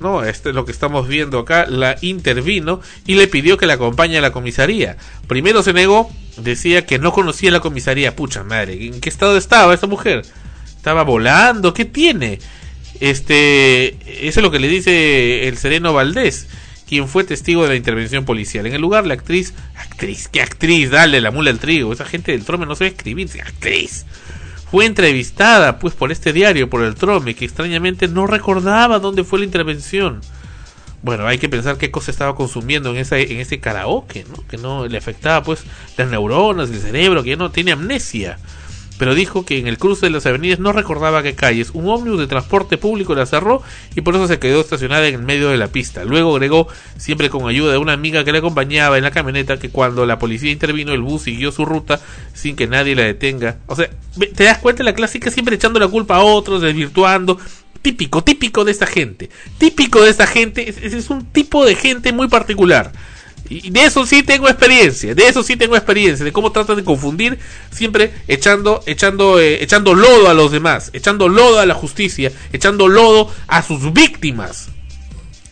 [0.00, 3.74] No, este es lo que estamos viendo acá, la intervino y le pidió que la
[3.74, 4.96] acompañe a la comisaría.
[5.28, 8.16] Primero se negó, decía que no conocía la comisaría.
[8.16, 10.22] Pucha madre, ¿en qué estado estaba esta mujer?
[10.76, 12.40] Estaba volando, ¿qué tiene?
[13.00, 13.96] Este,
[14.26, 16.48] eso es lo que le dice el sereno Valdés,
[16.88, 18.66] quien fue testigo de la intervención policial.
[18.66, 20.90] En el lugar, la actriz, actriz, ¿qué actriz?
[20.90, 21.92] Dale la mula al trigo.
[21.92, 24.04] Esa gente del trome no sabe escribir, actriz
[24.74, 29.38] fue entrevistada pues por este diario, por el Trome, que extrañamente no recordaba dónde fue
[29.38, 30.20] la intervención.
[31.00, 34.44] Bueno, hay que pensar qué cosa estaba consumiendo en ese, en ese karaoke, ¿no?
[34.48, 35.62] Que no le afectaba pues
[35.96, 38.40] las neuronas, el cerebro, que no tiene amnesia.
[38.96, 41.70] Pero dijo que en el cruce de las avenidas no recordaba qué calles.
[41.74, 43.60] Un ómnibus de transporte público la cerró
[43.96, 46.04] y por eso se quedó estacionada en el medio de la pista.
[46.04, 49.68] Luego agregó, siempre con ayuda de una amiga que le acompañaba en la camioneta, que
[49.70, 52.00] cuando la policía intervino el bus siguió su ruta
[52.34, 53.56] sin que nadie la detenga.
[53.66, 53.90] O sea,
[54.34, 57.38] te das cuenta la clásica siempre echando la culpa a otros, desvirtuando.
[57.82, 59.28] Típico, típico de esta gente.
[59.58, 60.70] Típico de esta gente.
[60.70, 62.92] Es- es un tipo de gente muy particular.
[63.48, 66.84] Y de eso sí tengo experiencia, de eso sí tengo experiencia, de cómo tratan de
[66.84, 67.38] confundir,
[67.70, 72.88] siempre echando, echando, eh, echando lodo a los demás, echando lodo a la justicia, echando
[72.88, 74.68] lodo a sus víctimas.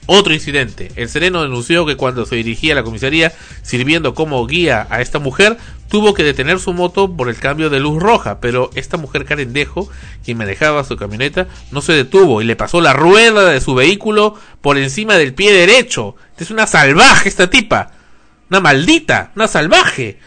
[0.06, 0.90] Otro incidente.
[0.96, 5.20] El sereno denunció que cuando se dirigía a la comisaría sirviendo como guía a esta
[5.20, 5.58] mujer,
[5.88, 9.88] tuvo que detener su moto por el cambio de luz roja, pero esta mujer carendejo,
[10.24, 14.34] quien manejaba su camioneta, no se detuvo y le pasó la rueda de su vehículo
[14.60, 16.16] por encima del pie derecho.
[16.36, 17.92] Es una salvaje esta tipa.
[18.50, 20.18] Una maldita, una salvaje.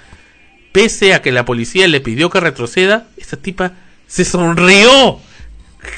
[0.72, 3.74] Pese a que la policía le pidió que retroceda, esta tipa
[4.08, 5.20] se sonrió.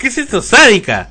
[0.01, 0.41] ¿Qué es esto?
[0.41, 1.09] Sádica.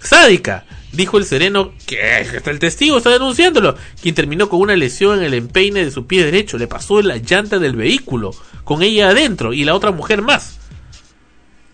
[0.00, 0.64] Sádica.
[0.92, 2.02] Dijo el sereno que
[2.36, 6.06] hasta el testigo está denunciándolo, quien terminó con una lesión en el empeine de su
[6.06, 6.58] pie derecho.
[6.58, 8.32] Le pasó en la llanta del vehículo,
[8.64, 10.58] con ella adentro y la otra mujer más.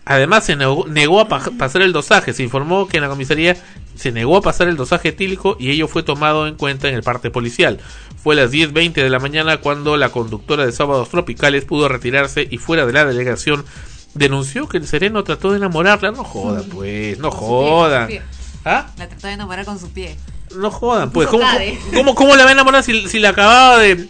[0.05, 2.33] Además, se negó, negó a pa- pasar el dosaje.
[2.33, 3.57] Se informó que en la comisaría
[3.95, 7.03] se negó a pasar el dosaje etílico y ello fue tomado en cuenta en el
[7.03, 7.79] parte policial.
[8.23, 12.47] Fue a las 10.20 de la mañana cuando la conductora de Sábados Tropicales pudo retirarse
[12.49, 13.65] y fuera de la delegación
[14.15, 16.11] denunció que el sereno trató de enamorarla.
[16.11, 18.09] No jodan, pues, no jodan.
[18.65, 18.87] ¿Ah?
[18.97, 20.15] La trató de enamorar con su pie.
[20.55, 21.27] No jodan, pues.
[21.27, 21.45] ¿Cómo,
[21.93, 24.07] cómo, cómo la va a enamorar si, si le acababa de, de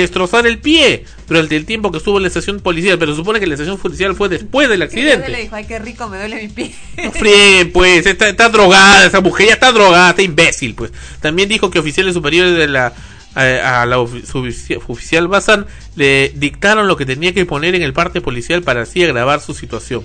[0.00, 2.98] destrozar el pie durante el tiempo que estuvo en la estación policial?
[2.98, 5.36] Pero supone que la estación policial fue después del Y le accidente.
[5.36, 6.74] dijo, ay, qué rico, me duele mi pie.
[7.02, 10.90] No fríen, pues, está, está drogada esa mujer, ya está drogada, está imbécil, pues.
[11.20, 12.92] También dijo que oficiales superiores de la
[13.36, 15.66] a, a la ofi- subici- oficial Bazán
[15.96, 19.54] le dictaron lo que tenía que poner en el parte policial para así agravar su
[19.54, 20.04] situación.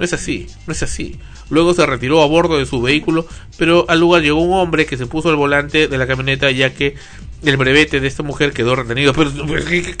[0.00, 1.18] No es así, no es así.
[1.50, 3.26] Luego se retiró a bordo de su vehículo,
[3.58, 6.72] pero al lugar llegó un hombre que se puso al volante de la camioneta ya
[6.72, 6.94] que
[7.44, 9.12] el brevete de esta mujer quedó retenido.
[9.12, 9.30] Pero,
[9.68, 9.94] ¿qué,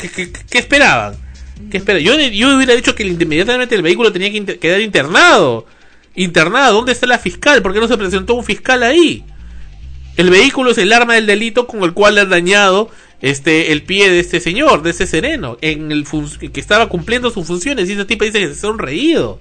[0.48, 1.16] qué- esperaban?
[1.70, 1.98] ¿Qué espera?
[1.98, 5.66] Yo, hubiera dicho que inmediatamente el vehículo tenía que quedar internado.
[6.14, 7.60] Internado, ¿dónde está la fiscal?
[7.60, 9.22] ¿Por qué no se presentó un fiscal ahí?
[10.16, 12.88] El vehículo es el arma del delito con el cual han dañado
[13.20, 16.06] este el pie de este señor, de ese sereno, en el
[16.52, 19.38] que estaba cumpliendo sus funciones y ese tipo dice que se sonreído.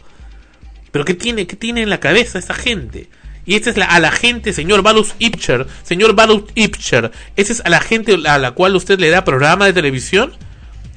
[0.92, 3.10] Pero ¿qué tiene, qué tiene en la cabeza esa gente?
[3.46, 7.62] Y esta es la, a la gente, señor Balus Ipcher, señor Balus Ipcher, esa es
[7.66, 10.34] a la gente a la cual usted le da programa de televisión.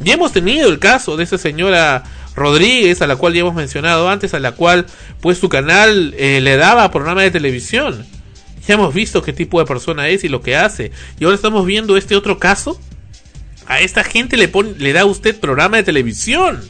[0.01, 2.05] Ya hemos tenido el caso de esa señora
[2.35, 4.87] Rodríguez, a la cual ya hemos mencionado antes, a la cual
[5.21, 8.05] pues su canal eh, le daba programa de televisión.
[8.67, 10.93] Ya hemos visto qué tipo de persona es y lo que hace.
[11.19, 12.81] Y ahora estamos viendo este otro caso.
[13.67, 16.61] A esta gente le, pone, le da usted programa de televisión.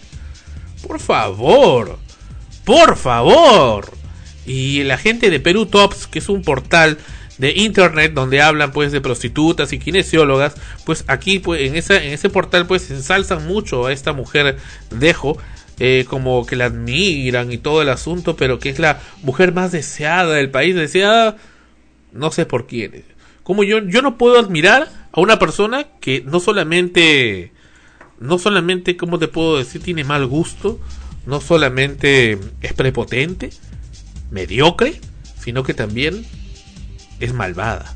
[0.87, 1.99] Por favor.
[2.65, 3.91] Por favor.
[4.47, 6.99] Y la gente de Perú Tops, que es un portal
[7.39, 12.13] de internet donde hablan pues de prostitutas y kinesiólogas, pues aquí pues en esa en
[12.13, 14.59] ese portal pues ensalzan mucho a esta mujer
[14.91, 15.39] Dejo
[15.81, 19.73] eh, como que la admiran y todo el asunto, pero que es la mujer más
[19.73, 21.37] deseada del país, deseada
[22.13, 23.05] no sé por quién.
[23.43, 27.53] Como yo yo no puedo admirar a una persona que no solamente
[28.21, 30.79] no solamente como te puedo decir tiene mal gusto,
[31.27, 33.51] no solamente es prepotente,
[34.31, 35.01] mediocre,
[35.41, 36.25] sino que también
[37.21, 37.95] es malvada.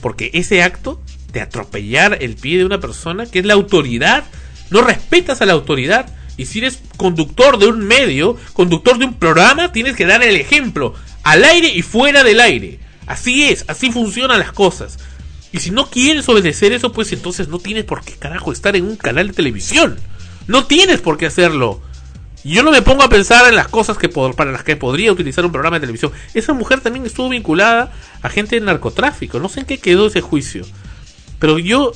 [0.00, 1.00] Porque ese acto
[1.32, 4.24] de atropellar el pie de una persona que es la autoridad,
[4.70, 6.14] no respetas a la autoridad.
[6.36, 10.36] Y si eres conductor de un medio, conductor de un programa, tienes que dar el
[10.36, 12.80] ejemplo, al aire y fuera del aire.
[13.06, 14.98] Así es, así funcionan las cosas.
[15.52, 18.84] Y si no quieres obedecer eso, pues entonces no tienes por qué carajo estar en
[18.84, 19.98] un canal de televisión.
[20.46, 21.82] No tienes por qué hacerlo.
[22.42, 25.44] Yo no me pongo a pensar en las cosas que para las que podría utilizar
[25.44, 26.12] un programa de televisión.
[26.32, 27.92] Esa mujer también estuvo vinculada
[28.22, 29.38] a gente de narcotráfico.
[29.40, 30.64] No sé en qué quedó ese juicio.
[31.38, 31.92] Pero yo,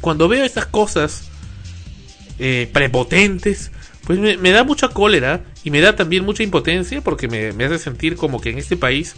[0.00, 1.28] cuando veo estas cosas
[2.38, 3.70] eh, prepotentes,
[4.04, 7.78] pues me, da mucha cólera y me da también mucha impotencia porque me, me hace
[7.78, 9.14] sentir como que en este país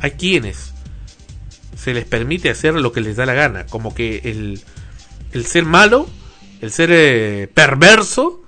[0.00, 0.72] hay quienes
[1.76, 3.66] se les permite hacer lo que les da la gana.
[3.66, 4.60] Como que el,
[5.32, 6.08] el ser malo,
[6.60, 8.43] el ser eh, perverso,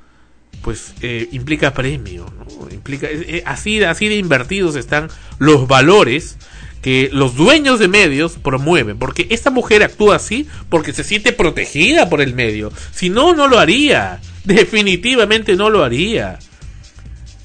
[0.63, 2.73] pues eh, implica premio, ¿no?
[2.73, 5.09] implica eh, así así de invertidos están
[5.39, 6.37] los valores
[6.83, 12.09] que los dueños de medios promueven, porque esta mujer actúa así porque se siente protegida
[12.09, 16.39] por el medio, si no no lo haría, definitivamente no lo haría.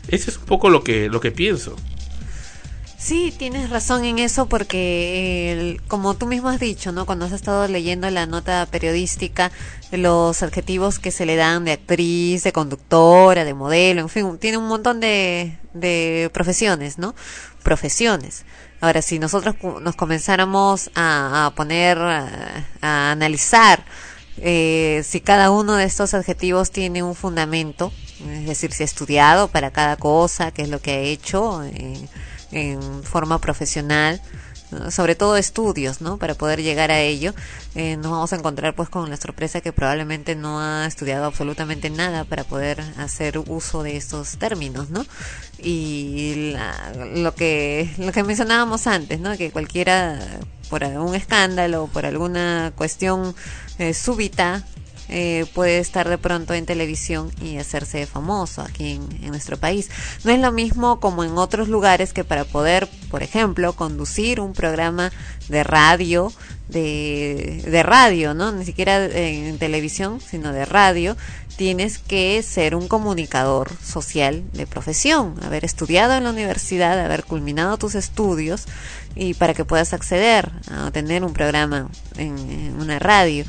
[0.07, 1.75] Ese es un poco lo que lo que pienso.
[3.01, 7.07] Sí, tienes razón en eso porque, como tú mismo has dicho, ¿no?
[7.07, 9.51] Cuando has estado leyendo la nota periodística,
[9.91, 14.57] los adjetivos que se le dan de actriz, de conductora, de modelo, en fin, tiene
[14.57, 17.15] un montón de, de profesiones, ¿no?
[17.63, 18.45] Profesiones.
[18.81, 23.85] Ahora, si nosotros nos comenzáramos a, poner, a, analizar
[24.37, 27.93] eh, si cada uno de estos adjetivos tiene un fundamento,
[28.27, 32.07] es decir, si ha estudiado para cada cosa, qué es lo que ha hecho, eh,
[32.51, 34.19] en forma profesional,
[34.89, 36.17] sobre todo estudios, ¿no?
[36.17, 37.33] Para poder llegar a ello,
[37.75, 41.89] eh, nos vamos a encontrar pues con la sorpresa que probablemente no ha estudiado absolutamente
[41.89, 45.05] nada para poder hacer uso de estos términos, ¿no?
[45.57, 46.55] Y
[47.15, 49.37] lo que lo que mencionábamos antes, ¿no?
[49.37, 50.19] Que cualquiera
[50.69, 53.35] por algún escándalo, por alguna cuestión
[53.77, 54.63] eh, súbita
[55.13, 59.89] eh, puede estar de pronto en televisión y hacerse famoso aquí en, nuestro país.
[60.23, 64.53] No es lo mismo como en otros lugares que para poder, por ejemplo, conducir un
[64.53, 65.11] programa
[65.49, 66.31] de radio,
[66.69, 68.53] de, radio, ¿no?
[68.53, 71.17] Ni siquiera en televisión, sino de radio,
[71.57, 77.77] tienes que ser un comunicador social de profesión, haber estudiado en la universidad, haber culminado
[77.77, 78.65] tus estudios
[79.13, 83.43] y para que puedas acceder a tener un programa en una radio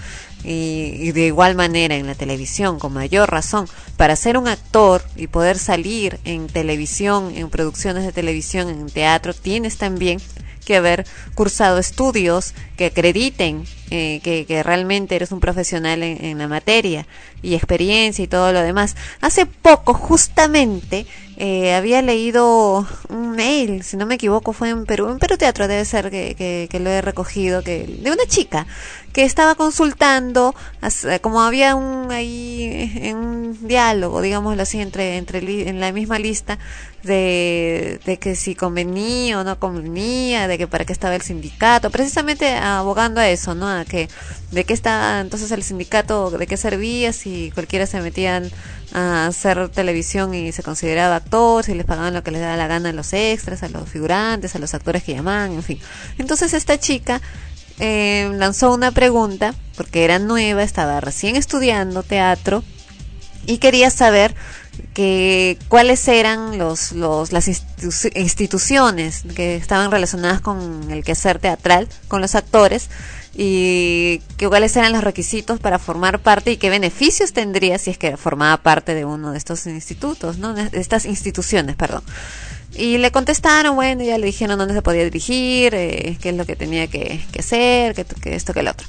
[0.44, 5.27] y, de igual manera en la televisión, con mayor razón, para ser un actor y
[5.27, 10.20] poder salir en televisión, en producciones de televisión, en teatro, tienes también
[10.64, 11.05] que haber
[11.35, 17.06] cursado estudios que acrediten eh, que, realmente eres un profesional en, en, la materia
[17.43, 18.97] y experiencia y todo lo demás.
[19.20, 21.05] Hace poco, justamente,
[21.36, 25.66] eh, había leído un mail, si no me equivoco, fue en Perú, en Perú Teatro
[25.66, 28.66] debe ser que, que, lo he recogido, que de una chica
[29.12, 30.55] que estaba consultando,
[31.20, 36.59] como había un ahí un diálogo, digámoslo así, entre, entre en la misma lista
[37.02, 41.90] de, de que si convenía o no convenía, de que para qué estaba el sindicato,
[41.90, 43.68] precisamente abogando a eso, ¿no?
[43.68, 44.09] A que
[44.51, 48.51] de qué estaba entonces el sindicato, de qué servía si cualquiera se metían
[48.94, 52.66] a hacer televisión y se consideraba actor, si les pagaban lo que les daba la
[52.66, 55.80] gana a los extras, a los figurantes, a los actores que llamaban, en fin.
[56.18, 57.20] Entonces esta chica
[57.85, 62.63] eh, lanzó una pregunta, porque era nueva, estaba recién estudiando teatro
[63.45, 64.37] y quería saber
[64.95, 67.49] que cuáles eran los, los las
[68.15, 72.89] instituciones que estaban relacionadas con el quehacer teatral, con los actores,
[73.35, 77.99] y que, cuáles eran los requisitos para formar parte y qué beneficios tendría si es
[77.99, 80.55] que formaba parte de uno de estos institutos, ¿no?
[80.55, 82.05] De estas instituciones, perdón.
[82.74, 86.47] Y le contestaron, bueno, ya le dijeron dónde se podía dirigir, eh, qué es lo
[86.47, 88.86] que tenía que, que hacer, que, esto, que lo otro.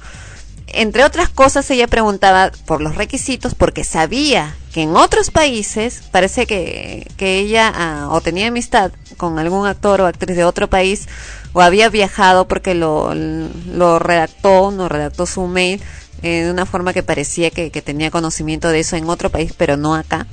[0.67, 6.47] Entre otras cosas, ella preguntaba por los requisitos porque sabía que en otros países, parece
[6.47, 11.07] que, que ella ah, o tenía amistad con algún actor o actriz de otro país,
[11.51, 15.81] o había viajado porque lo, lo redactó, no redactó su mail
[16.23, 19.53] eh, de una forma que parecía que, que tenía conocimiento de eso en otro país,
[19.57, 20.25] pero no acá,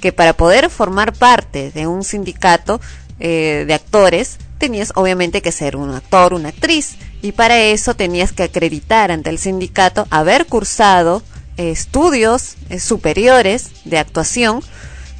[0.00, 2.80] que para poder formar parte de un sindicato
[3.20, 6.96] eh, de actores, tenías obviamente que ser un actor, una actriz.
[7.20, 11.22] y para eso tenías que acreditar ante el sindicato haber cursado
[11.56, 14.62] eh, estudios eh, superiores de actuación,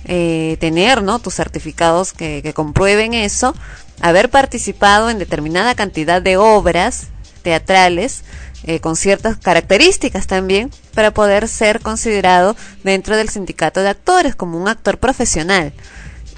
[0.04, 1.18] tener ¿no?
[1.18, 3.54] tus certificados que, que comprueben eso,
[4.00, 7.08] haber participado en determinada cantidad de obras
[7.42, 8.22] teatrales
[8.64, 14.60] eh, con ciertas características también para poder ser considerado dentro del sindicato de actores como
[14.60, 15.72] un actor profesional.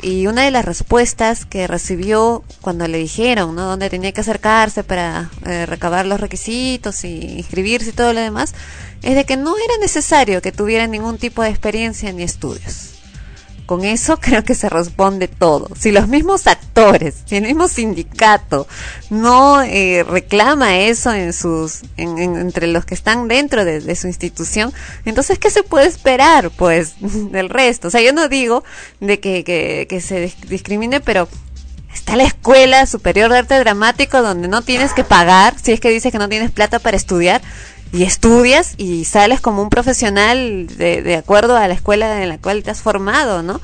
[0.03, 3.65] Y una de las respuestas que recibió cuando le dijeron ¿no?
[3.65, 8.55] dónde tenía que acercarse para eh, recabar los requisitos y inscribirse y todo lo demás,
[9.03, 12.90] es de que no era necesario que tuviera ningún tipo de experiencia ni estudios
[13.71, 15.69] con eso creo que se responde todo.
[15.79, 18.67] Si los mismos actores, si el mismo sindicato
[19.11, 24.09] no eh, reclama eso en sus, en, en, entre los que están dentro de, su
[24.09, 24.73] institución,
[25.05, 27.87] entonces ¿qué se puede esperar, pues, del resto?
[27.87, 28.65] O sea, yo no digo
[28.99, 31.29] de que, que se discrimine, pero
[31.95, 35.91] está la escuela superior de arte dramático donde no tienes que pagar, si es que
[35.91, 37.41] dices que no tienes plata para estudiar,
[37.93, 42.39] y estudias y sales como un profesional de, de, acuerdo a la escuela en la
[42.39, 43.61] cual te has formado, ¿no?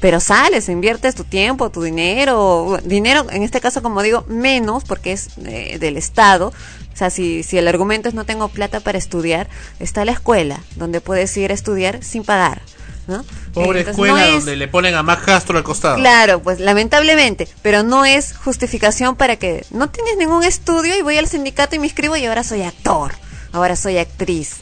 [0.00, 5.12] Pero sales, inviertes tu tiempo, tu dinero, dinero en este caso como digo, menos porque
[5.12, 6.48] es eh, del Estado.
[6.92, 9.48] O sea, si, si el argumento es no tengo plata para estudiar,
[9.78, 12.62] está la escuela donde puedes ir a estudiar sin pagar.
[13.06, 13.24] ¿no?
[13.52, 15.96] Pobre Entonces, escuela no es, donde le ponen a más Castro al costado.
[15.96, 21.18] Claro, pues lamentablemente, pero no es justificación para que no tienes ningún estudio y voy
[21.18, 23.12] al sindicato y me inscribo y ahora soy actor
[23.52, 24.56] ahora soy actriz.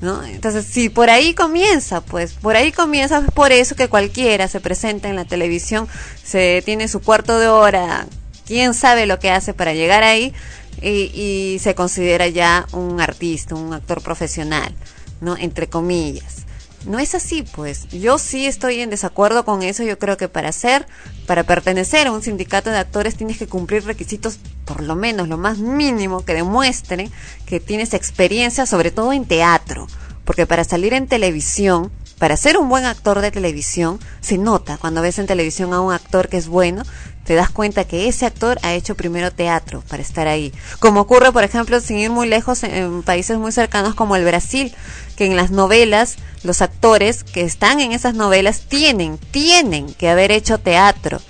[0.00, 0.22] ¿No?
[0.22, 5.08] Entonces, si por ahí comienza, pues por ahí comienza, por eso que cualquiera se presenta
[5.08, 5.88] en la televisión,
[6.22, 8.06] se tiene su cuarto de hora,
[8.46, 10.34] quién sabe lo que hace para llegar ahí
[10.82, 14.74] y, y se considera ya un artista, un actor profesional,
[15.22, 15.38] ¿no?
[15.38, 16.43] Entre comillas.
[16.86, 17.88] No es así, pues.
[17.88, 19.82] Yo sí estoy en desacuerdo con eso.
[19.82, 20.86] Yo creo que para ser,
[21.26, 25.38] para pertenecer a un sindicato de actores tienes que cumplir requisitos, por lo menos lo
[25.38, 27.10] más mínimo, que demuestren
[27.46, 29.86] que tienes experiencia, sobre todo en teatro.
[30.24, 35.02] Porque para salir en televisión, para ser un buen actor de televisión, se nota cuando
[35.02, 36.82] ves en televisión a un actor que es bueno,
[37.24, 40.52] te das cuenta que ese actor ha hecho primero teatro para estar ahí.
[40.78, 44.74] Como ocurre, por ejemplo, sin ir muy lejos, en países muy cercanos como el Brasil,
[45.16, 50.30] que en las novelas los actores que están en esas novelas tienen, tienen que haber
[50.30, 51.20] hecho teatro.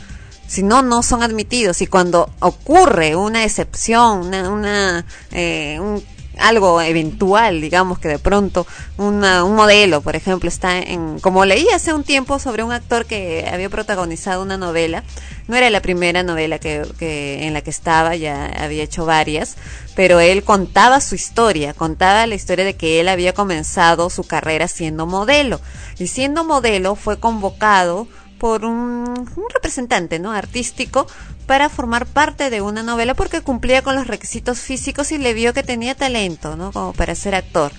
[0.47, 1.81] Si no, no son admitidos.
[1.83, 6.03] Y cuando ocurre una excepción, una, una eh, un,
[6.39, 8.67] algo eventual, digamos que de pronto
[8.97, 13.07] una, un modelo, por ejemplo, está en, como leí hace un tiempo sobre un actor
[13.07, 15.05] que había protagonizado una novela,
[15.47, 19.57] no era la primera novela que, que en la que estaba, ya había hecho varias,
[19.95, 24.69] pero él contaba su historia, contaba la historia de que él había comenzado su carrera
[24.69, 25.61] siendo modelo
[25.99, 28.09] y siendo modelo fue convocado
[28.45, 31.07] por un, representante no artístico
[31.47, 35.55] para formar parte de una novela porque cumplía con los requisitos físicos y le vio
[35.55, 37.73] que tenía talento no como para ser actor.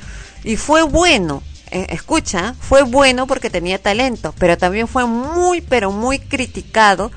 [0.43, 5.91] Y fue bueno eh, escucha fue bueno porque tenía talento pero también fue muy pero
[5.91, 7.11] muy criticado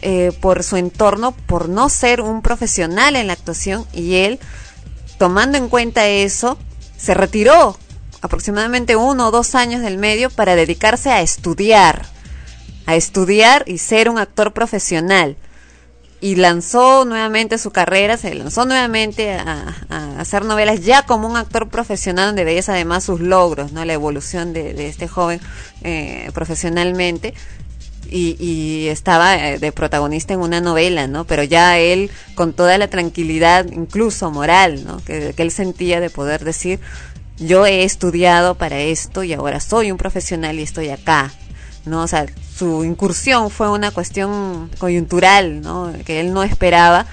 [0.00, 4.40] eh, por su entorno por no ser un profesional en la actuación y él
[5.18, 6.56] tomando en cuenta eso
[6.96, 7.76] se retiró
[8.22, 12.16] aproximadamente uno o dos años del medio para dedicarse a estudiar
[12.88, 15.36] a estudiar y ser un actor profesional.
[16.22, 19.74] Y lanzó nuevamente su carrera, se lanzó nuevamente a,
[20.18, 23.84] hacer novelas ya como un actor profesional, donde veías además sus logros, ¿no?
[23.84, 25.38] la evolución de, este joven
[25.82, 27.34] eh, profesionalmente.
[28.10, 31.26] Y, y, estaba de protagonista en una novela, ¿no?
[31.26, 35.04] Pero ya él, con toda la tranquilidad, incluso moral, ¿no?
[35.04, 36.80] Que, que él sentía de poder decir,
[37.36, 41.30] yo he estudiado para esto y ahora soy un profesional y estoy acá,
[41.84, 42.02] ¿no?
[42.02, 42.26] O sea,
[42.56, 45.92] su incursión fue una cuestión coyuntural, ¿no?
[46.04, 47.06] Que él no esperaba,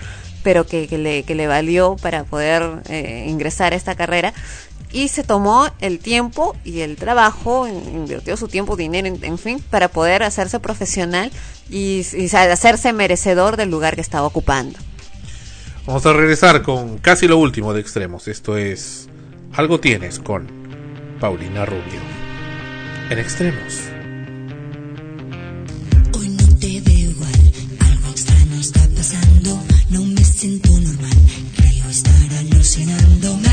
[0.43, 4.33] pero que, que, le, que le, valió para poder eh, ingresar a esta carrera.
[4.91, 9.89] Y se tomó el tiempo y el trabajo, invirtió su tiempo, dinero, en, fin, para
[9.89, 11.31] poder hacerse profesional
[11.69, 14.79] y hacerse merecedor del lugar que estaba ocupando.
[15.85, 18.27] Vamos a regresar con casi lo último de extremos.
[18.27, 19.07] Esto es
[19.53, 20.47] Algo tienes con
[21.19, 22.01] Paulina Rubio.
[23.09, 23.94] En extremos.
[29.89, 31.11] No me siento normal.
[31.55, 33.44] Creo estar alucinando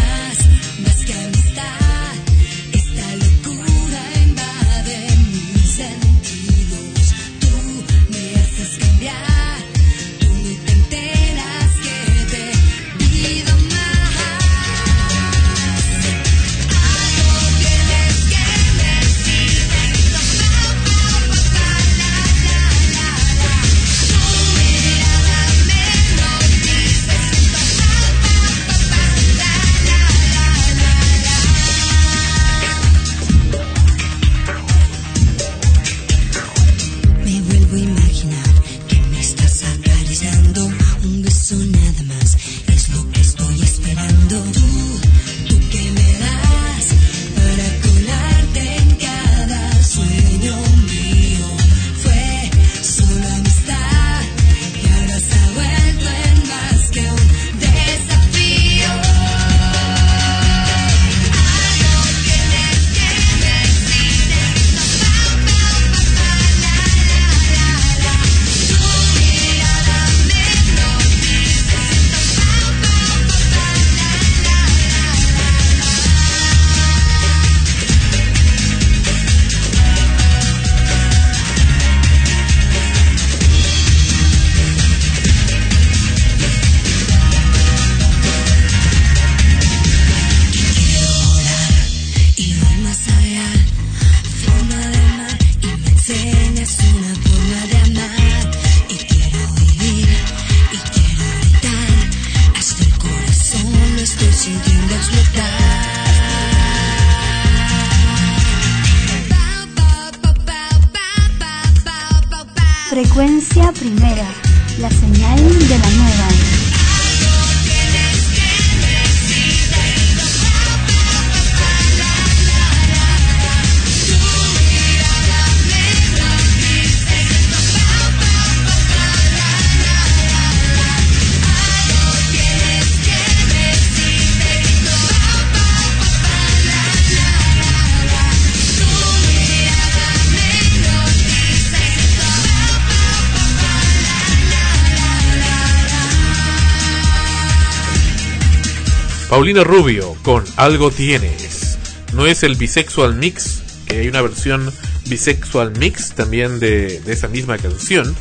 [149.42, 151.76] Paulina Rubio con Algo Tienes.
[152.12, 154.72] No es el Bisexual Mix, que hay una versión
[155.08, 158.14] Bisexual Mix también de, de esa misma canción.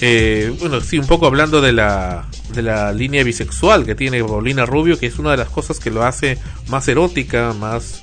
[0.00, 4.64] Eh, bueno, sí, un poco hablando de la, de la línea bisexual que tiene Paulina
[4.64, 6.38] Rubio, que es una de las cosas que lo hace
[6.68, 8.02] más erótica, más,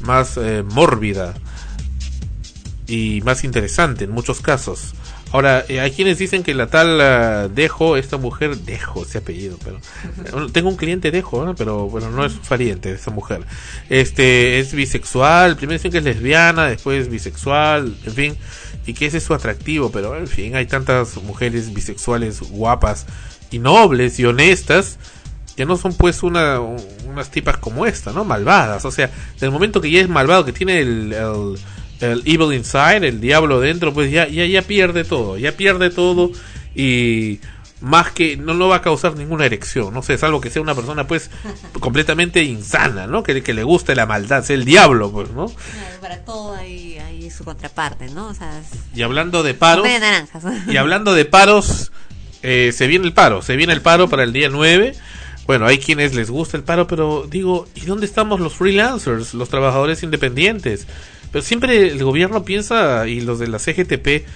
[0.00, 1.34] más eh, mórbida
[2.88, 4.94] y más interesante en muchos casos.
[5.32, 9.58] Ahora, eh, hay quienes dicen que la tal ah, Dejo, esta mujer, Dejo ese apellido,
[9.62, 11.54] pero tengo un cliente Dejo, ¿no?
[11.54, 13.42] pero bueno, no es pariente de esa mujer.
[13.88, 18.36] Este es bisexual, primero dicen que es lesbiana, después bisexual, en fin,
[18.86, 23.06] y que ese es su atractivo, pero en fin, hay tantas mujeres bisexuales guapas
[23.52, 24.98] y nobles y honestas
[25.56, 28.24] que no son pues una, unas tipas como esta, ¿no?
[28.24, 31.58] Malvadas, o sea, del momento que ya es malvado, que tiene el, el
[32.00, 36.30] el evil inside, el diablo dentro, pues ya, ya, ya pierde todo, ya pierde todo
[36.74, 37.40] y
[37.80, 40.74] más que no, no va a causar ninguna erección, no sé, salvo que sea una
[40.74, 41.30] persona pues
[41.80, 43.22] completamente insana, ¿no?
[43.22, 45.50] Que, que le guste la maldad, sea el diablo, pues, ¿no?
[46.00, 48.28] Para todo hay, hay su contraparte, ¿no?
[48.28, 50.44] O sea, es- Y hablando de paros, de naranjas.
[50.68, 51.90] y hablando de paros,
[52.42, 54.94] eh, se viene el paro, se viene el paro para el día 9.
[55.46, 59.48] Bueno, hay quienes les gusta el paro, pero digo, ¿y dónde estamos los freelancers, los
[59.48, 60.86] trabajadores independientes?
[61.32, 64.26] Pero siempre el gobierno piensa, y los de la CGTP,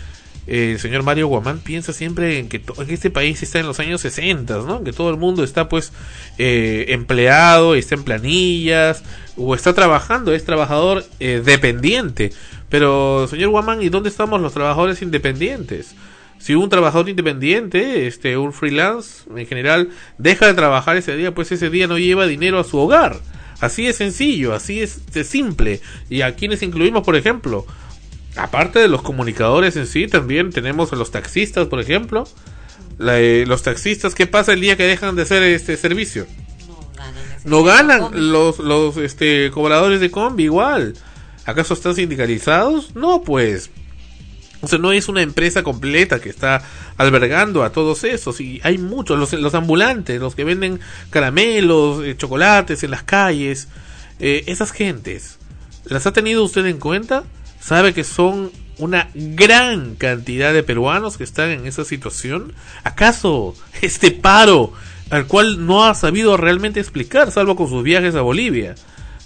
[0.47, 3.81] eh, el señor Mario Guamán piensa siempre en que, en este país está en los
[3.81, 4.85] años 60, ¿no?
[4.85, 5.93] Que todo el mundo está pues
[6.37, 9.03] eh, empleado, está en planillas,
[9.37, 12.33] o está trabajando, es trabajador eh, dependiente.
[12.69, 15.95] Pero, señor Guamán, ¿y dónde estamos los trabajadores independientes?
[16.39, 21.53] Si un trabajador independiente, este, un freelance, en general, deja de trabajar ese día, pues
[21.53, 23.16] ese día no lleva dinero a su hogar.
[23.65, 25.81] Así es sencillo, así es simple.
[26.11, 27.66] Y a quienes incluimos, por ejemplo,
[28.36, 32.28] aparte de los comunicadores en sí, también tenemos a los taxistas, por ejemplo.
[33.01, 36.27] Eh, los taxistas, ¿qué pasa el día que dejan de hacer este servicio?
[37.45, 40.95] No ganan los, los este, cobradores de combi igual.
[41.45, 42.95] ¿Acaso están sindicalizados?
[42.95, 43.70] No, pues.
[44.73, 46.62] O no es una empresa completa que está
[46.97, 48.41] albergando a todos esos.
[48.41, 50.81] Y hay muchos, los, los ambulantes, los que venden
[51.11, 53.69] caramelos, eh, chocolates en las calles.
[54.20, 55.39] Eh, esas gentes,
[55.85, 57.24] ¿las ha tenido usted en cuenta?
[57.61, 62.53] ¿Sabe que son una gran cantidad de peruanos que están en esa situación?
[62.85, 64.73] ¿Acaso este paro
[65.11, 68.74] al cual no ha sabido realmente explicar, salvo con sus viajes a Bolivia?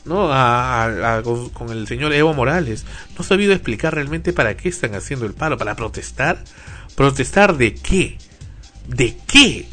[0.05, 0.29] ¿No?
[0.33, 1.23] A,
[1.53, 2.85] con, el señor Evo Morales.
[3.17, 5.57] No ha sabido explicar realmente para qué están haciendo el paro.
[5.59, 6.43] ¿Para protestar?
[6.95, 8.19] ¿Protestar de qué?
[8.87, 9.67] ¿De qué?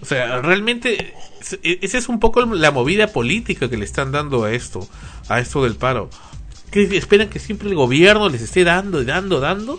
[0.00, 4.44] O sea, realmente es- esa es un poco la movida política que le están dando
[4.44, 4.88] a esto,
[5.28, 6.10] a esto del paro.
[6.70, 9.78] ¿Que esperan que siempre el gobierno les esté dando y dando, dando?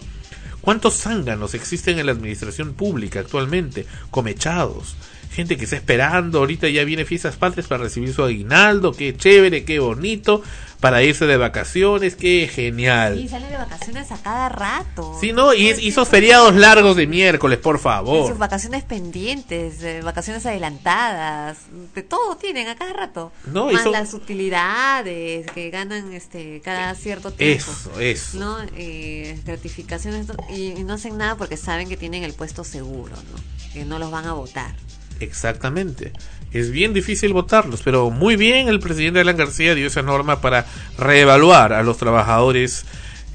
[0.62, 3.86] ¿Cuántos zánganos existen en la administración pública actualmente?
[4.10, 4.96] Comechados.
[5.36, 9.66] Gente que está esperando, ahorita ya viene fiestas patrias para recibir su aguinaldo, qué chévere,
[9.66, 10.42] qué bonito,
[10.80, 13.20] para irse de vacaciones, qué genial.
[13.20, 15.18] Y salen de vacaciones a cada rato.
[15.20, 15.54] Sí, ¿no?
[15.54, 18.38] Y, y esos feriados largos de miércoles, por Y sus favor.
[18.38, 21.58] vacaciones pendientes, eh, vacaciones adelantadas,
[21.94, 23.32] de todo tienen a cada rato.
[23.52, 27.66] No, Más son- las utilidades que ganan este cada cierto tiempo.
[27.72, 28.38] Eso, eso.
[28.40, 28.58] ¿no?
[28.78, 33.74] Eh, gratificaciones y, y no hacen nada porque saben que tienen el puesto seguro, ¿no?
[33.74, 34.74] Que no los van a votar.
[35.20, 36.12] Exactamente.
[36.52, 40.66] Es bien difícil votarlos, pero muy bien el presidente Alan García dio esa norma para
[40.98, 42.86] reevaluar a los trabajadores,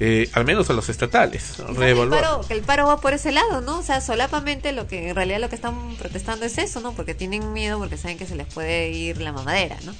[0.03, 1.59] eh, al menos a los estatales.
[1.59, 2.23] Reevaluar.
[2.23, 3.77] paro, que el paro va por ese lado, ¿no?
[3.77, 6.93] O sea, solapamente lo que en realidad lo que están protestando es eso, ¿no?
[6.93, 9.93] Porque tienen miedo porque saben que se les puede ir la mamadera, ¿no?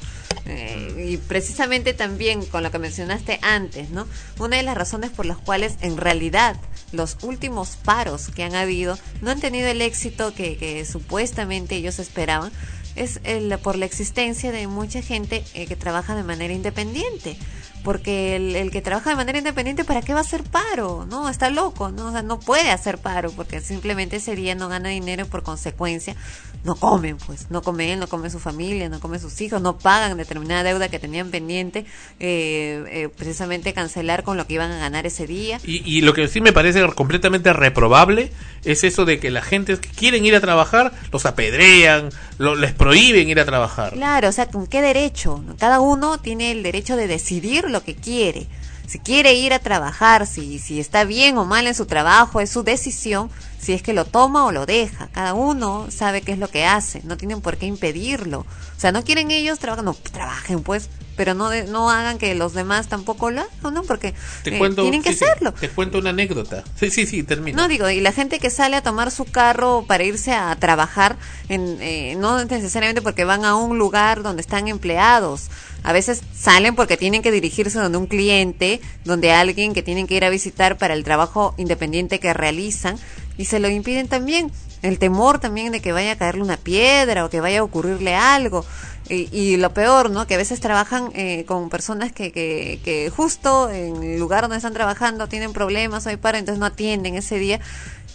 [0.47, 4.07] Eh, y precisamente también con lo que mencionaste antes, ¿no?
[4.39, 6.55] Una de las razones por las cuales en realidad
[6.91, 11.99] los últimos paros que han habido no han tenido el éxito que, que supuestamente ellos
[11.99, 12.51] esperaban
[12.95, 17.37] es el, por la existencia de mucha gente eh, que trabaja de manera independiente.
[17.83, 21.05] Porque el, el, que trabaja de manera independiente, ¿para qué va a hacer paro?
[21.09, 22.07] No, está loco, ¿no?
[22.07, 25.43] O sea, no puede hacer paro porque simplemente ese día no gana dinero y por
[25.43, 26.15] consecuencia
[26.63, 29.77] no comen, pues, no come él, no come su familia, no come sus hijos, no
[29.77, 31.85] pagan determinada deuda que tenían pendiente,
[32.19, 35.59] eh, eh, precisamente cancelar con lo que iban a ganar ese día.
[35.63, 38.31] Y, y lo que sí me parece completamente reprobable
[38.63, 42.09] es eso de que la gente que quieren ir a trabajar los apedrean,
[42.41, 43.93] lo, les prohíben ir a trabajar.
[43.93, 45.43] Claro, o sea, ¿con qué derecho?
[45.59, 48.47] Cada uno tiene el derecho de decidir lo que quiere.
[48.87, 52.49] Si quiere ir a trabajar, si, si está bien o mal en su trabajo, es
[52.49, 53.29] su decisión,
[53.61, 55.09] si es que lo toma o lo deja.
[55.09, 58.39] Cada uno sabe qué es lo que hace, no tienen por qué impedirlo.
[58.39, 62.53] O sea, no quieren ellos trabajar, no, trabajen pues, pero no no hagan que los
[62.53, 63.83] demás tampoco lo hagan, ¿no?
[63.83, 65.53] Porque te eh, cuento, tienen que sí, hacerlo.
[65.53, 66.63] Te cuento una anécdota.
[66.75, 67.61] Sí, sí, sí, termino.
[67.61, 71.17] No, digo, y la gente que sale a tomar su carro para irse a trabajar,
[71.47, 75.49] en, eh, no necesariamente porque van a un lugar donde están empleados.
[75.83, 80.15] A veces salen porque tienen que dirigirse donde un cliente, donde alguien que tienen que
[80.15, 82.97] ir a visitar para el trabajo independiente que realizan
[83.41, 84.51] y se lo impiden también.
[84.83, 88.15] El temor también de que vaya a caerle una piedra o que vaya a ocurrirle
[88.15, 88.63] algo.
[89.09, 90.27] Y, y lo peor, ¿no?
[90.27, 94.57] Que a veces trabajan eh, con personas que, que, que justo en el lugar donde
[94.57, 97.59] están trabajando tienen problemas o hay paro, entonces no atienden ese día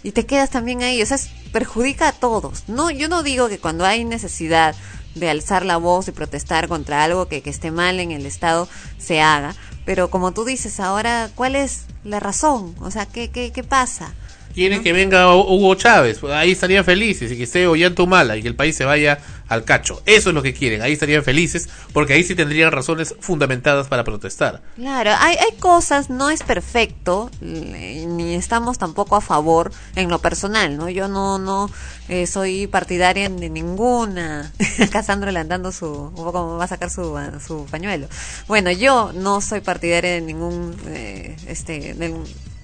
[0.01, 1.01] y te quedas también ahí.
[1.01, 2.69] O sea, es, perjudica a todos.
[2.69, 4.75] No, yo no digo que cuando hay necesidad
[5.13, 8.69] de alzar la voz y protestar contra algo que, que esté mal en el Estado
[8.97, 9.55] se haga,
[9.85, 12.75] pero como tú dices, ahora, ¿cuál es la razón?
[12.79, 14.13] O sea, ¿qué, qué, qué pasa?
[14.57, 18.55] Quieren que venga Hugo Chávez, ahí estarían felices, y que esté Ollantumala y que el
[18.55, 20.01] país se vaya al cacho.
[20.07, 24.03] Eso es lo que quieren, ahí estarían felices, porque ahí sí tendrían razones fundamentadas para
[24.03, 24.63] protestar.
[24.75, 30.75] Claro, hay, hay cosas, no es perfecto, ni estamos tampoco a favor en lo personal,
[30.75, 30.89] ¿no?
[30.89, 31.69] Yo no, no
[32.09, 34.51] eh, soy partidaria de ninguna.
[34.83, 37.15] Acá Sandro levantando su, un poco va a sacar su,
[37.45, 38.07] su pañuelo.
[38.47, 42.15] Bueno, yo no soy partidaria de ningún, eh, este, de,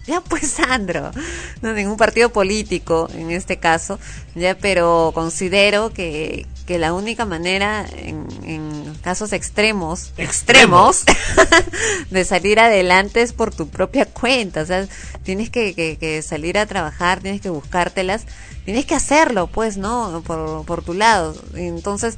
[0.06, 1.12] ya pues Sandro,
[1.62, 4.00] no ningún partido político en este caso,
[4.36, 11.04] ya pero considero que, que la única manera en, en casos extremos, extremos,
[12.10, 14.88] de salir adelante es por tu propia cuenta, o sea,
[15.24, 18.26] tienes que, que, que salir a trabajar, tienes que buscártelas,
[18.66, 20.22] tienes que hacerlo pues, ¿no?
[20.26, 21.36] Por, por tu lado.
[21.56, 22.18] Entonces,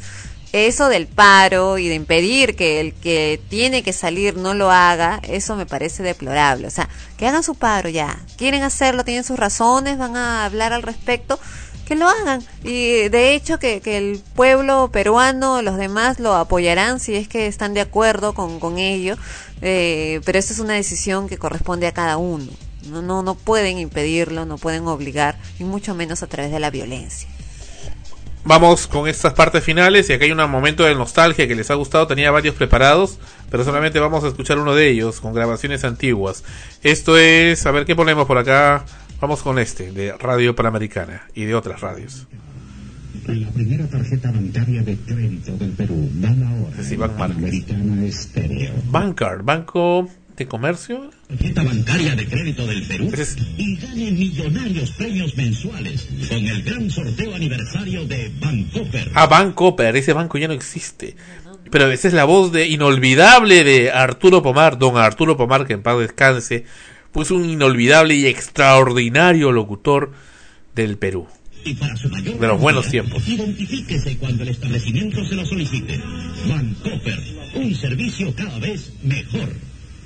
[0.51, 5.19] eso del paro y de impedir que el que tiene que salir no lo haga,
[5.23, 6.67] eso me parece deplorable.
[6.67, 8.19] O sea, que hagan su paro ya.
[8.37, 11.39] Quieren hacerlo, tienen sus razones, van a hablar al respecto,
[11.85, 12.43] que lo hagan.
[12.63, 17.47] Y de hecho que, que el pueblo peruano, los demás lo apoyarán si es que
[17.47, 19.17] están de acuerdo con, con ello.
[19.61, 22.51] Eh, pero esa es una decisión que corresponde a cada uno.
[22.87, 26.69] No, no, no pueden impedirlo, no pueden obligar, y mucho menos a través de la
[26.69, 27.27] violencia
[28.45, 31.75] vamos con estas partes finales y aquí hay un momento de nostalgia que les ha
[31.75, 33.17] gustado, tenía varios preparados,
[33.49, 36.43] pero solamente vamos a escuchar uno de ellos con grabaciones antiguas.
[36.83, 38.85] Esto es, a ver qué ponemos por acá,
[39.19, 42.27] vamos con este, de Radio Panamericana y de otras radios.
[43.27, 46.83] La primera tarjeta bancaria de crédito del Perú, dan ahora.
[46.83, 46.95] Sí.
[48.91, 51.09] Bancard, Banco de Comercio.
[51.27, 53.37] Tarjeta bancaria de crédito del Perú es...
[53.57, 59.11] y gane millonarios premios mensuales con el gran sorteo aniversario de Bancoper.
[59.13, 61.15] Ah, Bancoper, ese banco ya no existe.
[61.71, 65.81] Pero esa es la voz de inolvidable de Arturo Pomar, don Arturo Pomar, que en
[65.81, 66.65] paz descanse,
[67.11, 70.11] pues un inolvidable y extraordinario locutor
[70.75, 71.27] del Perú.
[71.63, 73.27] Y para su mayor de los buenos tiempos.
[73.27, 75.99] Identifíquese cuando el establecimiento se lo solicite.
[76.47, 77.19] Bancoper,
[77.55, 79.49] un servicio cada vez mejor.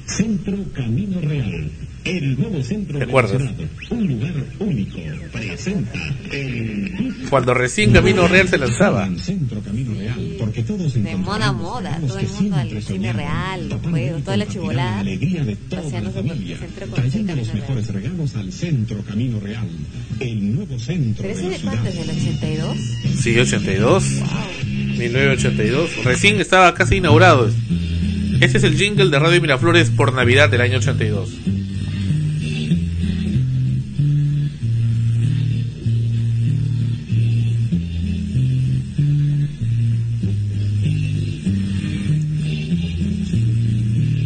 [0.09, 1.69] Centro Camino Real,
[2.03, 4.99] el nuevo centro un lugar único,
[5.31, 5.99] presenta
[6.31, 7.27] el...
[7.29, 9.07] Cuando recién Camino Real se lanzaba.
[9.17, 13.69] Centro Camino Real, porque todos de moda a moda, todo el mundo al cine real,
[13.69, 16.57] los juegos, toda la chivolada, la alegría de toda la familia,
[16.95, 19.69] trayendo los mejores regalos al Centro Camino Real,
[20.19, 22.77] el nuevo centro ¿Pero ese de de cuánto es del 82?
[23.21, 24.03] Sí, 82.
[24.97, 26.03] 1982.
[26.03, 27.49] Recién estaba casi inaugurado.
[28.41, 31.29] Este es el jingle de Radio Miraflores por Navidad del año 82.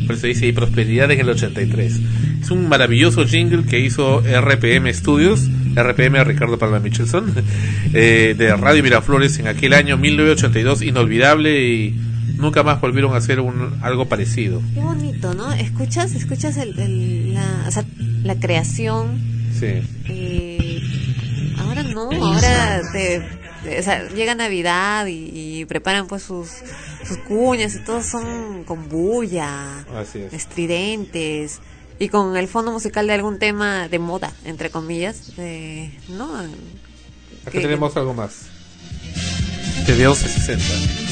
[0.06, 2.00] Por eso dice Prosperidad en el 83.
[2.40, 7.34] Es un maravilloso jingle que hizo RPM Studios, RPM Ricardo Palma Michelson,
[7.96, 13.40] eh, de Radio Miraflores en aquel año 1982, inolvidable y nunca más volvieron a hacer
[13.40, 14.62] un, algo parecido.
[14.74, 15.52] Qué bonito, ¿no?
[15.54, 17.86] Escuchas, escuchas el, el, la, o sea,
[18.24, 19.20] la creación.
[19.58, 19.82] Sí.
[20.10, 20.82] Eh,
[21.60, 23.22] ahora no, ahora te
[23.80, 26.50] o sea, llega Navidad y, y preparan pues sus,
[27.08, 30.34] sus cuñas y todos son con bulla, Así es.
[30.34, 31.60] estridentes
[31.98, 36.36] y con el fondo musical de algún tema de moda, entre comillas, de, ¿no?
[36.36, 38.48] Acá Que- tenemos algo más.
[39.88, 40.66] De 1160.
[40.66, 41.03] Ok,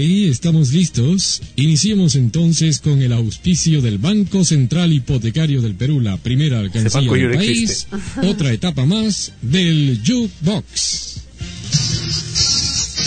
[0.00, 1.42] estamos listos.
[1.56, 7.30] Iniciemos entonces con el auspicio del Banco Central Hipotecario del Perú, la primera alcancía del
[7.30, 7.86] no país.
[7.90, 7.96] existe.
[8.28, 11.20] Otra etapa más del Jukebox.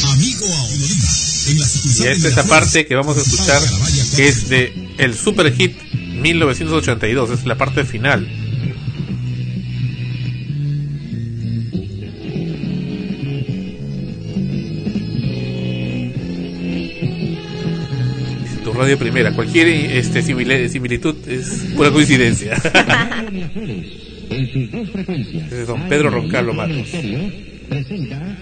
[0.04, 1.10] Amigo Audolima,
[1.48, 3.62] en la Y esta es la parte que vamos a escuchar,
[4.16, 7.32] que es de el super hit 1982.
[7.32, 8.28] Es la parte final.
[18.86, 19.32] Radio primera.
[19.32, 22.54] Cualquier este, similitud es pura coincidencia.
[24.30, 25.48] en sus dos frecuencias.
[25.48, 26.88] Ese es don Pedro Roncallo Marcos.
[27.68, 28.38] Presenta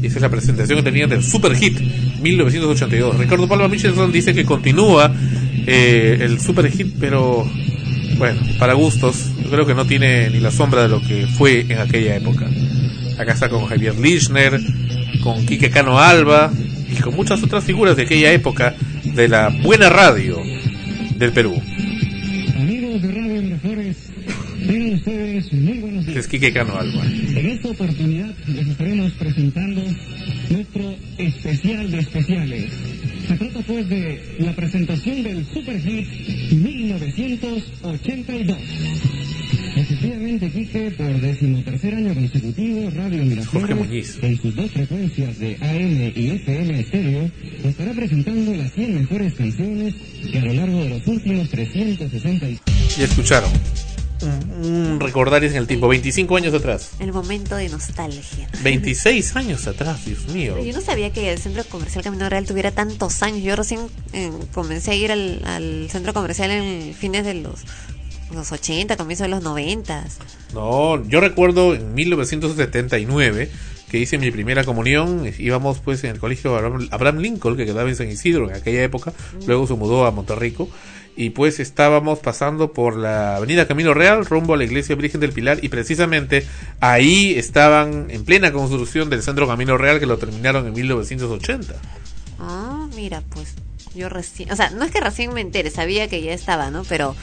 [0.00, 1.78] Y esa es la presentación que tenían del Super Hit
[2.22, 3.18] 1982.
[3.18, 5.14] Ricardo Palma Michelson dice que continúa
[5.66, 7.46] eh, el Super Hit, pero
[8.16, 11.66] bueno, para gustos, yo creo que no tiene ni la sombra de lo que fue
[11.68, 12.48] en aquella época.
[13.18, 14.58] Acá está con Javier Lichner,
[15.22, 16.52] con Quique Cano Alba
[16.90, 18.74] y con muchas otras figuras de aquella época
[19.04, 20.38] de la buena radio
[21.16, 21.60] del Perú.
[22.56, 23.96] Amigos de Radio Miraflores,
[24.66, 26.18] tengan ustedes muy buenos días.
[26.18, 27.04] Es Quique Cano Alba.
[27.04, 29.82] En esta oportunidad les estaremos presentando
[30.50, 32.72] nuestro especial de especiales.
[33.26, 36.06] Se trata pues de la presentación del Super Hit
[36.52, 38.56] 1982.
[39.76, 41.55] Efectivamente, Quique, por año
[42.86, 44.18] consecutivo, Radio Jorge Muñiz.
[44.22, 47.30] en sus dos frecuencias de AM y FM estéreo,
[47.64, 49.94] estará presentando las 100 mejores canciones
[50.30, 52.46] que a lo largo de los últimos 360
[52.96, 53.50] Ya escucharon.
[54.22, 56.92] Un, recordar en el tiempo, 25 años atrás.
[56.98, 58.48] El momento de nostalgia.
[58.62, 60.56] 26 años atrás, Dios mío.
[60.64, 63.42] Yo no sabía que el centro comercial Camino Real tuviera tantos años.
[63.42, 63.80] Yo recién
[64.14, 67.60] eh, comencé a ir al, al centro comercial en fines de los,
[68.32, 70.04] los 80, comienzos de los 90.
[70.54, 73.50] No, yo recuerdo en 1979
[73.90, 77.88] que hice mi primera comunión, íbamos pues en el colegio Abraham, Abraham Lincoln, que quedaba
[77.88, 79.12] en San Isidro en aquella época,
[79.46, 80.68] luego se mudó a Monterrico,
[81.16, 85.32] y pues estábamos pasando por la avenida Camino Real rumbo a la iglesia Virgen del
[85.32, 86.46] Pilar, y precisamente
[86.80, 91.74] ahí estaban en plena construcción del centro Camino Real que lo terminaron en 1980.
[92.40, 93.54] Ah, mira, pues
[93.94, 96.84] yo recién, o sea, no es que recién me entere, sabía que ya estaba, ¿no?
[96.84, 97.14] Pero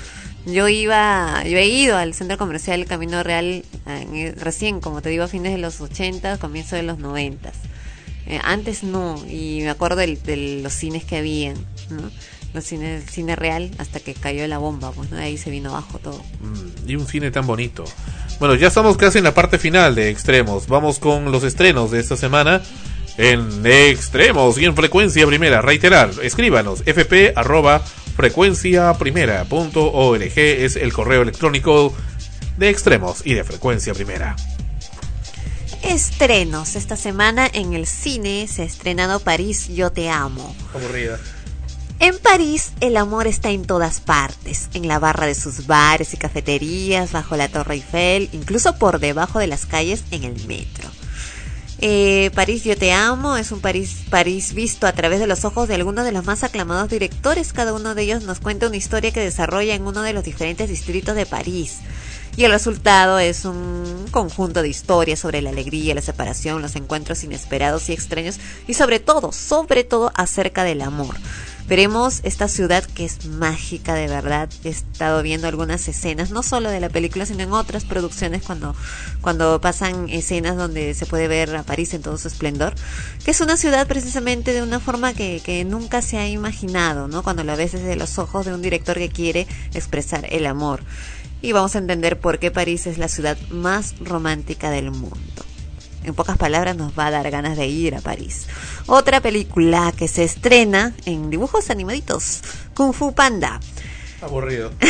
[0.45, 3.63] yo iba, yo he ido al centro comercial Camino Real
[4.37, 7.51] recién, como te digo, a fines de los 80, comienzo de los 90.
[8.25, 11.55] Eh, antes no, y me acuerdo de, los cines que habían,
[11.89, 12.09] ¿no?
[12.53, 15.17] Los cines, el cine real, hasta que cayó la bomba, pues, ¿no?
[15.17, 16.23] Ahí se vino abajo todo.
[16.41, 17.83] Mm, y un cine tan bonito.
[18.39, 20.67] Bueno, ya estamos casi en la parte final de Extremos.
[20.67, 22.61] Vamos con los estrenos de esta semana
[23.17, 25.61] en Extremos y en Frecuencia Primera.
[25.61, 27.83] Reiterar, escríbanos fp arroba
[28.15, 31.93] frecuencia primera punto org es el correo electrónico
[32.57, 34.35] de Extremos y de Frecuencia Primera.
[35.81, 36.75] Estrenos.
[36.75, 40.55] Esta semana en el cine se ha estrenado París, Yo Te Amo.
[40.73, 41.19] Aburrida.
[41.99, 46.17] En París, el amor está en todas partes, en la barra de sus bares y
[46.17, 50.89] cafeterías, bajo la Torre Eiffel, incluso por debajo de las calles en el metro.
[51.85, 55.67] Eh, París, yo te amo, es un París, París visto a través de los ojos
[55.67, 57.51] de algunos de los más aclamados directores.
[57.51, 60.69] Cada uno de ellos nos cuenta una historia que desarrolla en uno de los diferentes
[60.69, 61.79] distritos de París.
[62.37, 67.25] Y el resultado es un conjunto de historias sobre la alegría, la separación, los encuentros
[67.25, 71.17] inesperados y extraños y sobre todo, sobre todo acerca del amor.
[71.67, 74.49] Veremos esta ciudad que es mágica de verdad.
[74.65, 78.75] He estado viendo algunas escenas, no solo de la película, sino en otras producciones cuando,
[79.21, 82.75] cuando pasan escenas donde se puede ver a París en todo su esplendor.
[83.23, 87.23] Que es una ciudad precisamente de una forma que, que nunca se ha imaginado, ¿no?
[87.23, 90.83] Cuando la ves desde los ojos de un director que quiere expresar el amor.
[91.41, 95.45] Y vamos a entender por qué París es la ciudad más romántica del mundo.
[96.03, 98.47] En pocas palabras nos va a dar ganas de ir a París.
[98.87, 102.41] Otra película que se estrena en dibujos animaditos,
[102.73, 103.59] Kung Fu Panda.
[104.21, 104.71] Aburrido.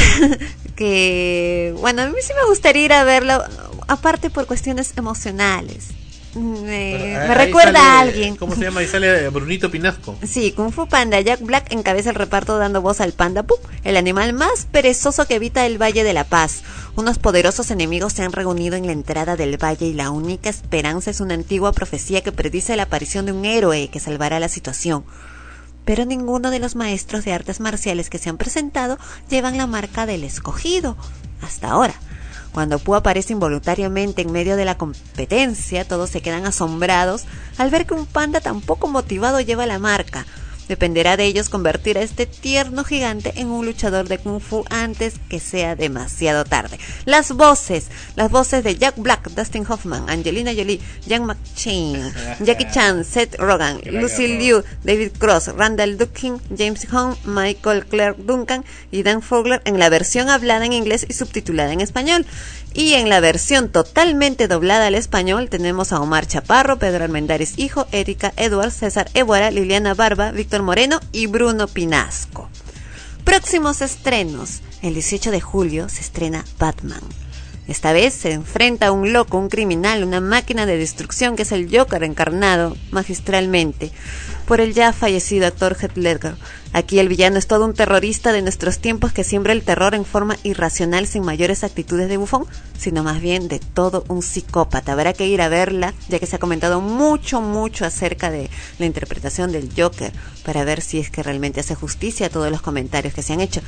[0.75, 3.43] Que, bueno, a mí sí me gustaría ir a verlo,
[3.87, 5.89] aparte por cuestiones emocionales.
[6.35, 8.35] Me, Bueno, me recuerda sale- a alguien.
[8.35, 8.79] ¿Cómo se llama?
[8.79, 10.17] Ahí sale Brunito Pinasco.
[10.27, 11.21] Sí, Kung Fu Panda.
[11.21, 15.35] Jack Black encabeza el reparto dando voz al panda Pup, el animal más perezoso que
[15.35, 16.63] habita el Valle de la Paz.
[16.95, 21.11] Unos poderosos enemigos se han reunido en la entrada del valle y la única esperanza
[21.11, 25.03] es una antigua profecía que predice la aparición de un héroe que salvará la situación.
[25.85, 28.97] pero ninguno de los maestros de artes marciales que se han presentado
[29.29, 30.95] llevan la marca del escogido,
[31.41, 31.93] hasta ahora.
[32.53, 37.25] Cuando Pooh aparece involuntariamente en medio de la competencia, todos se quedan asombrados
[37.57, 40.25] al ver que un panda tan poco motivado lleva la marca.
[40.73, 45.13] Dependerá de ellos convertir a este tierno gigante en un luchador de kung fu antes
[45.29, 46.79] que sea demasiado tarde.
[47.05, 53.05] Las voces, las voces de Jack Black, Dustin Hoffman, Angelina Jolie, Jan McShane, Jackie Chan,
[53.05, 59.21] Seth Rogen, Lucy Liu, David Cross, Randall Dukin, James Hong, Michael Clark Duncan y Dan
[59.21, 62.25] Fogler en la versión hablada en inglés y subtitulada en español.
[62.73, 67.85] Y en la versión totalmente doblada al español tenemos a Omar Chaparro, Pedro Armendáriz Hijo,
[67.91, 72.49] Erika Edwards, César Évora, Liliana Barba, Víctor Moreno y Bruno Pinasco.
[73.23, 74.61] Próximos estrenos.
[74.81, 77.01] El 18 de julio se estrena Batman.
[77.67, 81.51] Esta vez se enfrenta a un loco, un criminal, una máquina de destrucción que es
[81.51, 83.91] el Joker encarnado magistralmente
[84.43, 86.35] por el ya fallecido actor Heath Ledger.
[86.73, 90.05] Aquí el villano es todo un terrorista de nuestros tiempos que siembra el terror en
[90.05, 92.47] forma irracional sin mayores actitudes de bufón,
[92.77, 94.93] sino más bien de todo un psicópata.
[94.93, 98.49] Habrá que ir a verla, ya que se ha comentado mucho, mucho acerca de
[98.79, 100.11] la interpretación del Joker,
[100.43, 103.41] para ver si es que realmente hace justicia a todos los comentarios que se han
[103.41, 103.61] hecho.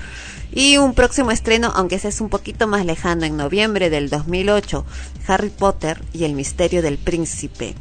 [0.52, 4.84] Y un próximo estreno, aunque ese es un poquito más lejano, en noviembre del 2008,
[5.28, 7.76] Harry Potter y el misterio del príncipe.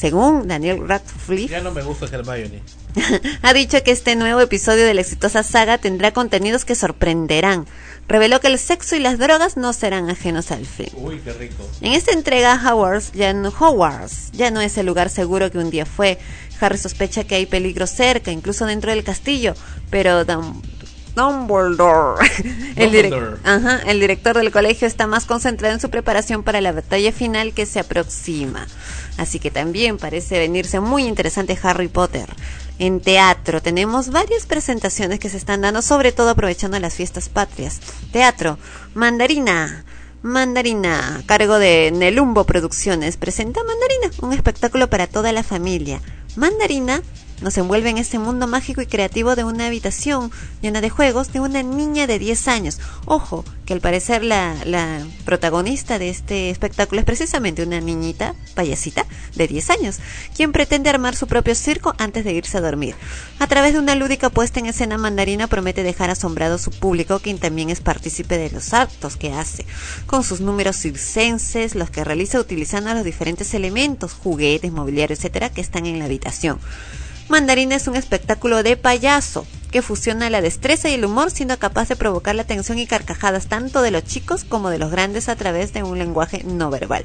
[0.00, 2.62] Según Daniel Radcliffe, Ya no me gusta Hermione.
[3.42, 7.66] ha dicho que este nuevo episodio de la exitosa saga tendrá contenidos que sorprenderán.
[8.08, 10.88] Reveló que el sexo y las drogas no serán ajenos al film.
[10.96, 11.68] Uy, qué rico.
[11.82, 15.70] En esta entrega, Hogwarts ya no, Hogwarts ya no es el lugar seguro que un
[15.70, 16.18] día fue.
[16.60, 19.54] Harry sospecha que hay peligro cerca, incluso dentro del castillo,
[19.90, 20.60] pero Dum-
[21.14, 22.24] Dumbledore,
[22.76, 23.36] el, direc- Dumbledore.
[23.44, 27.52] Ajá, el director del colegio está más concentrado en su preparación para la batalla final
[27.52, 28.66] que se aproxima.
[29.20, 32.26] Así que también parece venirse muy interesante Harry Potter.
[32.78, 37.80] En teatro tenemos varias presentaciones que se están dando, sobre todo aprovechando las fiestas patrias.
[38.12, 38.56] Teatro,
[38.94, 39.84] Mandarina.
[40.22, 46.00] Mandarina, cargo de Nelumbo Producciones, presenta Mandarina, un espectáculo para toda la familia.
[46.36, 47.02] Mandarina
[47.40, 50.30] nos envuelve en este mundo mágico y creativo de una habitación
[50.60, 52.78] llena de juegos de una niña de 10 años.
[53.06, 54.56] Ojo, que al parecer la,
[55.24, 59.06] protagonista de este espectáculo es precisamente una niñita payasita
[59.36, 59.98] de 10 años,
[60.36, 62.94] quien pretende armar su propio circo antes de irse a dormir.
[63.38, 67.20] A través de una lúdica puesta en escena, Mandarina promete dejar asombrado a su público,
[67.20, 69.64] quien también es partícipe de los actos que hace,
[70.06, 75.60] con sus números circenses, los que realiza utilizando los diferentes elementos, juguetes, mobiliario, etcétera, que
[75.60, 76.58] están en la habitación.
[77.30, 81.88] Mandarina es un espectáculo de payaso que fusiona la destreza y el humor siendo capaz
[81.88, 85.36] de provocar la atención y carcajadas tanto de los chicos como de los grandes a
[85.36, 87.04] través de un lenguaje no verbal.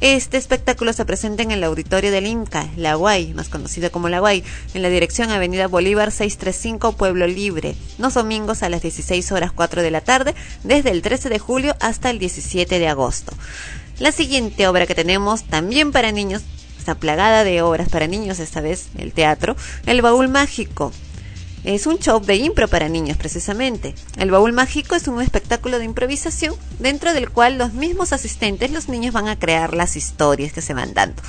[0.00, 4.18] Este espectáculo se presenta en el auditorio del Inca, La Guay, más conocido como La
[4.18, 4.42] Guay,
[4.74, 9.80] en la dirección Avenida Bolívar 635, Pueblo Libre, los domingos a las 16 horas 4
[9.80, 10.34] de la tarde,
[10.64, 13.32] desde el 13 de julio hasta el 17 de agosto.
[14.00, 16.42] La siguiente obra que tenemos, también para niños,
[16.82, 19.54] está plagada de obras para niños, esta vez el teatro,
[19.86, 20.92] El Baúl Mágico.
[21.62, 23.94] Es un show de impro para niños, precisamente.
[24.16, 28.88] El Baúl Mágico es un espectáculo de improvisación dentro del cual los mismos asistentes, los
[28.88, 31.22] niños, van a crear las historias que se van dando.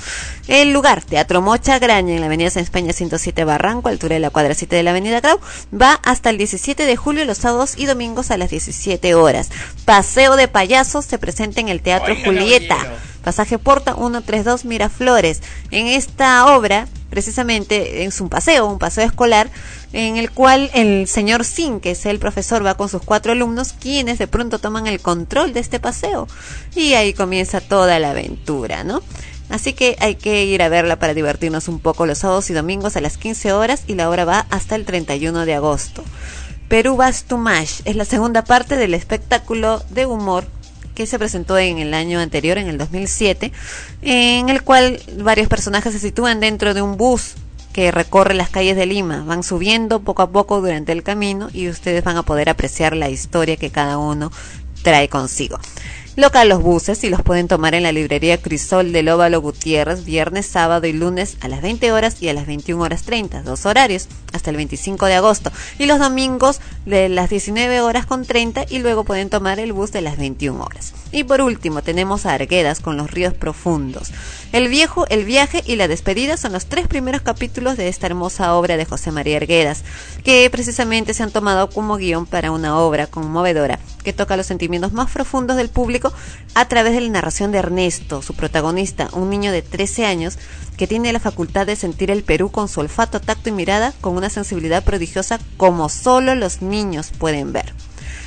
[0.48, 4.30] El lugar, Teatro Mocha Graña, en la Avenida San España 107 Barranco, altura de la
[4.30, 5.38] cuadra 7 de la Avenida Grau,
[5.72, 9.50] va hasta el 17 de julio, los sábados y domingos a las 17 horas.
[9.84, 12.78] Paseo de Payasos se presenta en el Teatro Oiga, Julieta.
[13.24, 15.42] Pasaje Porta 132 Miraflores.
[15.70, 19.50] En esta obra, precisamente, es un paseo, un paseo escolar,
[19.92, 23.72] en el cual el señor Sin, que es el profesor, va con sus cuatro alumnos,
[23.72, 26.28] quienes de pronto toman el control de este paseo.
[26.76, 29.02] Y ahí comienza toda la aventura, ¿no?
[29.48, 32.96] Así que hay que ir a verla para divertirnos un poco los sábados y domingos
[32.96, 36.04] a las 15 horas y la obra va hasta el 31 de agosto.
[36.68, 40.46] Perú Vas to Mash es la segunda parte del espectáculo de humor
[40.94, 43.52] que se presentó en el año anterior, en el 2007,
[44.02, 47.34] en el cual varios personajes se sitúan dentro de un bus
[47.72, 49.24] que recorre las calles de Lima.
[49.26, 53.10] Van subiendo poco a poco durante el camino y ustedes van a poder apreciar la
[53.10, 54.30] historia que cada uno
[54.82, 55.58] trae consigo.
[56.16, 60.46] Local los buses y los pueden tomar en la librería Crisol del Óvalo Gutiérrez viernes,
[60.46, 64.06] sábado y lunes a las 20 horas y a las 21 horas 30, dos horarios,
[64.32, 65.50] hasta el 25 de agosto.
[65.76, 69.90] Y los domingos de las 19 horas con 30 y luego pueden tomar el bus
[69.90, 70.94] de las 21 horas.
[71.10, 74.12] Y por último tenemos a Arguedas con los ríos profundos.
[74.52, 78.54] El viejo, el viaje y la despedida son los tres primeros capítulos de esta hermosa
[78.54, 79.82] obra de José María Arguedas,
[80.22, 84.92] que precisamente se han tomado como guion para una obra conmovedora que toca los sentimientos
[84.92, 86.12] más profundos del público
[86.54, 90.38] a través de la narración de Ernesto, su protagonista, un niño de 13 años
[90.76, 94.16] que tiene la facultad de sentir el Perú con su olfato, tacto y mirada con
[94.16, 97.72] una sensibilidad prodigiosa como solo los niños pueden ver.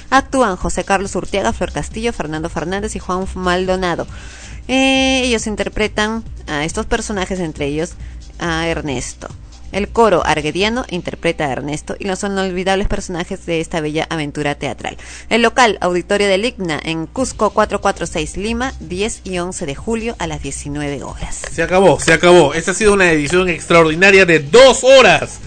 [0.09, 4.07] Actúan José Carlos Urtiaga, Flor Castillo, Fernando Fernández y Juan Maldonado.
[4.67, 7.93] Eh, ellos interpretan a estos personajes, entre ellos
[8.39, 9.27] a Ernesto.
[9.72, 14.98] El coro arguediano interpreta a Ernesto y los inolvidables personajes de esta bella aventura teatral.
[15.30, 20.27] El local, Auditorio del Igna, en Cusco 446 Lima, 10 y 11 de julio a
[20.27, 21.41] las 19 horas.
[21.52, 22.53] Se acabó, se acabó.
[22.53, 25.39] Esta ha sido una edición extraordinaria de dos horas.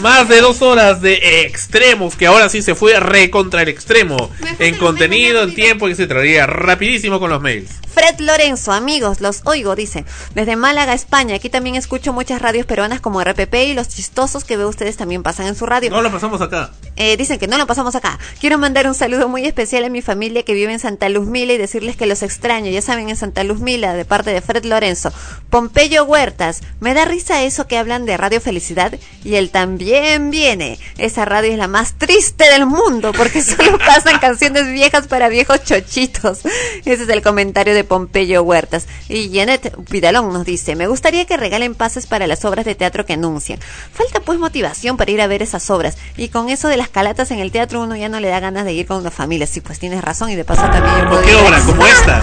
[0.00, 4.30] Más de dos horas de extremos, que ahora sí se fue re contra el extremo.
[4.58, 7.70] En contenido, en tiempo, que se traería rapidísimo con los mails.
[7.96, 10.04] Fred Lorenzo, amigos, los oigo, dice.
[10.34, 11.36] Desde Málaga, España.
[11.36, 15.22] Aquí también escucho muchas radios peruanas como RPP y los chistosos que veo ustedes también
[15.22, 15.90] pasan en su radio.
[15.90, 16.70] No lo pasamos acá.
[16.96, 18.18] Eh, dicen que no lo pasamos acá.
[18.40, 21.52] Quiero mandar un saludo muy especial a mi familia que vive en Santa Luz Mila
[21.52, 22.70] y decirles que los extraño.
[22.70, 25.12] Ya saben, en Santa Luz Mila, de parte de Fred Lorenzo.
[25.50, 26.62] Pompeyo Huertas.
[26.80, 28.94] Me da risa eso que hablan de Radio Felicidad
[29.24, 30.78] y él también viene.
[30.96, 35.64] Esa radio es la más triste del mundo porque solo pasan canciones viejas para viejos
[35.64, 36.40] chochitos.
[36.84, 38.86] Ese es el comentario de Pompeyo Huertas.
[39.08, 43.04] Y Janet Vidalón nos dice, me gustaría que regalen pases para las obras de teatro
[43.04, 43.55] que anuncian.
[43.92, 45.96] Falta pues motivación para ir a ver esas obras.
[46.16, 48.64] Y con eso de las calatas en el teatro uno ya no le da ganas
[48.64, 49.46] de ir con la familia.
[49.46, 51.60] Sí, pues tienes razón y de paso también yo ¿Por qué obra?
[51.64, 52.22] Como esta.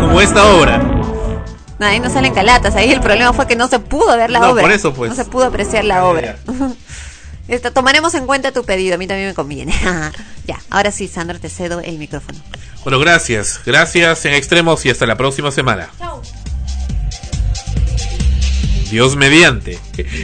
[0.00, 0.78] Como esta obra.
[1.78, 2.76] No, ahí no salen calatas.
[2.76, 4.62] Ahí el problema fue que no se pudo ver la No, obra.
[4.62, 5.10] por eso, pues.
[5.10, 6.36] No se pudo apreciar la obra.
[7.48, 8.94] Esto, tomaremos en cuenta tu pedido.
[8.94, 9.74] A mí también me conviene.
[10.46, 12.38] ya, ahora sí, Sandra, te cedo el micrófono.
[12.84, 13.60] Bueno, gracias.
[13.66, 15.90] Gracias en extremos y hasta la próxima semana.
[18.94, 19.76] Dios mediante.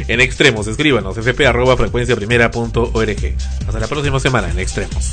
[0.06, 1.44] En extremos, escríbanos fp.
[3.66, 5.12] Hasta la próxima semana en extremos.